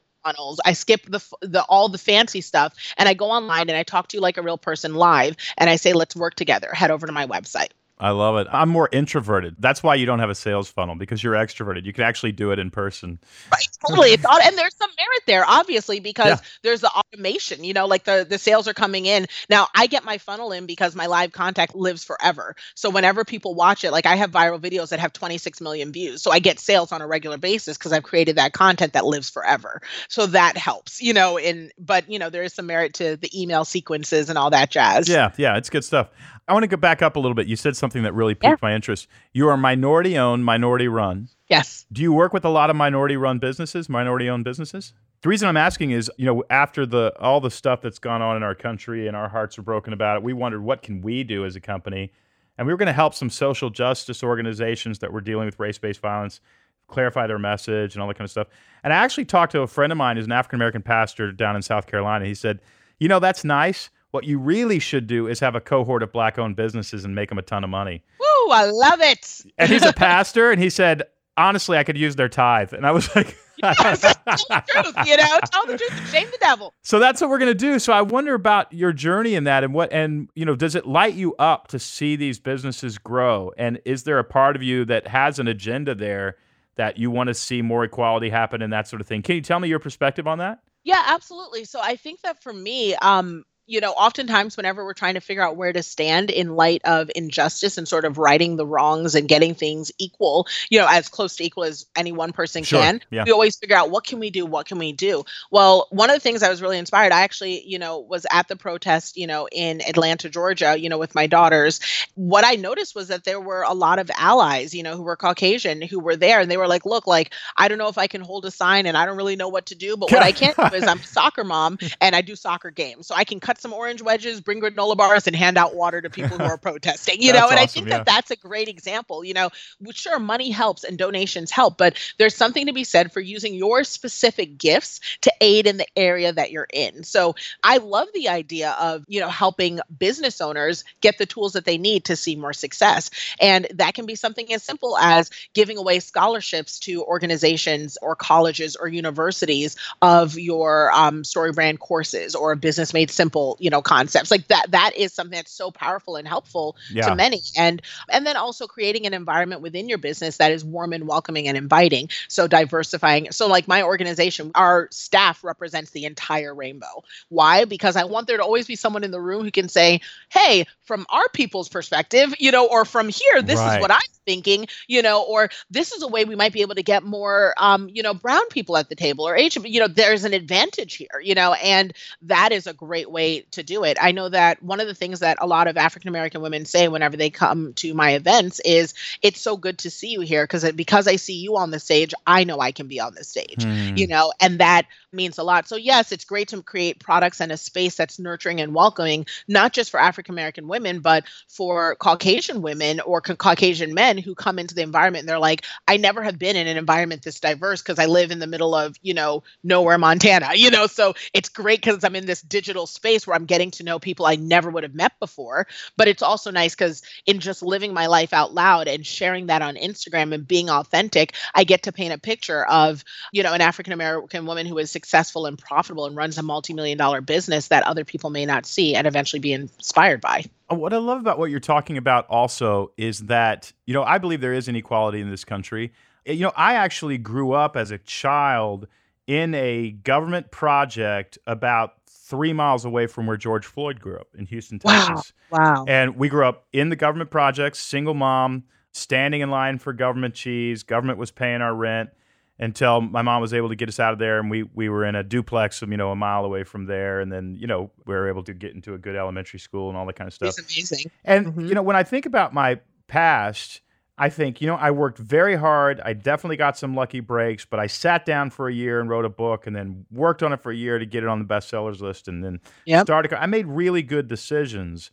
I 0.65 0.73
skip 0.73 1.05
the, 1.05 1.21
the 1.41 1.63
all 1.63 1.89
the 1.89 1.97
fancy 1.97 2.41
stuff, 2.41 2.73
and 2.97 3.07
I 3.09 3.13
go 3.13 3.25
online 3.25 3.69
and 3.69 3.77
I 3.77 3.83
talk 3.83 4.07
to 4.09 4.17
you 4.17 4.21
like 4.21 4.37
a 4.37 4.41
real 4.41 4.57
person 4.57 4.95
live. 4.95 5.35
And 5.57 5.69
I 5.69 5.75
say, 5.75 5.93
Let's 5.93 6.15
work 6.15 6.35
together. 6.35 6.69
Head 6.73 6.91
over 6.91 7.07
to 7.07 7.13
my 7.13 7.27
website. 7.27 7.69
I 8.01 8.09
love 8.09 8.35
it. 8.37 8.47
I'm 8.51 8.69
more 8.69 8.89
introverted. 8.91 9.55
That's 9.59 9.83
why 9.83 9.93
you 9.93 10.07
don't 10.07 10.17
have 10.17 10.31
a 10.31 10.35
sales 10.35 10.69
funnel 10.71 10.95
because 10.95 11.23
you're 11.23 11.35
extroverted. 11.35 11.85
You 11.85 11.93
can 11.93 12.03
actually 12.03 12.31
do 12.31 12.51
it 12.51 12.57
in 12.57 12.71
person. 12.71 13.19
Right, 13.51 13.67
totally. 13.87 14.09
It's 14.13 14.25
all, 14.25 14.39
and 14.41 14.57
there's 14.57 14.75
some 14.75 14.89
merit 14.97 15.21
there, 15.27 15.45
obviously, 15.47 15.99
because 15.99 16.39
Yeah. 16.41 16.47
there's 16.63 16.81
the 16.81 16.89
automation. 16.89 17.63
You 17.63 17.73
know, 17.73 17.85
like 17.85 18.03
the 18.03 18.25
the 18.27 18.39
sales 18.39 18.67
are 18.67 18.73
coming 18.73 19.05
in 19.05 19.27
now. 19.49 19.67
I 19.75 19.85
get 19.85 20.03
my 20.03 20.17
funnel 20.17 20.51
in 20.51 20.65
because 20.65 20.95
my 20.95 21.05
live 21.05 21.31
contact 21.31 21.75
lives 21.75 22.03
forever. 22.03 22.55
So 22.73 22.89
whenever 22.89 23.23
people 23.23 23.53
watch 23.53 23.83
it, 23.83 23.91
like 23.91 24.07
I 24.07 24.15
have 24.15 24.31
viral 24.31 24.59
videos 24.59 24.89
that 24.89 24.99
have 24.99 25.13
26 25.13 25.61
million 25.61 25.91
views, 25.91 26.23
so 26.23 26.31
I 26.31 26.39
get 26.39 26.59
sales 26.59 26.91
on 26.91 27.01
a 27.01 27.07
regular 27.07 27.37
basis 27.37 27.77
because 27.77 27.93
I've 27.93 28.03
created 28.03 28.35
that 28.37 28.53
content 28.53 28.93
that 28.93 29.05
lives 29.05 29.29
forever. 29.29 29.81
So 30.09 30.25
that 30.25 30.57
helps, 30.57 31.01
you 31.01 31.13
know. 31.13 31.37
In 31.37 31.71
but 31.77 32.09
you 32.09 32.17
know, 32.17 32.31
there 32.31 32.43
is 32.43 32.53
some 32.53 32.65
merit 32.65 32.95
to 32.95 33.15
the 33.17 33.29
email 33.39 33.63
sequences 33.63 34.29
and 34.29 34.37
all 34.39 34.49
that 34.49 34.71
jazz. 34.71 35.07
Yeah, 35.07 35.31
yeah, 35.37 35.57
it's 35.57 35.69
good 35.69 35.83
stuff. 35.85 36.09
I 36.47 36.53
want 36.53 36.63
to 36.63 36.67
go 36.67 36.77
back 36.77 37.01
up 37.01 37.15
a 37.15 37.19
little 37.19 37.35
bit. 37.35 37.47
You 37.47 37.55
said 37.55 37.75
something 37.77 38.03
that 38.03 38.13
really 38.13 38.33
piqued 38.35 38.43
Yeah. 38.61 38.67
my 38.67 38.73
interest. 38.75 39.07
You 39.33 39.47
are 39.47 39.57
minority 39.57 40.17
owned, 40.17 40.43
minority 40.43 40.87
run. 40.87 41.29
Yes. 41.47 41.85
Do 41.91 42.01
you 42.01 42.11
work 42.13 42.33
with 42.33 42.43
a 42.45 42.49
lot 42.49 42.69
of 42.69 42.75
minority 42.75 43.15
run 43.17 43.39
businesses, 43.39 43.87
minority 43.89 44.29
owned 44.29 44.43
businesses? 44.43 44.93
The 45.21 45.29
reason 45.29 45.47
I'm 45.47 45.57
asking 45.57 45.91
is, 45.91 46.09
you 46.17 46.25
know, 46.25 46.43
after 46.49 46.85
the 46.85 47.13
all 47.19 47.39
the 47.39 47.51
stuff 47.51 47.81
that's 47.81 47.99
gone 47.99 48.21
on 48.23 48.35
in 48.37 48.43
our 48.43 48.55
country 48.55 49.07
and 49.07 49.15
our 49.15 49.29
hearts 49.29 49.57
are 49.59 49.61
broken 49.61 49.93
about 49.93 50.17
it, 50.17 50.23
we 50.23 50.33
wondered 50.33 50.61
what 50.63 50.81
can 50.81 51.01
we 51.01 51.23
do 51.23 51.45
as 51.45 51.55
a 51.55 51.61
company? 51.61 52.11
And 52.57 52.65
we 52.67 52.73
were 52.73 52.77
going 52.77 52.87
to 52.87 52.93
help 52.93 53.13
some 53.13 53.29
social 53.29 53.69
justice 53.69 54.23
organizations 54.23 54.99
that 54.99 55.13
were 55.13 55.21
dealing 55.21 55.45
with 55.45 55.59
race-based 55.59 56.01
violence 56.01 56.41
clarify 56.87 57.25
their 57.27 57.39
message 57.39 57.95
and 57.95 58.01
all 58.01 58.07
that 58.07 58.17
kind 58.17 58.25
of 58.25 58.31
stuff. 58.31 58.47
And 58.83 58.91
I 58.91 58.97
actually 58.97 59.25
talked 59.25 59.51
to 59.53 59.61
a 59.61 59.67
friend 59.67 59.91
of 59.91 59.97
mine 59.97 60.17
who's 60.17 60.25
an 60.25 60.31
African 60.31 60.57
American 60.57 60.81
pastor 60.81 61.31
down 61.31 61.55
in 61.55 61.61
South 61.61 61.85
Carolina. 61.87 62.25
He 62.25 62.33
said, 62.33 62.59
"You 62.99 63.07
know, 63.07 63.19
that's 63.19 63.43
nice. 63.45 63.89
What 64.11 64.25
you 64.25 64.39
really 64.39 64.79
should 64.79 65.07
do 65.07 65.27
is 65.27 65.39
have 65.39 65.55
a 65.55 65.61
cohort 65.61 66.03
of 66.03 66.11
black-owned 66.11 66.55
businesses 66.55 67.05
and 67.05 67.15
make 67.15 67.29
them 67.29 67.37
a 67.37 67.41
ton 67.43 67.63
of 67.63 67.69
money." 67.69 68.03
Woo! 68.19 68.51
I 68.51 68.65
love 68.65 69.01
it. 69.01 69.41
and 69.57 69.69
he's 69.69 69.85
a 69.85 69.93
pastor, 70.07 70.51
and 70.51 70.61
he 70.61 70.69
said, 70.69 71.03
honestly, 71.37 71.77
I 71.77 71.83
could 71.83 71.97
use 71.97 72.15
their 72.15 72.29
tithe. 72.29 72.73
And 72.73 72.85
I 72.85 72.91
was 72.91 73.13
like, 73.15 73.37
Yes, 73.63 74.01
tell 74.01 74.13
the 74.25 74.63
truth. 74.67 75.07
You 75.07 75.17
know, 75.17 75.39
tell 75.51 75.65
the 75.67 75.77
truth 75.77 76.09
shame 76.11 76.27
the 76.31 76.37
devil. 76.39 76.73
so 76.81 76.97
that's 76.99 77.21
what 77.21 77.29
we're 77.29 77.37
gonna 77.37 77.53
do. 77.53 77.77
So 77.79 77.93
I 77.93 78.01
wonder 78.01 78.33
about 78.33 78.73
your 78.73 78.91
journey 78.91 79.35
in 79.35 79.43
that, 79.43 79.63
and 79.63 79.73
what, 79.73 79.91
and 79.93 80.29
you 80.35 80.45
know, 80.45 80.55
does 80.55 80.73
it 80.75 80.87
light 80.87 81.13
you 81.13 81.35
up 81.35 81.67
to 81.69 81.77
see 81.79 82.15
these 82.15 82.39
businesses 82.39 82.97
grow? 82.97 83.51
And 83.57 83.79
is 83.85 84.03
there 84.03 84.17
a 84.19 84.23
part 84.23 84.55
of 84.55 84.63
you 84.63 84.83
that 84.85 85.07
has 85.07 85.37
an 85.39 85.47
agenda 85.47 85.93
there 85.93 86.37
that 86.75 86.97
you 86.97 87.11
want 87.11 87.27
to 87.27 87.33
see 87.35 87.61
more 87.61 87.83
equality 87.83 88.29
happen 88.29 88.61
and 88.63 88.73
that 88.73 88.87
sort 88.87 88.99
of 88.99 89.07
thing? 89.07 89.21
Can 89.21 89.35
you 89.35 89.41
tell 89.41 89.59
me 89.59 89.67
your 89.67 89.79
perspective 89.79 90.25
on 90.27 90.39
that? 90.39 90.59
Yeah, 90.83 91.03
absolutely. 91.05 91.65
So 91.65 91.79
I 91.81 91.95
think 91.95 92.21
that 92.21 92.41
for 92.41 92.53
me, 92.53 92.95
um, 92.95 93.43
you 93.71 93.79
know, 93.79 93.91
oftentimes 93.91 94.57
whenever 94.57 94.83
we're 94.83 94.93
trying 94.93 95.13
to 95.13 95.21
figure 95.21 95.41
out 95.41 95.55
where 95.55 95.71
to 95.71 95.81
stand 95.81 96.29
in 96.29 96.57
light 96.57 96.81
of 96.83 97.09
injustice 97.15 97.77
and 97.77 97.87
sort 97.87 98.03
of 98.03 98.17
righting 98.17 98.57
the 98.57 98.65
wrongs 98.65 99.15
and 99.15 99.29
getting 99.29 99.55
things 99.55 99.93
equal, 99.97 100.45
you 100.69 100.77
know, 100.77 100.87
as 100.89 101.07
close 101.07 101.37
to 101.37 101.45
equal 101.45 101.63
as 101.63 101.85
any 101.95 102.11
one 102.11 102.33
person 102.33 102.63
Sure, 102.63 102.81
can, 102.81 103.01
yeah. 103.09 103.23
we 103.25 103.31
always 103.31 103.55
figure 103.55 103.77
out 103.77 103.89
what 103.89 104.03
can 104.03 104.19
we 104.19 104.29
do, 104.29 104.45
what 104.45 104.65
can 104.65 104.77
we 104.77 104.91
do. 104.91 105.23
Well, 105.51 105.87
one 105.89 106.09
of 106.09 106.17
the 106.17 106.19
things 106.19 106.43
I 106.43 106.49
was 106.49 106.61
really 106.61 106.77
inspired, 106.77 107.13
I 107.13 107.21
actually, 107.21 107.65
you 107.65 107.79
know, 107.79 107.99
was 107.99 108.25
at 108.29 108.49
the 108.49 108.57
protest, 108.57 109.15
you 109.15 109.25
know, 109.25 109.47
in 109.49 109.81
Atlanta, 109.87 110.29
Georgia, 110.29 110.77
you 110.77 110.89
know, 110.89 110.97
with 110.97 111.15
my 111.15 111.27
daughters. 111.27 111.79
What 112.15 112.43
I 112.43 112.55
noticed 112.55 112.93
was 112.93 113.07
that 113.07 113.23
there 113.23 113.39
were 113.39 113.61
a 113.61 113.73
lot 113.73 113.99
of 113.99 114.11
allies, 114.17 114.75
you 114.75 114.83
know, 114.83 114.97
who 114.97 115.03
were 115.03 115.15
Caucasian 115.15 115.81
who 115.81 116.01
were 116.01 116.17
there 116.17 116.41
and 116.41 116.51
they 116.51 116.57
were 116.57 116.67
like, 116.67 116.85
look, 116.85 117.07
like, 117.07 117.33
I 117.55 117.69
don't 117.69 117.77
know 117.77 117.87
if 117.87 117.97
I 117.97 118.07
can 118.07 118.19
hold 118.19 118.43
a 118.43 118.51
sign 118.51 118.85
and 118.85 118.97
I 118.97 119.05
don't 119.05 119.15
really 119.15 119.37
know 119.37 119.47
what 119.47 119.67
to 119.67 119.75
do, 119.75 119.95
but 119.95 120.11
what 120.11 120.21
I 120.21 120.33
can 120.33 120.53
do 120.57 120.75
is 120.75 120.83
I'm 120.83 120.99
a 120.99 121.03
soccer 121.05 121.45
mom 121.45 121.77
and 122.01 122.13
I 122.13 122.21
do 122.21 122.35
soccer 122.35 122.69
games. 122.69 123.07
So 123.07 123.15
I 123.15 123.23
can 123.23 123.39
cut 123.39 123.60
some 123.61 123.73
orange 123.73 124.01
wedges, 124.01 124.41
bring 124.41 124.61
granola 124.61 124.97
bars, 124.97 125.27
and 125.27 125.35
hand 125.35 125.57
out 125.57 125.75
water 125.75 126.01
to 126.01 126.09
people 126.09 126.37
who 126.37 126.43
are 126.43 126.57
protesting, 126.61 127.21
you 127.21 127.33
know, 127.33 127.49
and 127.49 127.59
I 127.59 127.65
think 127.65 127.87
yeah. 127.87 127.97
that 127.97 128.05
that's 128.05 128.31
a 128.31 128.35
great 128.35 128.67
example. 128.67 129.23
You 129.23 129.33
know, 129.33 129.49
sure, 129.91 130.19
money 130.19 130.49
helps 130.49 130.83
and 130.83 130.97
donations 130.97 131.51
help, 131.51 131.77
but 131.77 131.97
there's 132.17 132.35
something 132.35 132.65
to 132.67 132.73
be 132.73 132.83
said 132.83 133.11
for 133.11 133.19
using 133.19 133.53
your 133.53 133.83
specific 133.83 134.57
gifts 134.57 134.99
to 135.21 135.33
aid 135.41 135.67
in 135.67 135.77
the 135.77 135.87
area 135.95 136.33
that 136.33 136.51
you're 136.51 136.67
in. 136.73 137.03
So 137.03 137.35
I 137.63 137.77
love 137.77 138.07
the 138.13 138.29
idea 138.29 138.71
of, 138.79 139.05
you 139.07 139.19
know, 139.19 139.29
helping 139.29 139.79
business 139.97 140.41
owners 140.41 140.83
get 141.01 141.17
the 141.17 141.25
tools 141.25 141.53
that 141.53 141.65
they 141.65 141.77
need 141.77 142.05
to 142.05 142.15
see 142.15 142.35
more 142.35 142.53
success. 142.53 143.09
And 143.39 143.67
that 143.75 143.93
can 143.93 144.05
be 144.05 144.15
something 144.15 144.51
as 144.53 144.63
simple 144.63 144.97
as 144.97 145.29
giving 145.53 145.77
away 145.77 145.99
scholarships 145.99 146.79
to 146.79 147.03
organizations 147.03 147.97
or 148.01 148.15
colleges 148.15 148.75
or 148.75 148.87
universities 148.87 149.75
of 150.01 150.37
your 150.37 150.91
um, 150.93 151.23
story 151.23 151.51
brand 151.51 151.79
courses 151.79 152.35
or 152.35 152.51
a 152.51 152.57
business 152.57 152.93
made 152.93 153.11
simple, 153.11 153.40
you 153.59 153.69
know, 153.69 153.81
concepts 153.81 154.31
like 154.31 154.47
that. 154.47 154.71
That 154.71 154.91
is 154.95 155.13
something 155.13 155.35
that's 155.35 155.51
so 155.51 155.71
powerful 155.71 156.15
and 156.15 156.27
helpful 156.27 156.75
Yeah. 156.89 157.03
to 157.03 157.11
many. 157.11 157.41
And 157.55 157.81
and 158.09 158.25
then 158.25 158.35
also 158.37 158.67
creating 158.67 159.05
an 159.05 159.13
environment 159.13 159.61
within 159.61 159.87
your 159.89 159.97
business 159.97 160.37
that 160.37 160.51
is 160.51 160.63
warm 160.63 160.93
and 160.93 161.07
welcoming 161.07 161.47
and 161.47 161.57
inviting. 161.57 162.09
So 162.27 162.47
diversifying. 162.47 163.31
So 163.31 163.47
like 163.47 163.67
my 163.67 163.83
organization, 163.83 164.51
our 164.55 164.87
staff 164.91 165.43
represents 165.43 165.91
the 165.91 166.05
entire 166.05 166.53
rainbow. 166.53 167.03
Why? 167.29 167.65
Because 167.65 167.95
I 167.95 168.03
want 168.05 168.27
there 168.27 168.37
to 168.37 168.43
always 168.43 168.67
be 168.67 168.75
someone 168.75 169.03
in 169.03 169.11
the 169.11 169.21
room 169.21 169.43
who 169.43 169.51
can 169.51 169.69
say, 169.69 170.01
"Hey, 170.29 170.65
from 170.81 171.05
our 171.09 171.27
people's 171.29 171.69
perspective, 171.69 172.33
you 172.39 172.51
know, 172.51 172.67
or 172.67 172.85
from 172.85 173.09
here, 173.09 173.41
this 173.41 173.59
Right. 173.59 173.67
is 173.67 173.77
what 173.77 173.91
I'm 173.91 173.99
thinking, 174.25 174.67
you 174.87 175.01
know, 175.01 175.23
or 175.23 175.49
this 175.69 175.91
is 175.91 176.01
a 176.03 176.07
way 176.07 176.25
we 176.25 176.35
might 176.35 176.53
be 176.53 176.61
able 176.61 176.75
to 176.75 176.83
get 176.83 177.03
more, 177.03 177.53
um, 177.57 177.89
you 177.91 178.03
know, 178.03 178.13
brown 178.13 178.47
people 178.49 178.77
at 178.77 178.89
the 178.89 178.95
table 178.95 179.27
or 179.27 179.35
Asian. 179.35 179.63
You 179.65 179.79
know, 179.79 179.87
there's 179.87 180.23
an 180.23 180.33
advantage 180.33 180.95
here, 180.95 181.19
you 181.21 181.33
know, 181.35 181.53
and 181.53 181.93
that 182.23 182.51
is 182.51 182.67
a 182.67 182.73
great 182.73 183.09
way 183.09 183.30
to 183.51 183.63
do 183.63 183.83
it. 183.83 183.97
I 184.01 184.11
know 184.11 184.29
that 184.29 184.61
one 184.61 184.79
of 184.79 184.87
the 184.87 184.93
things 184.93 185.19
that 185.19 185.37
a 185.41 185.47
lot 185.47 185.67
of 185.67 185.77
African 185.77 186.09
American 186.09 186.41
women 186.41 186.65
say 186.65 186.87
whenever 186.87 187.17
they 187.17 187.29
come 187.29 187.73
to 187.75 187.93
my 187.93 188.11
events 188.11 188.59
is, 188.61 188.93
"It's 189.21 189.41
so 189.41 189.57
good 189.57 189.79
to 189.79 189.89
see 189.89 190.09
you 190.09 190.21
here 190.21 190.43
because 190.43 190.69
because 190.73 191.07
I 191.07 191.15
see 191.15 191.35
you 191.35 191.57
on 191.57 191.71
the 191.71 191.79
stage, 191.79 192.13
I 192.27 192.43
know 192.43 192.59
I 192.59 192.71
can 192.71 192.87
be 192.87 192.99
on 192.99 193.15
the 193.15 193.23
stage." 193.23 193.63
Hmm. 193.63 193.95
you 193.95 194.07
know, 194.07 194.31
and 194.39 194.59
that 194.59 194.85
means 195.13 195.37
a 195.37 195.43
lot. 195.43 195.67
So, 195.67 195.75
yes, 195.75 196.11
it's 196.11 196.25
great 196.25 196.47
to 196.49 196.61
create 196.61 196.99
products 196.99 197.41
and 197.41 197.51
a 197.51 197.57
space 197.57 197.95
that's 197.95 198.19
nurturing 198.19 198.61
and 198.61 198.73
welcoming, 198.73 199.25
not 199.47 199.73
just 199.73 199.91
for 199.91 199.99
African 199.99 200.33
American 200.35 200.67
women, 200.67 200.99
but 200.99 201.25
for 201.47 201.95
Caucasian 201.95 202.61
women 202.61 202.99
or 203.01 203.21
ca- 203.21 203.35
Caucasian 203.35 203.93
men 203.93 204.17
who 204.17 204.35
come 204.35 204.59
into 204.59 204.75
the 204.75 204.81
environment 204.81 205.21
and 205.23 205.29
they're 205.29 205.39
like, 205.39 205.65
I 205.87 205.97
never 205.97 206.23
have 206.23 206.39
been 206.39 206.55
in 206.55 206.67
an 206.67 206.77
environment 206.77 207.23
this 207.23 207.39
diverse 207.39 207.81
because 207.81 207.99
I 207.99 208.05
live 208.05 208.31
in 208.31 208.39
the 208.39 208.47
middle 208.47 208.73
of, 208.73 208.95
you 209.01 209.13
know, 209.13 209.43
nowhere, 209.63 209.97
Montana, 209.97 210.51
you 210.55 210.71
know, 210.71 210.87
so 210.87 211.13
it's 211.33 211.49
great 211.49 211.81
because 211.81 212.03
I'm 212.03 212.15
in 212.15 212.25
this 212.25 212.41
digital 212.41 212.87
space 212.87 213.20
where 213.25 213.35
I'm 213.35 213.45
getting 213.45 213.71
to 213.71 213.83
know 213.83 213.99
people 213.99 214.25
I 214.25 214.35
never 214.35 214.69
would 214.69 214.83
have 214.83 214.95
met 214.95 215.13
before. 215.19 215.67
But 215.97 216.07
it's 216.07 216.23
also 216.23 216.51
nice 216.51 216.75
because 216.75 217.01
in 217.25 217.39
just 217.39 217.61
living 217.61 217.93
my 217.93 218.07
life 218.07 218.33
out 218.33 218.53
loud 218.53 218.87
and 218.87 219.05
sharing 219.05 219.47
that 219.47 219.61
on 219.61 219.75
Instagram 219.75 220.33
and 220.33 220.47
being 220.47 220.69
authentic, 220.69 221.35
I 221.55 221.63
get 221.63 221.83
to 221.83 221.91
paint 221.91 222.13
a 222.13 222.17
picture 222.17 222.65
of 222.65 223.03
you 223.31 223.43
know, 223.43 223.53
an 223.53 223.61
African 223.61 223.93
American 223.93 224.45
woman 224.45 224.65
who 224.65 224.77
is 224.77 224.91
successful 224.91 225.45
and 225.45 225.57
profitable 225.57 226.05
and 226.05 226.15
runs 226.15 226.37
a 226.37 226.43
multi-million 226.43 226.97
dollar 226.97 227.21
business 227.21 227.67
that 227.67 227.83
other 227.83 228.03
people 228.03 228.29
may 228.29 228.45
not 228.45 228.65
see 228.65 228.95
and 228.95 229.07
eventually 229.07 229.39
be 229.39 229.53
inspired 229.53 230.21
by. 230.21 230.43
Uh, 230.71 230.75
What 230.75 230.93
I 230.93 230.97
love 230.97 231.19
about 231.19 231.39
what 231.39 231.49
you're 231.49 231.59
talking 231.59 231.97
about 231.97 232.27
also 232.27 232.91
is 232.97 233.21
that, 233.21 233.71
you 233.85 233.93
know, 233.93 234.03
I 234.03 234.17
believe 234.17 234.41
there 234.41 234.53
is 234.53 234.67
inequality 234.67 235.21
in 235.21 235.29
this 235.29 235.45
country. 235.45 235.91
Uh, 236.27 236.33
You 236.33 236.41
know, 236.45 236.53
I 236.55 236.73
actually 236.73 237.17
grew 237.17 237.53
up 237.53 237.75
as 237.75 237.91
a 237.91 237.97
child 237.97 238.87
in 239.27 239.53
a 239.55 239.91
government 239.91 240.51
project 240.51 241.37
about 241.45 242.00
three 242.31 242.53
miles 242.53 242.85
away 242.85 243.05
from 243.05 243.27
where 243.27 243.37
George 243.37 243.65
Floyd 243.65 243.99
grew 243.99 244.17
up 244.17 244.29
in 244.35 244.45
Houston, 244.47 244.79
Texas. 244.79 245.33
Wow. 245.51 245.59
wow. 245.59 245.85
And 245.87 246.15
we 246.15 246.29
grew 246.29 246.45
up 246.45 246.65
in 246.73 246.89
the 246.89 246.95
government 246.95 247.29
projects, 247.29 247.79
single 247.79 248.15
mom, 248.15 248.63
standing 248.93 249.41
in 249.41 249.51
line 249.51 249.77
for 249.77 249.93
government 249.93 250.33
cheese. 250.33 250.81
Government 250.81 251.19
was 251.19 251.29
paying 251.29 251.61
our 251.61 251.75
rent 251.75 252.09
until 252.57 253.01
my 253.01 253.21
mom 253.21 253.41
was 253.41 253.53
able 253.53 253.69
to 253.69 253.75
get 253.75 253.89
us 253.89 253.99
out 253.99 254.13
of 254.13 254.19
there, 254.19 254.39
and 254.39 254.49
we 254.49 254.63
we 254.63 254.87
were 254.87 255.03
in 255.05 255.15
a 255.15 255.23
duplex, 255.23 255.81
you 255.81 255.97
know, 255.97 256.11
a 256.11 256.15
mile 256.15 256.45
away 256.45 256.63
from 256.63 256.85
there. 256.85 257.19
And 257.19 257.31
then, 257.31 257.55
you 257.59 257.67
know, 257.67 257.91
we 258.05 258.15
were 258.15 258.29
able 258.29 258.43
to 258.43 258.53
get 258.53 258.73
into 258.73 258.93
a 258.93 258.97
good 258.97 259.15
elementary 259.15 259.59
school 259.59 259.89
and 259.89 259.97
all 259.97 260.05
that 260.05 260.15
kind 260.15 260.27
of 260.27 260.33
stuff. 260.33 260.49
It's 260.49 260.59
amazing. 260.59 261.11
And 261.25 261.47
Mhm. 261.47 261.67
you 261.67 261.75
know, 261.75 261.81
when 261.83 261.95
I 261.95 262.03
think 262.03 262.25
about 262.25 262.53
my 262.53 262.79
past, 263.07 263.81
I 264.21 264.29
think 264.29 264.61
you 264.61 264.67
know 264.67 264.75
I 264.75 264.91
worked 264.91 265.17
very 265.17 265.55
hard. 265.55 265.99
I 265.99 266.13
definitely 266.13 266.55
got 266.55 266.77
some 266.77 266.93
lucky 266.93 267.21
breaks, 267.21 267.65
but 267.65 267.79
I 267.79 267.87
sat 267.87 268.23
down 268.23 268.51
for 268.51 268.69
a 268.69 268.73
year 268.73 268.99
and 268.99 269.09
wrote 269.09 269.25
a 269.25 269.29
book, 269.29 269.65
and 269.65 269.75
then 269.75 270.05
worked 270.11 270.43
on 270.43 270.53
it 270.53 270.61
for 270.61 270.71
a 270.71 270.75
year 270.75 270.99
to 270.99 271.07
get 271.07 271.23
it 271.23 271.27
on 271.27 271.39
the 271.39 271.45
bestsellers 271.45 272.01
list, 272.01 272.27
and 272.27 272.43
then 272.43 272.59
Yep. 272.85 273.07
started. 273.07 273.33
I 273.33 273.47
made 273.47 273.65
really 273.65 274.03
good 274.03 274.27
decisions. 274.27 275.09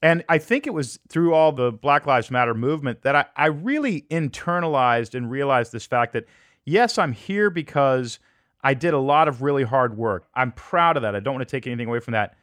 And 0.00 0.22
I 0.28 0.38
think 0.38 0.68
it 0.68 0.74
was 0.74 1.00
through 1.08 1.34
all 1.34 1.50
the 1.50 1.72
Black 1.72 2.06
Lives 2.06 2.30
Matter 2.30 2.54
movement 2.54 3.02
that 3.02 3.16
I, 3.16 3.24
I 3.36 3.46
really 3.46 4.02
internalized 4.02 5.16
and 5.16 5.28
realized 5.28 5.72
this 5.72 5.86
fact 5.86 6.12
that, 6.12 6.26
yes, 6.64 6.96
I'm 6.96 7.12
here 7.12 7.50
because 7.50 8.20
I 8.62 8.74
did 8.74 8.94
a 8.94 8.98
lot 8.98 9.26
of 9.26 9.42
really 9.42 9.64
hard 9.64 9.96
work. 9.96 10.28
I'm 10.34 10.52
proud 10.52 10.96
of 10.96 11.02
that. 11.02 11.16
I 11.16 11.20
don't 11.20 11.34
want 11.34 11.48
to 11.48 11.50
take 11.50 11.66
anything 11.66 11.88
away 11.88 12.00
from 12.00 12.12
that. 12.12 12.36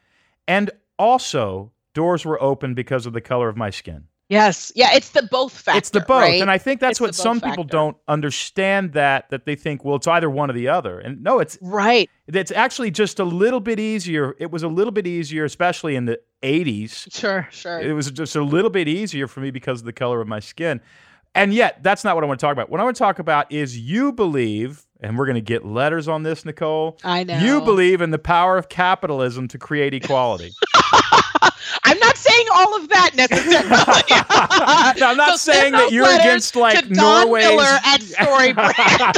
And 0.48 0.72
also, 1.00 1.72
doors 1.94 2.26
were 2.26 2.42
open 2.42 2.74
because 2.74 3.06
of 3.06 3.14
the 3.14 3.22
color 3.22 3.48
of 3.48 3.56
my 3.56 3.70
skin. 3.70 4.08
Yes. 4.32 4.72
Yeah. 4.76 4.94
It's 4.94 5.10
the 5.10 5.24
both 5.24 5.52
factor. 5.52 5.78
it's 5.78 5.90
the 5.90 6.00
both. 6.00 6.22
Right? 6.22 6.42
And 6.42 6.50
I 6.50 6.58
think 6.58 6.80
that's 6.80 6.94
It's 6.94 7.02
what 7.02 7.16
some 7.16 7.42
people 7.42 7.64
factor. 7.64 7.78
don't 7.78 7.98
understand 8.08 8.94
that, 8.94 9.30
that 9.30 9.46
they 9.46 9.56
think, 9.56 9.84
well, 9.84 9.98
it's 9.98 10.08
either 10.08 10.30
one 10.30 10.50
or 10.50 10.54
the 10.54 10.70
other. 10.70 11.00
And 11.00 11.22
no, 11.22 11.40
it's 11.40 11.58
right. 11.62 12.10
it's 12.28 12.52
actually 12.52 12.92
just 12.92 13.20
a 13.20 13.26
little 13.26 13.60
bit 13.60 13.78
easier. 13.78 14.36
It 14.40 14.50
was 14.50 14.64
a 14.64 14.70
little 14.70 14.92
bit 14.92 15.06
easier, 15.06 15.44
especially 15.44 15.98
in 15.98 16.06
the 16.06 16.18
80s. 16.44 17.14
Sure. 17.14 17.48
Sure. 17.52 17.80
It 17.82 17.92
was 17.92 18.10
just 18.10 18.38
a 18.38 18.42
little 18.42 18.70
bit 18.70 18.88
easier 18.88 19.28
for 19.28 19.42
me 19.42 19.52
because 19.52 19.82
of 19.82 19.86
the 19.86 19.94
color 19.94 20.22
of 20.22 20.30
my 20.30 20.40
skin. 20.40 20.80
And 21.36 21.54
yet, 21.54 21.82
that's 21.84 22.04
not 22.04 22.16
what 22.16 22.24
I 22.24 22.28
want 22.28 22.40
to 22.40 22.46
talk 22.46 22.54
about. 22.54 22.70
What 22.70 22.80
I 22.80 22.84
want 22.84 22.96
to 22.96 23.00
talk 23.00 23.20
about 23.20 23.52
is 23.52 23.78
you 23.78 24.12
believe, 24.12 24.86
and 25.00 25.18
we're 25.18 25.26
going 25.26 25.36
to 25.36 25.42
get 25.42 25.66
letters 25.66 26.08
on 26.10 26.24
this, 26.24 26.44
Nicole. 26.44 26.98
I 27.04 27.24
know. 27.24 27.38
You 27.38 27.62
believe 27.62 28.02
in 28.02 28.12
the 28.12 28.20
power 28.20 28.58
of 28.58 28.68
capitalism 28.68 29.48
to 29.50 29.58
create 29.58 29.94
equality. 29.94 30.52
I'm 31.92 32.00
not 32.00 32.18
saying 32.18 32.48
all 32.54 32.76
of 32.78 32.88
that 32.90 33.12
necessarily. 33.16 33.70
now, 35.00 35.12
I'm 35.12 35.18
not 35.18 35.40
So 35.40 35.52
saying 35.52 35.74
that 35.74 35.92
you're 35.92 36.06
against 36.06 36.56
like 36.56 36.80
to 36.80 36.94
Don 36.94 37.26
Norway's. 37.26 37.48
Miller 37.48 37.64
at 37.64 38.00
Storybrand. 38.02 39.18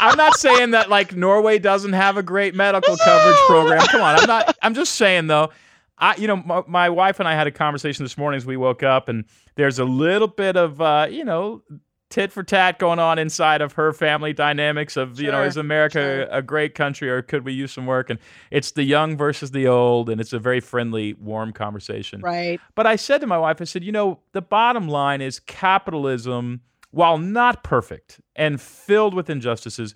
I'm 0.00 0.16
not 0.16 0.36
saying 0.36 0.72
that 0.72 0.90
like 0.90 1.16
Norway 1.16 1.58
doesn't 1.58 1.94
have 1.94 2.18
a 2.18 2.22
great 2.22 2.54
medical 2.54 2.96
coverage 2.98 3.38
program. 3.46 3.80
Come 3.86 4.02
on, 4.02 4.16
I'm 4.20 4.26
not. 4.26 4.56
I'm 4.62 4.74
just 4.74 4.94
saying 4.96 5.28
though. 5.28 5.50
I, 5.96 6.16
you 6.16 6.26
know, 6.26 6.36
my, 6.36 6.62
my 6.66 6.88
wife 6.88 7.18
and 7.20 7.28
I 7.28 7.34
had 7.34 7.46
a 7.46 7.50
conversation 7.50 8.04
this 8.04 8.16
morning 8.16 8.36
as 8.38 8.46
we 8.46 8.56
woke 8.56 8.82
up, 8.82 9.08
and 9.08 9.24
there's 9.56 9.78
a 9.78 9.84
little 9.84 10.28
bit 10.28 10.56
of, 10.56 10.80
uh, 10.80 11.06
you 11.10 11.26
know, 11.26 11.62
tit 12.10 12.32
for 12.32 12.42
tat 12.42 12.78
going 12.78 12.98
on 12.98 13.18
inside 13.18 13.62
of 13.62 13.72
her 13.74 13.92
family 13.92 14.32
dynamics 14.32 14.96
of, 14.96 15.20
you 15.20 15.30
know, 15.30 15.44
is 15.44 15.56
America 15.56 15.98
sure. 15.98 16.22
a 16.30 16.42
great 16.42 16.74
country 16.74 17.08
or 17.08 17.22
could 17.22 17.44
we 17.44 17.52
use 17.52 17.72
some 17.72 17.86
work? 17.86 18.10
And 18.10 18.18
it's 18.50 18.72
the 18.72 18.82
young 18.82 19.16
versus 19.16 19.52
the 19.52 19.68
old, 19.68 20.10
and 20.10 20.20
it's 20.20 20.32
a 20.32 20.38
very 20.38 20.60
friendly, 20.60 21.14
warm 21.14 21.52
conversation. 21.52 22.20
right. 22.20 22.60
But 22.74 22.86
I 22.86 22.96
said 22.96 23.20
to 23.20 23.26
my 23.26 23.38
wife, 23.38 23.60
I 23.60 23.64
said, 23.64 23.84
you 23.84 23.92
know, 23.92 24.18
the 24.32 24.42
bottom 24.42 24.88
line 24.88 25.20
is 25.20 25.38
capitalism, 25.40 26.60
while 26.90 27.16
not 27.16 27.62
perfect 27.62 28.20
and 28.34 28.60
filled 28.60 29.14
with 29.14 29.30
injustices, 29.30 29.94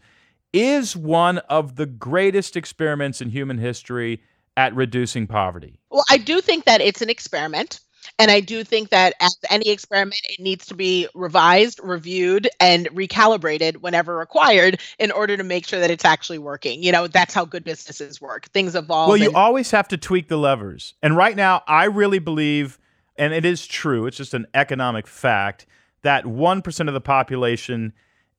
is 0.52 0.96
one 0.96 1.38
of 1.38 1.74
the 1.74 1.86
greatest 1.86 2.56
experiments 2.56 3.20
in 3.20 3.30
human 3.30 3.58
history 3.58 4.22
at 4.56 4.72
reducing 4.74 5.26
poverty. 5.26 5.80
Well, 5.90 6.04
I 6.08 6.18
do 6.18 6.40
think 6.40 6.64
that 6.64 6.80
it's 6.80 7.02
an 7.02 7.10
experiment. 7.10 7.80
And 8.18 8.30
I 8.30 8.40
do 8.40 8.64
think 8.64 8.90
that 8.90 9.14
as 9.20 9.36
any 9.50 9.70
experiment, 9.70 10.20
it 10.24 10.40
needs 10.40 10.66
to 10.66 10.74
be 10.74 11.08
revised, 11.14 11.80
reviewed, 11.82 12.48
and 12.60 12.88
recalibrated 12.90 13.78
whenever 13.78 14.16
required 14.16 14.80
in 14.98 15.10
order 15.10 15.36
to 15.36 15.44
make 15.44 15.66
sure 15.66 15.80
that 15.80 15.90
it's 15.90 16.04
actually 16.04 16.38
working. 16.38 16.82
You 16.82 16.92
know, 16.92 17.06
that's 17.06 17.34
how 17.34 17.44
good 17.44 17.64
businesses 17.64 18.20
work. 18.20 18.46
Things 18.46 18.74
evolve. 18.74 19.08
Well, 19.08 19.16
you 19.16 19.28
and- 19.28 19.36
always 19.36 19.70
have 19.70 19.88
to 19.88 19.96
tweak 19.96 20.28
the 20.28 20.38
levers. 20.38 20.94
And 21.02 21.16
right 21.16 21.36
now, 21.36 21.62
I 21.66 21.84
really 21.84 22.18
believe, 22.18 22.78
and 23.16 23.32
it 23.32 23.44
is 23.44 23.66
true, 23.66 24.06
it's 24.06 24.16
just 24.16 24.34
an 24.34 24.46
economic 24.54 25.06
fact, 25.06 25.66
that 26.02 26.24
1% 26.24 26.88
of 26.88 26.94
the 26.94 27.00
population 27.00 27.92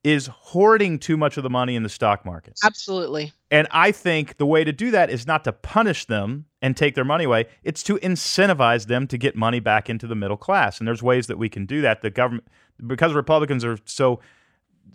is 0.05 0.27
hoarding 0.27 0.99
too 0.99 1.17
much 1.17 1.35
of 1.35 1.41
the 1.41 1.49
money 1.49 1.75
in 1.75 1.81
the 1.81 1.89
stock 1.89 2.23
market. 2.23 2.53
Absolutely. 2.63 3.33
And 3.49 3.67
I 3.71 3.91
think 3.91 4.37
the 4.37 4.45
way 4.45 4.63
to 4.63 4.71
do 4.71 4.91
that 4.91 5.09
is 5.09 5.25
not 5.25 5.43
to 5.45 5.51
punish 5.51 6.05
them 6.05 6.45
and 6.61 6.77
take 6.77 6.93
their 6.93 7.03
money 7.03 7.23
away. 7.23 7.45
It's 7.63 7.81
to 7.83 7.97
incentivize 7.97 8.85
them 8.85 9.07
to 9.07 9.17
get 9.17 9.35
money 9.35 9.59
back 9.59 9.89
into 9.89 10.05
the 10.05 10.13
middle 10.13 10.37
class. 10.37 10.77
And 10.77 10.87
there's 10.87 11.01
ways 11.01 11.25
that 11.25 11.39
we 11.39 11.49
can 11.49 11.65
do 11.65 11.81
that. 11.81 12.03
The 12.03 12.11
government, 12.11 12.47
because 12.85 13.13
Republicans 13.13 13.65
are 13.65 13.79
so 13.85 14.19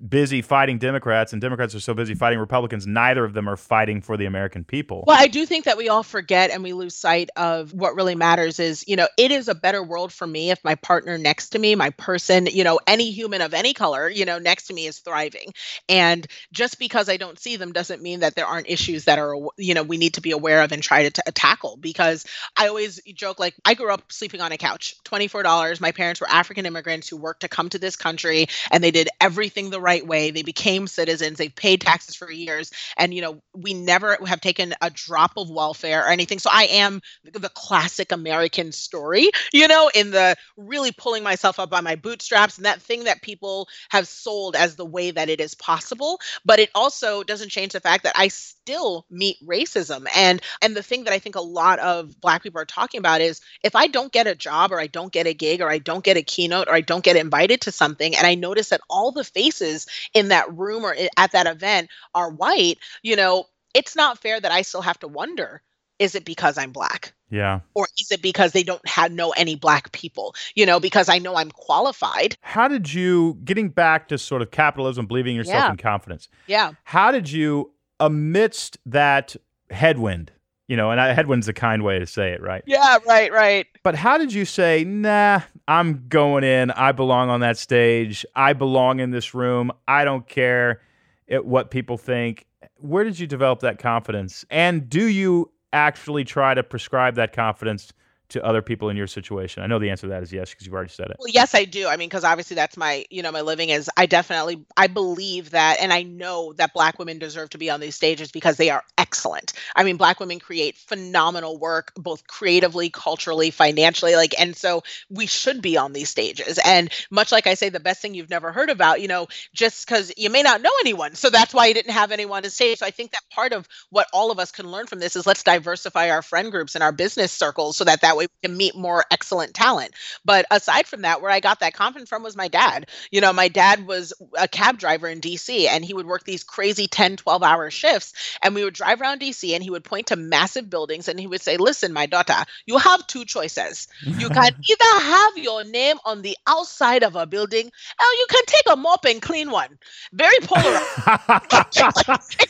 busy 0.09 0.41
fighting 0.43 0.79
Democrats 0.79 1.33
and 1.33 1.43
Democrats 1.43 1.75
are 1.75 1.81
so 1.81 1.95
busy 1.95 2.15
fighting 2.15 2.39
Republicans, 2.39 2.87
neither 2.87 3.25
of 3.25 3.33
them 3.33 3.49
are 3.49 3.57
fighting 3.57 4.01
for 4.01 4.17
the 4.17 4.25
American 4.25 4.65
people. 4.65 5.05
Well, 5.07 5.17
I 5.19 5.27
do 5.27 5.45
think 5.47 5.65
that 5.67 5.77
we 5.77 5.89
all 5.89 6.03
forget 6.03 6.51
and 6.51 6.63
we 6.63 6.73
lose 6.73 6.95
sight 6.95 7.31
of 7.37 7.73
what 7.75 7.95
really 7.95 8.15
matters 8.15 8.59
is, 8.59 8.87
you 8.87 8.97
know, 8.97 9.09
it 9.19 9.31
is 9.31 9.49
a 9.49 9.55
better 9.55 9.83
world 9.83 10.13
for 10.13 10.27
me 10.27 10.51
if 10.51 10.63
my 10.65 10.75
partner 10.77 11.19
next 11.19 11.51
to 11.51 11.59
me, 11.59 11.75
my 11.75 11.91
person, 11.91 12.47
you 12.47 12.65
know, 12.65 12.81
any 12.87 13.11
human 13.11 13.43
of 13.43 13.53
any 13.53 13.75
color, 13.75 14.09
you 14.09 14.25
know, 14.25 14.39
next 14.39 14.69
to 14.69 14.75
me 14.75 14.87
is 14.87 14.99
thriving. 14.99 15.53
And 15.89 16.27
just 16.53 16.79
because 16.79 17.09
I 17.09 17.17
don't 17.17 17.39
see 17.39 17.57
them 17.57 17.73
doesn't 17.73 18.03
mean 18.03 18.21
that 18.21 18.35
there 18.35 18.47
aren't 18.47 18.71
issues 18.71 19.05
that 19.05 19.19
are, 19.19 19.35
you 19.59 19.75
know, 19.75 19.83
we 19.83 19.99
need 19.99 20.15
to 20.15 20.21
be 20.21 20.31
aware 20.31 20.63
of 20.63 20.73
and 20.73 20.83
try 20.83 21.09
to 21.09 21.11
t- 21.11 21.33
tackle. 21.35 21.77
Because 21.77 22.27
I 22.57 22.69
always 22.69 23.01
joke 23.15 23.39
like 23.39 23.55
I 23.65 23.75
grew 23.75 23.93
up 23.93 24.11
sleeping 24.13 24.41
on 24.41 24.53
a 24.53 24.59
couch, 24.59 24.95
$24. 25.05 25.81
My 25.81 25.93
parents 25.93 26.21
were 26.21 26.29
African 26.29 26.67
immigrants 26.67 27.09
who 27.09 27.17
worked 27.17 27.41
to 27.41 27.49
come 27.49 27.69
to 27.69 27.79
this 27.79 27.97
country 27.97 28.47
and 28.71 28.83
they 28.83 28.91
did 28.91 29.09
everything 29.21 29.71
the 29.71 29.80
right 29.81 30.07
way. 30.07 30.31
They 30.31 30.43
became 30.43 30.87
citizens. 30.87 31.39
They've 31.39 31.55
paid 31.55 31.81
taxes 31.81 32.15
for 32.15 32.31
years, 32.31 32.71
and 32.97 33.13
you 33.15 33.23
know 33.23 33.43
we 33.55 33.75
never 33.75 34.19
have 34.27 34.41
taken 34.41 34.75
a 34.81 34.91
drop 34.91 35.33
of 35.37 35.51
welfare 35.51 36.05
or 36.05 36.09
anything. 36.09 36.39
So 36.39 36.51
I 36.53 36.65
am 36.65 37.01
the 37.25 37.49
classic 37.49 38.13
American 38.13 38.73
story, 38.73 39.31
you 39.53 39.69
know, 39.69 39.91
in 39.95 40.11
the 40.11 40.37
really 40.57 40.93
pulling 40.93 41.23
myself 41.23 41.59
up 41.59 41.71
by 41.71 41.81
my 41.81 41.97
bootstraps 41.97 42.57
and 42.57 42.67
that 42.67 42.83
thing 42.83 43.05
that 43.05 43.23
people 43.23 43.69
have 43.91 44.07
sold 44.07 44.57
as 44.57 44.77
the 44.77 44.85
way 44.87 45.11
that 45.11 45.29
it 45.29 45.41
is 45.41 45.55
possible. 45.55 46.21
But 46.45 46.59
it 46.59 46.71
also 46.75 47.23
doesn't 47.23 47.51
change 47.51 47.73
the 47.73 47.81
fact 47.81 48.05
that 48.05 48.15
I 48.17 48.29
still 48.29 49.07
meet 49.11 49.37
racism, 49.47 50.07
and 50.15 50.41
and 50.63 50.77
the 50.77 50.83
thing 50.83 51.05
that 51.05 51.13
I 51.13 51.19
think 51.19 51.37
a 51.37 51.41
lot 51.41 51.79
of 51.79 52.21
Black 52.21 52.43
people 52.43 52.61
are 52.61 52.67
talking 52.67 52.99
about 52.99 53.21
is 53.21 53.41
if 53.63 53.75
I 53.77 53.87
don't 53.87 54.13
get 54.13 54.27
a 54.27 54.35
job 54.35 54.73
or 54.73 54.81
I 54.81 54.87
don't 54.87 55.13
get 55.13 55.27
a 55.27 55.35
gig 55.35 55.61
or 55.61 55.71
I 55.71 55.79
don't 55.79 56.05
get 56.05 56.17
a 56.17 56.23
keynote 56.23 56.69
or 56.69 56.75
I 56.75 56.81
don't 56.81 57.05
get 57.05 57.17
invited 57.17 57.63
to 57.63 57.73
something, 57.73 58.17
and 58.17 58.27
I 58.27 58.35
notice 58.35 58.71
that 58.71 58.81
all 58.89 59.13
the 59.13 59.25
faces 59.25 59.70
in 60.15 60.29
that 60.29 60.53
room 60.57 60.85
or 60.85 60.95
at 61.17 61.33
that 61.33 61.47
event 61.47 61.89
are 62.15 62.31
white, 62.31 62.79
you 63.03 63.17
know, 63.17 63.45
it's 63.75 63.95
not 63.97 64.19
fair 64.19 64.41
that 64.41 64.53
I 64.53 64.63
still 64.63 64.83
have 64.83 64.99
to 65.01 65.09
wonder 65.09 65.63
is 65.99 66.15
it 66.15 66.25
because 66.25 66.57
I'm 66.57 66.73
black? 66.73 67.13
Yeah. 67.29 67.61
Or 67.75 67.87
is 68.01 68.11
it 68.11 68.23
because 68.23 68.53
they 68.53 68.63
don't 68.63 68.87
have 68.89 69.13
know 69.13 69.33
any 69.37 69.55
black 69.55 69.93
people? 69.93 70.35
You 70.55 70.65
know, 70.65 70.81
because 70.81 71.11
I 71.11 71.19
know 71.19 71.37
I'm 71.37 71.51
qualified. 71.51 72.39
How 72.41 72.69
did 72.69 72.93
you 72.93 73.39
getting 73.45 73.69
back 73.69 74.09
to 74.09 74.17
sort 74.17 74.41
of 74.41 74.51
capitalism, 74.51 75.07
believing 75.07 75.33
in 75.33 75.37
yourself 75.37 75.57
Yeah. 75.65 75.71
and 75.71 75.79
confidence? 75.79 76.29
Yeah. 76.47 76.73
How 76.85 77.13
did 77.13 77.31
you 77.31 77.73
amidst 78.01 78.79
that 78.87 79.37
headwind, 79.71 80.33
you 80.71 80.77
know, 80.77 80.93
and 80.93 81.01
I, 81.01 81.13
headwind's 81.13 81.49
a 81.49 81.53
kind 81.53 81.83
way 81.83 81.99
to 81.99 82.07
say 82.07 82.31
it, 82.31 82.41
right? 82.41 82.63
Yeah, 82.65 82.99
right, 83.05 83.33
right. 83.33 83.67
But 83.83 83.97
how 83.97 84.19
did 84.19 84.33
you 84.33 84.45
say, 84.45 84.85
nah, 84.85 85.41
I'm 85.67 86.07
going 86.07 86.45
in. 86.45 86.71
I 86.71 86.93
belong 86.93 87.29
on 87.29 87.41
that 87.41 87.59
stage. 87.59 88.25
I 88.37 88.53
belong 88.53 89.01
in 89.01 89.11
this 89.11 89.35
room. 89.35 89.73
I 89.89 90.05
don't 90.05 90.29
care 90.29 90.81
it, 91.27 91.45
what 91.45 91.73
people 91.73 91.99
think. 91.99 92.47
Where 92.77 93.03
did 93.03 93.19
you 93.19 93.27
develop 93.27 93.59
that 93.61 93.81
confidence? 93.81 94.45
And 94.49 94.89
do 94.89 95.07
you 95.07 95.51
actually 95.73 96.23
try 96.23 96.55
to 96.55 96.63
prescribe 96.63 97.17
that 97.17 97.33
confidence 97.33 97.93
to 98.31 98.45
other 98.45 98.63
people 98.63 98.89
in 98.89 98.97
your 98.97 99.07
situation? 99.07 99.63
I 99.63 99.67
know 99.67 99.79
the 99.79 99.91
answer 99.91 100.07
to 100.07 100.11
that 100.11 100.23
is 100.23 100.33
yes, 100.33 100.51
because 100.51 100.67
you've 100.67 100.75
already 100.75 100.91
said 100.91 101.11
it. 101.11 101.17
Well, 101.19 101.29
yes, 101.29 101.55
I 101.55 101.65
do. 101.65 101.87
I 101.87 101.97
mean, 101.97 102.09
because 102.09 102.25
obviously 102.25 102.55
that's 102.55 102.77
my, 102.77 103.05
you 103.11 103.23
know, 103.23 103.33
my 103.33 103.41
living 103.43 103.71
is. 103.71 103.91
I 103.97 104.07
definitely, 104.07 104.65
I 104.77 104.87
believe 104.87 105.51
that, 105.51 105.79
and 105.81 105.93
I 105.93 106.03
know 106.03 106.53
that 106.55 106.73
Black 106.73 106.99
women 106.99 107.19
deserve 107.19 107.51
to 107.51 107.59
be 107.59 107.71
on 107.71 107.81
these 107.81 107.95
stages 107.95 108.33
because 108.33 108.57
they 108.57 108.71
are 108.71 108.85
excellent. 108.99 109.53
I 109.77 109.85
mean, 109.85 109.97
Black 109.97 110.21
women 110.21 110.39
create 110.39 110.77
phenomenal 110.77 111.59
work, 111.59 111.93
both 111.97 112.27
creatively, 112.27 112.91
culturally, 112.91 113.51
financially, 113.51 114.17
like, 114.17 114.35
and 114.41 114.57
so 114.57 114.83
we 115.09 115.27
should 115.27 115.63
be 115.63 115.77
on 115.77 115.93
these 115.93 116.09
stages. 116.09 116.59
And 116.65 116.91
much 117.11 117.33
like 117.33 117.47
I 117.47 117.55
say, 117.55 117.69
the 117.69 117.81
best 117.81 118.01
thing 118.01 118.15
you've 118.15 118.31
never 118.31 118.53
heard 118.53 118.71
about, 118.71 119.01
you 119.01 119.09
know, 119.09 119.29
just 119.55 119.87
because 119.87 120.13
you 120.17 120.31
may 120.31 120.43
not 120.43 120.63
know 120.63 120.71
anyone, 120.81 121.15
so 121.15 121.31
that's 121.31 121.55
why 121.55 121.67
you 121.67 121.75
didn't 121.75 121.93
have 121.93 122.13
anyone 122.13 122.43
to 122.43 122.51
stage. 122.51 122.79
So 122.79 122.87
I 122.87 122.91
think 122.91 123.13
that 123.13 123.23
part 123.31 123.53
of 123.53 123.69
what 123.91 124.07
all 124.13 124.31
of 124.31 124.39
us 124.39 124.53
can 124.53 124.71
learn 124.71 124.87
from 124.87 125.01
this 125.01 125.17
is 125.17 125.27
let's 125.27 125.43
diversify 125.43 126.11
our 126.11 126.23
friend 126.23 126.51
groups 126.51 126.75
and 126.75 126.85
our 126.85 126.93
business 126.93 127.33
circles 127.33 127.77
so 127.77 127.85
that 127.85 128.03
that 128.03 128.17
way 128.21 128.27
we 128.43 128.49
can 128.49 128.57
meet 128.57 128.75
more 128.77 129.05
excellent 129.11 129.55
talent. 129.55 129.93
But 130.25 130.47
aside 130.51 130.87
from 130.87 131.03
that, 131.03 131.21
where 131.23 131.31
I 131.31 131.41
got 131.41 131.61
that 131.61 131.75
confidence 131.75 132.09
from 132.09 132.23
was 132.23 132.37
my 132.37 132.49
dad. 132.49 132.89
You 133.11 133.21
know, 133.21 133.33
my 133.33 133.49
dad 133.49 133.87
was 133.87 134.13
a 134.39 134.47
cab 134.49 134.79
driver 134.79 135.09
in 135.09 135.21
DC 135.21 135.67
and 135.67 135.85
he 135.85 135.95
would 135.95 136.07
work 136.07 136.25
these 136.25 136.45
crazy 136.45 136.87
10, 136.87 137.17
12 137.17 137.43
hour 137.43 137.71
shifts. 137.71 138.13
And 138.43 138.55
we 138.55 138.65
would 138.65 138.75
drive 138.75 139.01
around 139.01 139.21
DC 139.21 139.53
and 139.55 139.63
he 139.63 139.71
would 139.71 139.85
point 139.85 140.09
to 140.09 140.17
massive 140.17 140.69
buildings 140.71 141.09
and 141.09 141.19
he 141.19 141.27
would 141.27 141.41
say, 141.41 141.57
Listen, 141.57 141.93
my 141.93 142.07
daughter, 142.07 142.35
you 142.67 142.79
have 142.79 143.07
two 143.07 143.25
choices. 143.25 143.89
You 144.05 144.29
can 144.31 144.53
either 144.69 145.05
have 145.05 145.37
your 145.39 145.65
name 145.65 145.97
on 146.05 146.23
the 146.23 146.37
outside 146.47 147.03
of 147.03 147.17
a 147.17 147.27
building 147.27 147.67
or 147.67 148.07
you 148.19 148.27
can 148.31 148.43
take 148.47 148.65
a 148.71 148.77
mop 148.77 149.05
and 149.07 149.21
clean 149.23 149.51
one. 149.51 149.79
Very 150.13 150.39
polarized. 150.43 150.87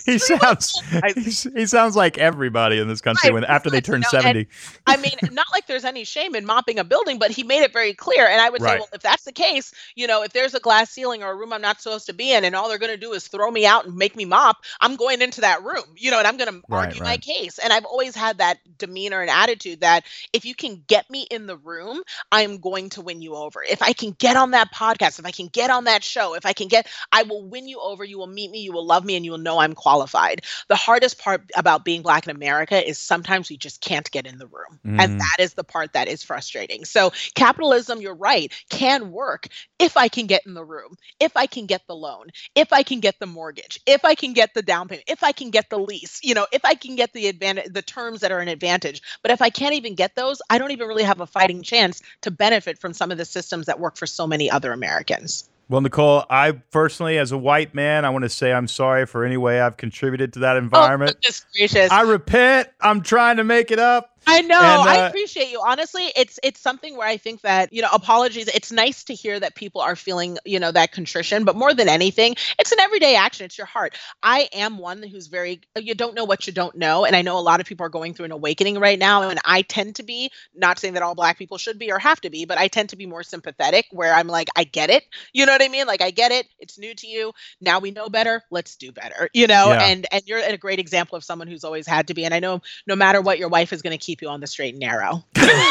he 0.06 0.18
sounds 0.18 0.80
he, 1.14 1.22
he 1.60 1.66
sounds 1.66 1.96
like 1.96 2.18
everybody 2.18 2.78
in 2.78 2.88
this 2.88 3.00
country 3.00 3.28
Right, 3.30 3.34
when 3.34 3.44
after 3.44 3.70
they 3.70 3.78
you 3.78 3.82
turn 3.82 4.00
know, 4.00 4.08
and- 4.12 4.22
70. 4.22 4.48
I 4.86 4.96
mean, 4.96 5.12
not 5.32 5.46
like 5.52 5.59
there's 5.66 5.84
any 5.84 6.04
shame 6.04 6.34
in 6.34 6.44
mopping 6.46 6.78
a 6.78 6.84
building, 6.84 7.18
but 7.18 7.30
he 7.30 7.42
made 7.42 7.62
it 7.62 7.72
very 7.72 7.94
clear. 7.94 8.26
And 8.26 8.40
I 8.40 8.50
would 8.50 8.62
say, 8.62 8.76
well, 8.76 8.88
if 8.92 9.02
that's 9.02 9.24
the 9.24 9.32
case, 9.32 9.72
you 9.94 10.06
know, 10.06 10.22
if 10.22 10.32
there's 10.32 10.54
a 10.54 10.60
glass 10.60 10.90
ceiling 10.90 11.22
or 11.22 11.32
a 11.32 11.36
room 11.36 11.52
I'm 11.52 11.62
not 11.62 11.80
supposed 11.80 12.06
to 12.06 12.12
be 12.12 12.32
in, 12.32 12.44
and 12.44 12.54
all 12.54 12.68
they're 12.68 12.78
going 12.78 12.92
to 12.92 12.96
do 12.96 13.12
is 13.12 13.28
throw 13.28 13.50
me 13.50 13.66
out 13.66 13.86
and 13.86 13.96
make 13.96 14.16
me 14.16 14.24
mop, 14.24 14.58
I'm 14.80 14.96
going 14.96 15.22
into 15.22 15.40
that 15.42 15.62
room, 15.62 15.84
you 15.96 16.10
know, 16.10 16.18
and 16.18 16.26
I'm 16.26 16.36
going 16.36 16.50
to 16.50 16.62
Right, 16.68 16.86
argue 16.86 17.02
my 17.02 17.16
case. 17.16 17.58
And 17.58 17.72
I've 17.72 17.84
always 17.84 18.14
had 18.14 18.38
that 18.38 18.58
demeanor 18.78 19.20
and 19.20 19.30
attitude 19.30 19.80
that 19.80 20.04
if 20.32 20.44
you 20.44 20.54
can 20.54 20.82
get 20.86 21.08
me 21.10 21.26
in 21.30 21.46
the 21.46 21.56
room, 21.56 22.02
I'm 22.30 22.58
going 22.58 22.90
to 22.90 23.00
win 23.00 23.22
you 23.22 23.34
over. 23.34 23.62
If 23.62 23.82
I 23.82 23.92
can 23.92 24.12
get 24.12 24.36
on 24.36 24.52
that 24.52 24.72
podcast, 24.72 25.18
if 25.18 25.26
I 25.26 25.30
can 25.30 25.48
get 25.48 25.70
on 25.70 25.84
that 25.84 26.04
show, 26.04 26.34
if 26.34 26.46
I 26.46 26.52
can 26.52 26.68
get, 26.68 26.86
I 27.12 27.22
will 27.22 27.42
win 27.44 27.68
you 27.68 27.80
over. 27.80 28.04
You 28.04 28.18
will 28.18 28.26
meet 28.26 28.50
me, 28.50 28.60
you 28.60 28.72
will 28.72 28.86
love 28.86 29.04
me, 29.04 29.16
and 29.16 29.24
you 29.24 29.32
will 29.32 29.38
know 29.38 29.58
I'm 29.58 29.74
qualified. 29.74 30.42
The 30.68 30.76
hardest 30.76 31.18
part 31.18 31.42
about 31.56 31.84
being 31.84 32.02
Black 32.02 32.26
in 32.26 32.34
America 32.34 32.86
is 32.86 32.98
sometimes 32.98 33.50
we 33.50 33.56
just 33.56 33.80
can't 33.80 34.10
get 34.10 34.26
in 34.26 34.38
the 34.38 34.46
room. 34.46 34.78
Mm. 34.86 35.00
And 35.02 35.20
that 35.20 35.36
is 35.38 35.49
the 35.54 35.64
part 35.64 35.92
that 35.92 36.08
is 36.08 36.22
frustrating. 36.22 36.84
So, 36.84 37.12
capitalism, 37.34 38.00
you're 38.00 38.14
right, 38.14 38.52
can 38.68 39.10
work 39.10 39.48
if 39.78 39.96
I 39.96 40.08
can 40.08 40.26
get 40.26 40.46
in 40.46 40.54
the 40.54 40.64
room, 40.64 40.96
if 41.18 41.36
I 41.36 41.46
can 41.46 41.66
get 41.66 41.82
the 41.86 41.94
loan, 41.94 42.28
if 42.54 42.72
I 42.72 42.82
can 42.82 43.00
get 43.00 43.18
the 43.18 43.26
mortgage, 43.26 43.80
if 43.86 44.04
I 44.04 44.14
can 44.14 44.32
get 44.32 44.54
the 44.54 44.62
down 44.62 44.88
payment, 44.88 45.04
if 45.08 45.22
I 45.22 45.32
can 45.32 45.50
get 45.50 45.70
the 45.70 45.78
lease, 45.78 46.20
you 46.22 46.34
know, 46.34 46.46
if 46.52 46.64
I 46.64 46.74
can 46.74 46.96
get 46.96 47.12
the 47.12 47.28
advantage, 47.28 47.72
the 47.72 47.82
terms 47.82 48.20
that 48.20 48.32
are 48.32 48.40
an 48.40 48.48
advantage. 48.48 49.02
But 49.22 49.32
if 49.32 49.42
I 49.42 49.50
can't 49.50 49.74
even 49.74 49.94
get 49.94 50.14
those, 50.14 50.42
I 50.50 50.58
don't 50.58 50.70
even 50.70 50.88
really 50.88 51.04
have 51.04 51.20
a 51.20 51.26
fighting 51.26 51.62
chance 51.62 52.02
to 52.22 52.30
benefit 52.30 52.78
from 52.78 52.92
some 52.92 53.10
of 53.10 53.18
the 53.18 53.24
systems 53.24 53.66
that 53.66 53.80
work 53.80 53.96
for 53.96 54.06
so 54.06 54.26
many 54.26 54.50
other 54.50 54.72
Americans. 54.72 55.48
Well, 55.70 55.80
Nicole, 55.80 56.24
I 56.28 56.50
personally, 56.50 57.16
as 57.16 57.30
a 57.30 57.38
white 57.38 57.76
man, 57.76 58.04
I 58.04 58.10
want 58.10 58.24
to 58.24 58.28
say 58.28 58.52
I'm 58.52 58.66
sorry 58.66 59.06
for 59.06 59.24
any 59.24 59.36
way 59.36 59.60
I've 59.60 59.76
contributed 59.76 60.32
to 60.32 60.40
that 60.40 60.56
environment. 60.56 61.12
Oh, 61.12 61.20
goodness 61.20 61.46
gracious. 61.56 61.92
I 61.92 62.02
repent. 62.02 62.68
I'm 62.80 63.02
trying 63.02 63.36
to 63.36 63.44
make 63.44 63.70
it 63.70 63.78
up. 63.78 64.09
I 64.30 64.40
know. 64.42 64.60
And, 64.60 64.88
I 64.88 65.00
uh, 65.04 65.08
appreciate 65.08 65.50
you. 65.50 65.62
Honestly, 65.66 66.10
it's 66.16 66.38
it's 66.42 66.60
something 66.60 66.96
where 66.96 67.08
I 67.08 67.16
think 67.16 67.42
that, 67.42 67.72
you 67.72 67.82
know, 67.82 67.88
apologies, 67.92 68.48
it's 68.48 68.72
nice 68.72 69.04
to 69.04 69.14
hear 69.14 69.38
that 69.38 69.54
people 69.54 69.80
are 69.80 69.96
feeling, 69.96 70.38
you 70.44 70.58
know, 70.58 70.70
that 70.72 70.92
contrition, 70.92 71.44
but 71.44 71.56
more 71.56 71.74
than 71.74 71.88
anything, 71.88 72.36
it's 72.58 72.72
an 72.72 72.80
everyday 72.80 73.16
action. 73.16 73.46
It's 73.46 73.58
your 73.58 73.66
heart. 73.66 73.96
I 74.22 74.48
am 74.52 74.78
one 74.78 75.02
who's 75.02 75.26
very 75.28 75.60
you 75.76 75.94
don't 75.94 76.14
know 76.14 76.24
what 76.24 76.46
you 76.46 76.52
don't 76.52 76.76
know, 76.76 77.04
and 77.04 77.16
I 77.16 77.22
know 77.22 77.38
a 77.38 77.40
lot 77.40 77.60
of 77.60 77.66
people 77.66 77.86
are 77.86 77.90
going 77.90 78.14
through 78.14 78.26
an 78.26 78.32
awakening 78.32 78.78
right 78.78 78.98
now, 78.98 79.28
and 79.28 79.40
I 79.44 79.62
tend 79.62 79.96
to 79.96 80.02
be, 80.02 80.30
not 80.54 80.78
saying 80.78 80.94
that 80.94 81.02
all 81.02 81.14
black 81.14 81.38
people 81.38 81.58
should 81.58 81.78
be 81.78 81.90
or 81.90 81.98
have 81.98 82.20
to 82.22 82.30
be, 82.30 82.44
but 82.44 82.58
I 82.58 82.68
tend 82.68 82.90
to 82.90 82.96
be 82.96 83.06
more 83.06 83.22
sympathetic 83.22 83.86
where 83.90 84.12
I'm 84.14 84.28
like, 84.28 84.48
I 84.56 84.64
get 84.64 84.90
it. 84.90 85.04
You 85.32 85.46
know 85.46 85.52
what 85.52 85.62
I 85.62 85.68
mean? 85.68 85.86
Like 85.86 86.02
I 86.02 86.10
get 86.10 86.32
it. 86.32 86.46
It's 86.58 86.78
new 86.78 86.94
to 86.94 87.06
you. 87.06 87.32
Now 87.60 87.78
we 87.80 87.90
know 87.90 88.08
better. 88.08 88.42
Let's 88.50 88.76
do 88.76 88.92
better. 88.92 89.28
You 89.32 89.46
know, 89.46 89.72
Yeah. 89.72 89.86
and 89.86 90.06
and 90.12 90.22
you're 90.26 90.38
a 90.38 90.56
great 90.56 90.78
example 90.78 91.16
of 91.16 91.24
someone 91.24 91.48
who's 91.48 91.64
always 91.64 91.86
had 91.86 92.08
to 92.08 92.14
be. 92.14 92.24
And 92.24 92.34
I 92.34 92.40
know 92.40 92.60
no 92.86 92.96
matter 92.96 93.20
what, 93.20 93.38
your 93.38 93.48
wife 93.48 93.72
is 93.72 93.82
going 93.82 93.96
to 93.96 94.04
keep 94.04 94.19
you 94.22 94.28
on 94.28 94.40
the 94.40 94.46
straight 94.46 94.74
and 94.74 94.80
narrow. 94.80 95.24
God 95.34 95.64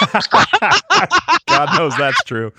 knows 1.78 1.96
that's 1.98 2.24
true. 2.24 2.52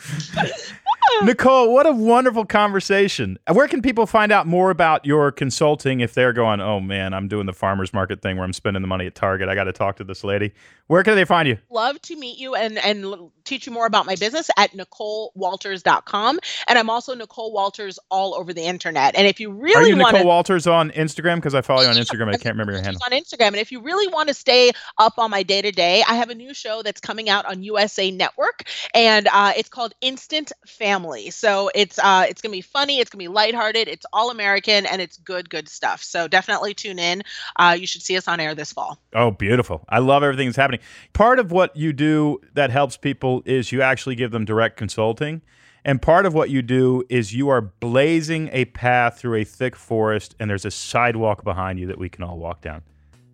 Nicole, 1.23 1.73
what 1.73 1.87
a 1.87 1.93
wonderful 1.93 2.45
conversation. 2.45 3.39
Where 3.51 3.69
can 3.69 3.83
people 3.83 4.07
find 4.07 4.33
out 4.33 4.47
more 4.47 4.71
about 4.71 5.05
your 5.05 5.33
consulting 5.33 6.01
if 6.01 6.15
they're 6.15 6.33
going, 6.33 6.61
oh 6.61 6.81
man, 6.81 7.13
I'm 7.13 7.29
doing 7.29 7.47
the 7.47 7.53
farmer's 7.53 7.93
market 7.93 8.23
thing 8.23 8.37
where 8.37 8.45
I'm 8.45 8.53
spending 8.53 8.83
the 8.83 8.89
money 8.89 9.07
at 9.07 9.15
Target. 9.15 9.49
I 9.49 9.55
got 9.55 9.65
to 9.65 9.73
talk 9.73 9.97
to 9.97 10.05
this 10.05 10.25
lady. 10.25 10.53
Where 10.87 11.03
can 11.03 11.17
they 11.17 11.25
find 11.25 11.49
you? 11.49 11.59
Love 11.71 12.01
to 12.03 12.17
meet 12.17 12.39
you 12.39 12.55
and 12.55 12.79
and 12.79 13.05
l- 13.05 13.33
teach 13.51 13.67
you 13.67 13.73
more 13.73 13.87
about 13.87 14.07
my 14.07 14.15
business 14.15 14.49
at 14.57 14.73
NicoleWalters.com. 14.73 16.41
And 16.69 16.79
I'm 16.79 16.89
also 16.89 17.15
Nicole 17.15 17.53
Walters 17.53 17.99
all 18.11 18.35
over 18.35 18.55
the 18.55 18.63
internet. 18.63 19.17
And 19.17 19.27
if 19.27 19.41
you 19.41 19.51
really 19.51 19.63
want 19.63 19.75
to 19.75 19.79
Are 19.79 19.87
you 19.89 19.97
want 19.97 20.13
Nicole 20.13 20.23
to 20.23 20.27
Walters 20.27 20.67
on 20.67 20.91
Instagram? 20.93 21.37
Because 21.37 21.55
I 21.55 21.61
follow 21.61 21.83
you 21.83 21.89
on 21.89 21.97
Instagram. 21.97 22.29
I 22.29 22.39
can't 22.39 22.55
remember 22.55 22.73
your 22.73 22.83
handle. 22.85 23.03
on 23.05 23.13
Instagram. 23.13 23.49
And 23.49 23.57
if 23.57 23.73
you 23.73 23.81
really 23.81 24.07
want 24.13 24.29
to 24.29 24.35
stay 24.35 24.71
up 24.99 25.19
on 25.19 25.31
my 25.31 25.43
day 25.43 25.61
to 25.61 25.73
day, 25.73 26.03
I 26.09 26.15
have 26.15 26.31
a 26.31 26.35
new 26.35 26.55
show 26.55 26.83
that's 26.83 27.01
coming 27.01 27.29
out 27.29 27.45
on 27.47 27.63
USA 27.63 28.11
Network, 28.11 28.65
and 28.95 29.29
uh, 29.33 29.53
it's 29.57 29.69
called 29.69 29.95
Instant 30.01 30.53
Family. 30.67 31.31
So 31.31 31.71
it's 31.75 31.99
uh, 31.99 32.27
it's 32.29 32.41
gonna 32.41 32.53
be 32.53 32.61
funny, 32.61 33.01
it's 33.01 33.11
gonna 33.11 33.21
be 33.21 33.29
lighthearted, 33.29 33.89
it's 33.89 34.07
all 34.13 34.31
American, 34.31 34.87
and 34.87 35.03
it's 35.03 35.17
good, 35.17 35.51
good 35.51 35.69
stuff. 35.69 36.03
So 36.03 36.29
definitely 36.29 36.75
tune 36.75 36.99
in. 36.99 37.23
Uh, 37.57 37.77
you 37.79 37.87
should 37.87 38.03
see 38.03 38.17
us 38.17 38.29
on 38.29 38.39
air 38.41 38.55
this 38.55 38.73
fall. 38.73 38.99
Oh, 39.13 39.31
beautiful. 39.31 39.85
I 39.89 39.99
love 39.99 40.23
everything 40.23 40.47
that's 40.47 40.57
happening. 40.57 40.81
Part 41.13 41.39
of 41.39 41.51
what 41.51 41.77
you 41.77 41.93
do 41.93 42.41
that 42.55 42.71
helps 42.71 42.97
people 42.97 43.40
is 43.45 43.73
you 43.73 43.83
actually 43.83 44.15
give 44.15 44.31
them 44.31 44.45
direct 44.45 44.77
consulting. 44.77 45.43
And 45.85 46.03
part 46.03 46.27
of 46.27 46.35
what 46.35 46.51
you 46.51 46.61
do 46.63 47.05
is 47.09 47.35
you 47.35 47.49
are 47.49 47.61
blazing 47.61 48.51
a 48.53 48.67
path 48.67 49.19
through 49.19 49.37
a 49.37 49.45
thick 49.45 49.75
forest, 49.75 50.35
and 50.39 50.51
there's 50.51 50.67
a 50.67 50.71
sidewalk 50.71 51.43
behind 51.43 51.79
you 51.79 51.87
that 51.87 51.99
we 51.99 52.09
can 52.09 52.23
all 52.23 52.39
walk 52.39 52.61
down. 52.61 52.83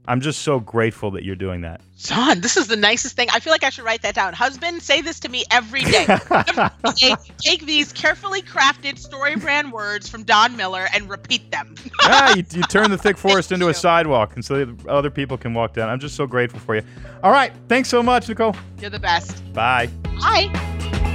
I'm 0.09 0.21
just 0.21 0.43
so 0.43 0.61
grateful 0.61 1.11
that 1.13 1.25
you're 1.25 1.37
doing 1.37 1.63
that. 1.63 1.81
Son, 1.97 2.41
this 2.41 2.57
is 2.57 2.69
the 2.69 2.77
nicest 2.77 3.17
thing. 3.17 3.29
I 3.33 3.41
feel 3.41 3.53
like 3.53 3.65
I 3.65 3.71
should 3.71 3.85
write 3.85 4.03
that 4.03 4.15
down. 4.15 4.35
Husband, 4.35 4.83
say 4.83 5.01
this 5.01 5.19
to 5.21 5.29
me 5.29 5.45
every 5.51 5.83
day. 5.83 6.07
Every 6.31 6.93
day, 6.95 7.15
Take 7.39 7.65
these 7.65 7.93
carefully 7.93 8.43
crafted 8.43 8.99
story 8.99 9.35
brand 9.37 9.73
words 9.73 10.09
from 10.09 10.23
Don 10.23 10.57
Miller 10.57 10.87
and 10.93 11.09
repeat 11.09 11.51
them. 11.51 11.75
yeah, 12.03 12.35
you, 12.35 12.45
you 12.51 12.63
turn 12.65 12.91
the 12.91 12.99
thick 12.99 13.17
forest 13.17 13.51
into 13.51 13.69
a 13.69 13.75
sidewalk, 13.75 14.35
and 14.35 14.45
so 14.45 14.65
that 14.65 14.87
other 14.87 15.11
people 15.11 15.39
can 15.39 15.55
walk 15.55 15.73
down. 15.73 15.89
I'm 15.89 16.01
just 16.01 16.17
so 16.17 16.27
grateful 16.27 16.61
for 16.61 16.77
you. 16.77 16.83
All 17.23 17.33
right. 17.33 17.53
Thanks 17.69 17.89
so 17.89 18.03
much, 18.03 18.29
Nicole. 18.29 18.55
You're 18.79 18.91
the 18.91 18.99
best. 18.99 19.43
Bye. 19.53 19.89
Bye. 20.21 21.13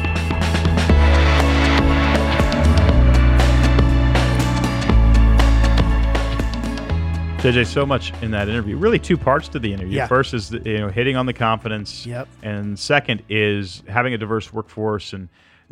JJ, 7.41 7.65
so 7.65 7.87
much 7.87 8.13
in 8.21 8.29
that 8.31 8.49
interview. 8.49 8.77
Really, 8.77 8.99
two 8.99 9.17
parts 9.17 9.47
to 9.49 9.57
the 9.59 9.73
interview. 9.73 9.95
Yeah. 9.97 10.05
First 10.07 10.35
is 10.35 10.51
you 10.51 10.77
know 10.77 10.89
hitting 10.89 11.15
on 11.15 11.25
the 11.25 11.33
confidence. 11.33 12.05
Yep. 12.05 12.27
And 12.43 12.77
second 12.77 13.23
is 13.29 13.81
having 13.87 14.13
a 14.13 14.17
diverse 14.19 14.53
workforce. 14.53 15.11
And 15.13 15.27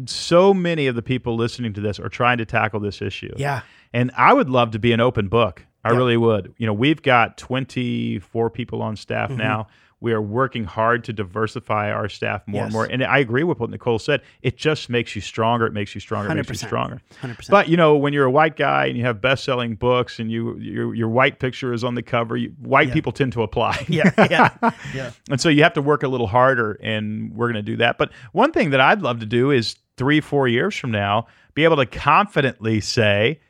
so 0.05 0.51
many 0.51 0.88
of 0.88 0.95
the 0.95 1.03
people 1.03 1.36
listening 1.36 1.74
to 1.74 1.82
this 1.82 1.99
are 1.99 2.09
trying 2.09 2.39
to 2.39 2.45
tackle 2.45 2.80
this 2.80 3.03
issue. 3.03 3.32
Yeah. 3.38 3.61
And 3.93 4.09
I 4.17 4.34
would 4.34 4.49
love 4.49 4.72
to 4.72 4.80
be 4.80 4.93
an 4.93 4.99
open 4.99 5.28
book. 5.28 5.63
I 5.84 5.91
Yeah. 5.91 5.97
really 5.97 6.17
would. 6.17 6.55
You 6.57 6.65
know, 6.65 6.74
we've 6.74 7.03
got 7.03 7.38
24 7.38 8.49
people 8.49 8.82
on 8.82 8.95
staff 8.95 9.30
Mm-hmm. 9.30 9.38
now. 9.39 9.67
We 10.01 10.13
are 10.13 10.21
working 10.21 10.63
hard 10.63 11.03
to 11.05 11.13
diversify 11.13 11.91
our 11.91 12.07
staff 12.07 12.41
more 12.47 12.63
and 12.63 12.71
more. 12.71 12.85
And 12.85 13.03
I 13.03 13.17
agree 13.19 13.43
with 13.43 13.59
what 13.59 13.69
Nicole 13.69 13.99
said. 13.99 14.21
It 14.41 14.55
just 14.57 14.89
makes 14.89 15.13
you 15.15 15.21
stronger. 15.21 15.65
It 15.65 15.73
makes 15.73 15.93
you 15.93 15.99
stronger. 15.99 16.31
It 16.31 16.35
makes 16.35 16.49
you 16.49 16.55
stronger. 16.55 17.01
100%. 17.21 17.49
But 17.49 17.67
you 17.67 17.75
know, 17.75 17.97
when 17.97 18.13
you're 18.13 18.25
a 18.25 18.31
white 18.31 18.55
guy 18.55 18.85
and 18.85 18.97
you 18.97 19.03
have 19.03 19.19
best-selling 19.19 19.75
books 19.75 20.17
and 20.19 20.31
you 20.31 20.57
your 20.57 20.95
your 20.95 21.09
white 21.09 21.39
picture 21.39 21.73
is 21.73 21.83
on 21.83 21.95
the 21.95 22.01
cover, 22.03 22.37
you, 22.37 22.49
white 22.61 22.87
Yeah. 22.87 22.93
people 22.93 23.11
tend 23.11 23.33
to 23.33 23.43
apply. 23.43 23.85
yeah, 23.89 24.11
yeah, 24.29 24.71
yeah. 24.93 25.11
and 25.29 25.41
so 25.41 25.49
you 25.49 25.63
have 25.63 25.73
to 25.73 25.81
work 25.81 26.03
a 26.03 26.07
little 26.07 26.27
harder, 26.27 26.79
and 26.81 27.33
we're 27.35 27.47
going 27.51 27.63
to 27.63 27.71
do 27.71 27.77
that. 27.77 27.97
But 27.97 28.11
one 28.31 28.51
thing 28.53 28.69
that 28.69 28.79
I'd 28.79 29.01
love 29.01 29.19
to 29.19 29.25
do 29.25 29.51
is 29.51 29.75
three, 29.97 30.21
four 30.21 30.47
years 30.47 30.77
from 30.77 30.91
now, 30.91 31.27
be 31.55 31.65
able 31.65 31.75
to 31.75 31.85
confidently 31.85 32.79
say, 32.79 33.41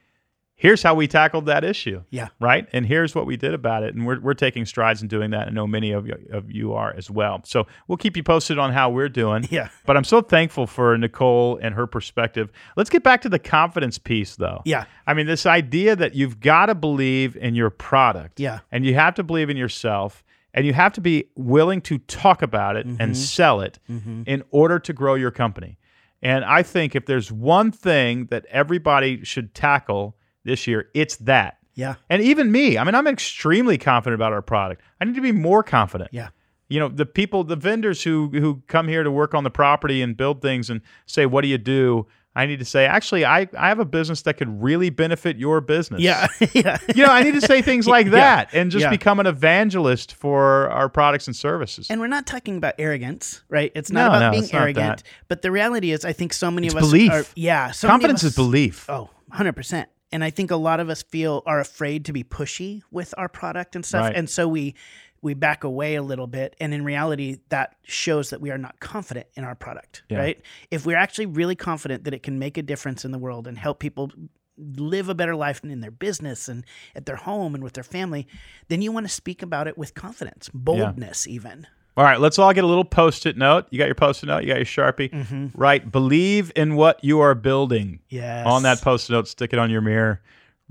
"Here's 0.60 0.84
how 0.84 0.94
we 0.94 1.08
tackled 1.08 1.48
that 1.48 1.64
issue." 1.64 2.04
Yeah. 2.12 2.28
Right, 2.40 2.68
and 2.74 2.86
here's 2.86 3.16
what 3.16 3.26
we 3.26 3.38
did 3.38 3.54
about 3.54 3.82
it, 3.84 3.96
and 3.96 4.06
we're 4.06 4.20
we're 4.20 4.34
taking 4.36 4.66
strides 4.66 5.02
in 5.02 5.08
doing 5.08 5.32
that. 5.32 5.48
I 5.48 5.52
know 5.52 5.66
many 5.66 5.92
of 5.92 6.06
you, 6.06 6.16
of 6.32 6.52
you 6.52 6.74
are 6.74 6.94
as 6.96 7.10
well. 7.10 7.42
So 7.46 7.66
we'll 7.88 7.98
keep 7.98 8.16
you 8.16 8.24
posted 8.24 8.60
on 8.60 8.72
how 8.74 8.90
we're 8.90 9.10
doing. 9.10 9.48
Yeah. 9.50 9.70
But 9.86 9.98
I'm 9.98 10.04
so 10.04 10.22
thankful 10.22 10.68
for 10.68 10.98
Nicole 10.98 11.58
and 11.62 11.74
her 11.74 11.88
perspective. 11.88 12.52
Let's 12.76 12.90
get 12.90 13.02
back 13.04 13.22
to 13.22 13.30
the 13.30 13.40
confidence 13.40 13.98
piece, 13.98 14.36
though. 14.36 14.62
Yeah. 14.66 14.84
I 15.08 15.14
mean, 15.16 15.26
this 15.26 15.46
idea 15.46 15.96
that 15.96 16.14
you've 16.14 16.40
got 16.40 16.68
to 16.68 16.76
believe 16.76 17.36
in 17.38 17.56
your 17.56 17.70
product. 17.72 18.40
Yeah. 18.40 18.60
And 18.72 18.86
you 18.86 18.94
have 18.96 19.16
to 19.16 19.24
believe 19.24 19.50
in 19.50 19.58
yourself. 19.58 20.24
And 20.54 20.66
you 20.66 20.74
have 20.74 20.94
to 20.94 21.02
be 21.02 21.26
willing 21.36 21.80
to 21.82 22.00
talk 22.00 22.42
about 22.42 22.76
it 22.76 22.88
Mm-hmm. 22.88 23.02
and 23.02 23.16
sell 23.16 23.62
it 23.62 23.78
in 23.88 24.44
order 24.50 24.80
to 24.80 24.94
grow 24.94 25.14
your 25.14 25.30
company. 25.32 25.78
And 26.24 26.44
I 26.44 26.64
think 26.64 26.96
if 26.96 27.06
there's 27.06 27.32
one 27.32 27.72
thing 27.72 28.26
that 28.26 28.46
everybody 28.50 29.24
should 29.24 29.54
tackle 29.54 30.18
this 30.50 30.68
year, 30.68 30.90
it's 30.94 31.16
that. 31.18 31.58
Yeah. 31.76 31.96
And 32.10 32.22
even 32.22 32.52
me, 32.52 32.78
I 32.78 32.84
mean, 32.84 32.96
I'm 32.96 33.08
extremely 33.08 33.78
confident 33.78 34.16
about 34.16 34.34
our 34.34 34.42
product. 34.42 34.82
I 35.00 35.06
need 35.06 35.16
to 35.16 35.22
be 35.22 35.32
more 35.32 35.64
confident 35.64 36.10
Yeah. 36.12 36.30
you 36.68 36.80
know 36.80 36.90
the 36.90 37.06
people 37.06 37.44
the 37.46 37.56
vendors 37.56 38.04
who 38.04 38.30
who 38.34 38.62
come 38.68 38.88
here 38.88 39.04
to 39.04 39.12
work 39.12 39.34
on 39.34 39.44
the 39.44 39.50
property 39.50 40.02
and 40.02 40.18
build 40.18 40.42
things 40.42 40.70
and 40.70 40.82
say 41.06 41.26
what 41.26 41.42
do 41.42 41.48
you 41.48 41.58
do 41.58 42.06
i 42.36 42.46
need 42.46 42.60
to 42.60 42.66
say 42.66 42.86
actually 42.86 43.26
i 43.26 43.48
i 43.58 43.68
have 43.70 43.80
a 43.80 43.86
business 43.86 44.22
that 44.24 44.36
could 44.38 44.52
really 44.62 44.90
benefit 44.92 45.38
your 45.38 45.62
business 45.62 46.00
Yeah. 46.02 46.28
yeah. 46.54 46.78
you 46.96 47.04
know 47.06 47.12
i 47.12 47.24
need 47.24 47.34
to 47.34 47.42
say 47.42 47.62
things 47.64 47.88
like 47.96 48.06
Yeah. 48.06 48.12
that 48.12 48.50
and 48.54 48.70
just 48.70 48.84
Yeah. 48.84 48.92
become 48.92 49.20
an 49.20 49.26
evangelist 49.26 50.14
for 50.14 50.70
our 50.70 50.90
products 50.90 51.26
and 51.28 51.36
services 51.36 51.90
And 51.90 52.00
we're 52.02 52.08
not 52.18 52.26
talking 52.28 52.58
about 52.58 52.74
arrogance, 52.78 53.42
right? 53.50 53.72
It's 53.74 53.92
not 53.92 54.02
No, 54.12 54.18
about 54.18 54.34
no, 54.34 54.40
being 54.40 54.54
arrogant. 54.54 55.02
But 55.28 55.42
the 55.42 55.50
reality 55.52 55.90
is, 55.92 56.06
I 56.06 56.14
think 56.14 56.34
so 56.34 56.52
many 56.52 56.68
It's 56.68 56.76
of 56.76 56.84
us 56.84 56.88
belief. 56.90 57.12
are. 57.12 57.26
Yeah. 57.36 57.72
So 57.72 57.88
confidence 57.88 58.24
us- 58.24 58.32
is 58.32 58.36
belief 58.36 58.86
Oh, 58.90 59.10
100%. 59.34 59.86
And 60.12 60.24
I 60.24 60.30
think 60.30 60.52
a 60.52 60.56
lot 60.56 60.80
of 60.80 60.90
us 60.90 61.04
feel 61.04 61.44
are 61.46 61.60
afraid 61.60 62.06
to 62.06 62.14
be 62.14 62.24
pushy 62.24 62.82
with 62.92 63.14
our 63.18 63.30
product 63.30 63.76
and 63.76 63.86
stuff. 63.86 64.06
Right. 64.06 64.16
And 64.16 64.30
so 64.30 64.48
we 64.48 64.76
we 65.22 65.34
back 65.34 65.66
away 65.66 65.96
a 65.96 66.02
little 66.02 66.28
bit 66.28 66.56
and 66.62 66.74
in 66.74 66.86
reality 66.86 67.40
that 67.50 67.76
shows 67.84 68.30
that 68.30 68.40
we 68.40 68.52
are 68.52 68.58
not 68.58 68.80
confident 68.80 69.28
in 69.36 69.44
our 69.44 69.54
product, 69.54 70.04
Yeah. 70.10 70.20
right? 70.20 70.42
If 70.72 70.86
we're 70.86 70.98
actually 70.98 71.26
really 71.26 71.56
confident 71.56 72.06
that 72.06 72.14
it 72.14 72.24
can 72.24 72.40
make 72.40 72.58
a 72.58 72.62
difference 72.62 73.04
in 73.04 73.12
the 73.12 73.18
world 73.18 73.46
and 73.46 73.58
help 73.58 73.80
people 73.80 74.12
live 74.58 75.10
a 75.10 75.16
better 75.16 75.36
life 75.36 75.62
in 75.64 75.82
their 75.82 75.92
business 75.92 76.48
and 76.48 76.66
at 76.96 77.06
their 77.06 77.18
home 77.18 77.54
and 77.54 77.64
with 77.64 77.74
their 77.74 77.84
family, 77.84 78.28
then 78.70 78.82
you 78.82 78.94
want 78.94 79.06
to 79.08 79.14
speak 79.14 79.42
about 79.42 79.68
it 79.68 79.78
with 79.78 79.94
confidence, 79.94 80.50
boldness 80.54 81.28
even. 81.28 81.68
All 81.98 82.04
right 82.04 82.20
let's 82.20 82.40
all 82.40 82.54
get 82.54 82.64
a 82.64 82.68
little 82.68 82.86
post-it 82.86 83.38
note. 83.38 83.68
You 83.70 83.80
got 83.80 83.86
your 83.86 83.96
post-it 83.96 84.28
note? 84.28 84.44
You 84.44 84.48
got 84.48 84.58
your 84.58 84.66
sharpie? 84.66 85.12
Mm-hmm. 85.12 85.48
right 85.54 85.92
believe 85.92 86.52
in 86.56 86.76
what 86.76 87.04
you 87.04 87.20
are 87.20 87.36
building. 87.36 88.00
Yes. 88.10 88.46
on 88.46 88.64
that 88.64 88.82
post-it 88.82 89.14
note 89.14 89.28
stick 89.28 89.54
it 89.54 89.60
on 89.60 89.70
your 89.70 89.82
mirror. 89.82 90.22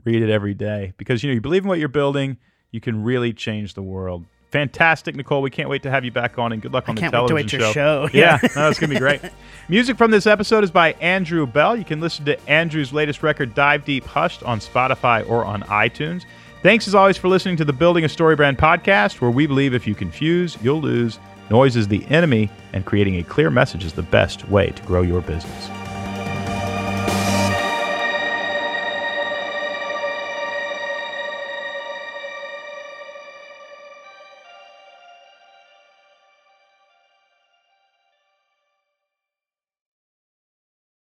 Read 0.04 0.22
it 0.22 0.30
every 0.30 0.54
day. 0.54 0.92
Because 0.96 1.22
you 1.22 1.30
know 1.30 1.34
you 1.34 1.40
believe 1.40 1.64
in 1.64 1.68
what 1.68 1.78
you're 1.78 1.88
building 1.88 2.38
you 2.70 2.80
can 2.80 3.02
really 3.02 3.32
change 3.32 3.74
the 3.74 3.82
world. 3.82 4.24
Fantastic 4.50 5.14
nicole. 5.14 5.42
We 5.42 5.50
can't 5.50 5.68
wait 5.68 5.82
to 5.82 5.90
have 5.90 6.06
you 6.06 6.10
back 6.10 6.38
on 6.38 6.52
and 6.52 6.62
good 6.62 6.72
luck 6.72 6.88
on 6.88 6.96
can't 6.96 7.12
the 7.12 7.20
wait 7.34 7.48
to 7.48 7.58
television 7.58 7.60
your 7.60 7.72
show. 7.72 8.08
yeah. 8.14 8.38
no, 8.56 8.68
it's 8.68 8.78
gonna 8.78 8.94
be 8.94 8.98
great. 8.98 9.20
Music 9.68 9.98
from 9.98 10.10
this 10.10 10.26
episode 10.26 10.64
is 10.64 10.70
by 10.70 10.92
andrew 10.94 11.46
bell. 11.46 11.76
You 11.76 11.84
can 11.84 12.00
listen 12.00 12.24
to 12.24 12.48
andrew's 12.48 12.92
latest 12.92 13.22
record 13.22 13.54
dive 13.54 13.84
deep 13.84 14.04
hushed 14.04 14.42
on 14.42 14.58
spotify 14.60 15.28
or 15.28 15.44
on 15.44 15.62
itunes 15.64 16.24
thanks 16.62 16.88
as 16.88 16.94
always 16.94 17.16
for 17.16 17.28
listening 17.28 17.56
to 17.56 17.64
the 17.64 17.72
building 17.72 18.04
a 18.04 18.08
story 18.08 18.36
brand 18.36 18.58
podcast 18.58 19.20
where 19.20 19.30
we 19.30 19.46
believe 19.46 19.74
if 19.74 19.86
you 19.86 19.94
confuse 19.94 20.56
you'll 20.62 20.80
lose. 20.80 21.18
Noise 21.50 21.76
is 21.76 21.88
the 21.88 22.04
enemy 22.06 22.50
and 22.72 22.84
creating 22.84 23.16
a 23.16 23.22
clear 23.22 23.50
message 23.50 23.84
is 23.84 23.92
the 23.92 24.02
best 24.02 24.48
way 24.48 24.68
to 24.70 24.82
grow 24.82 25.02
your 25.02 25.22
business 25.22 25.77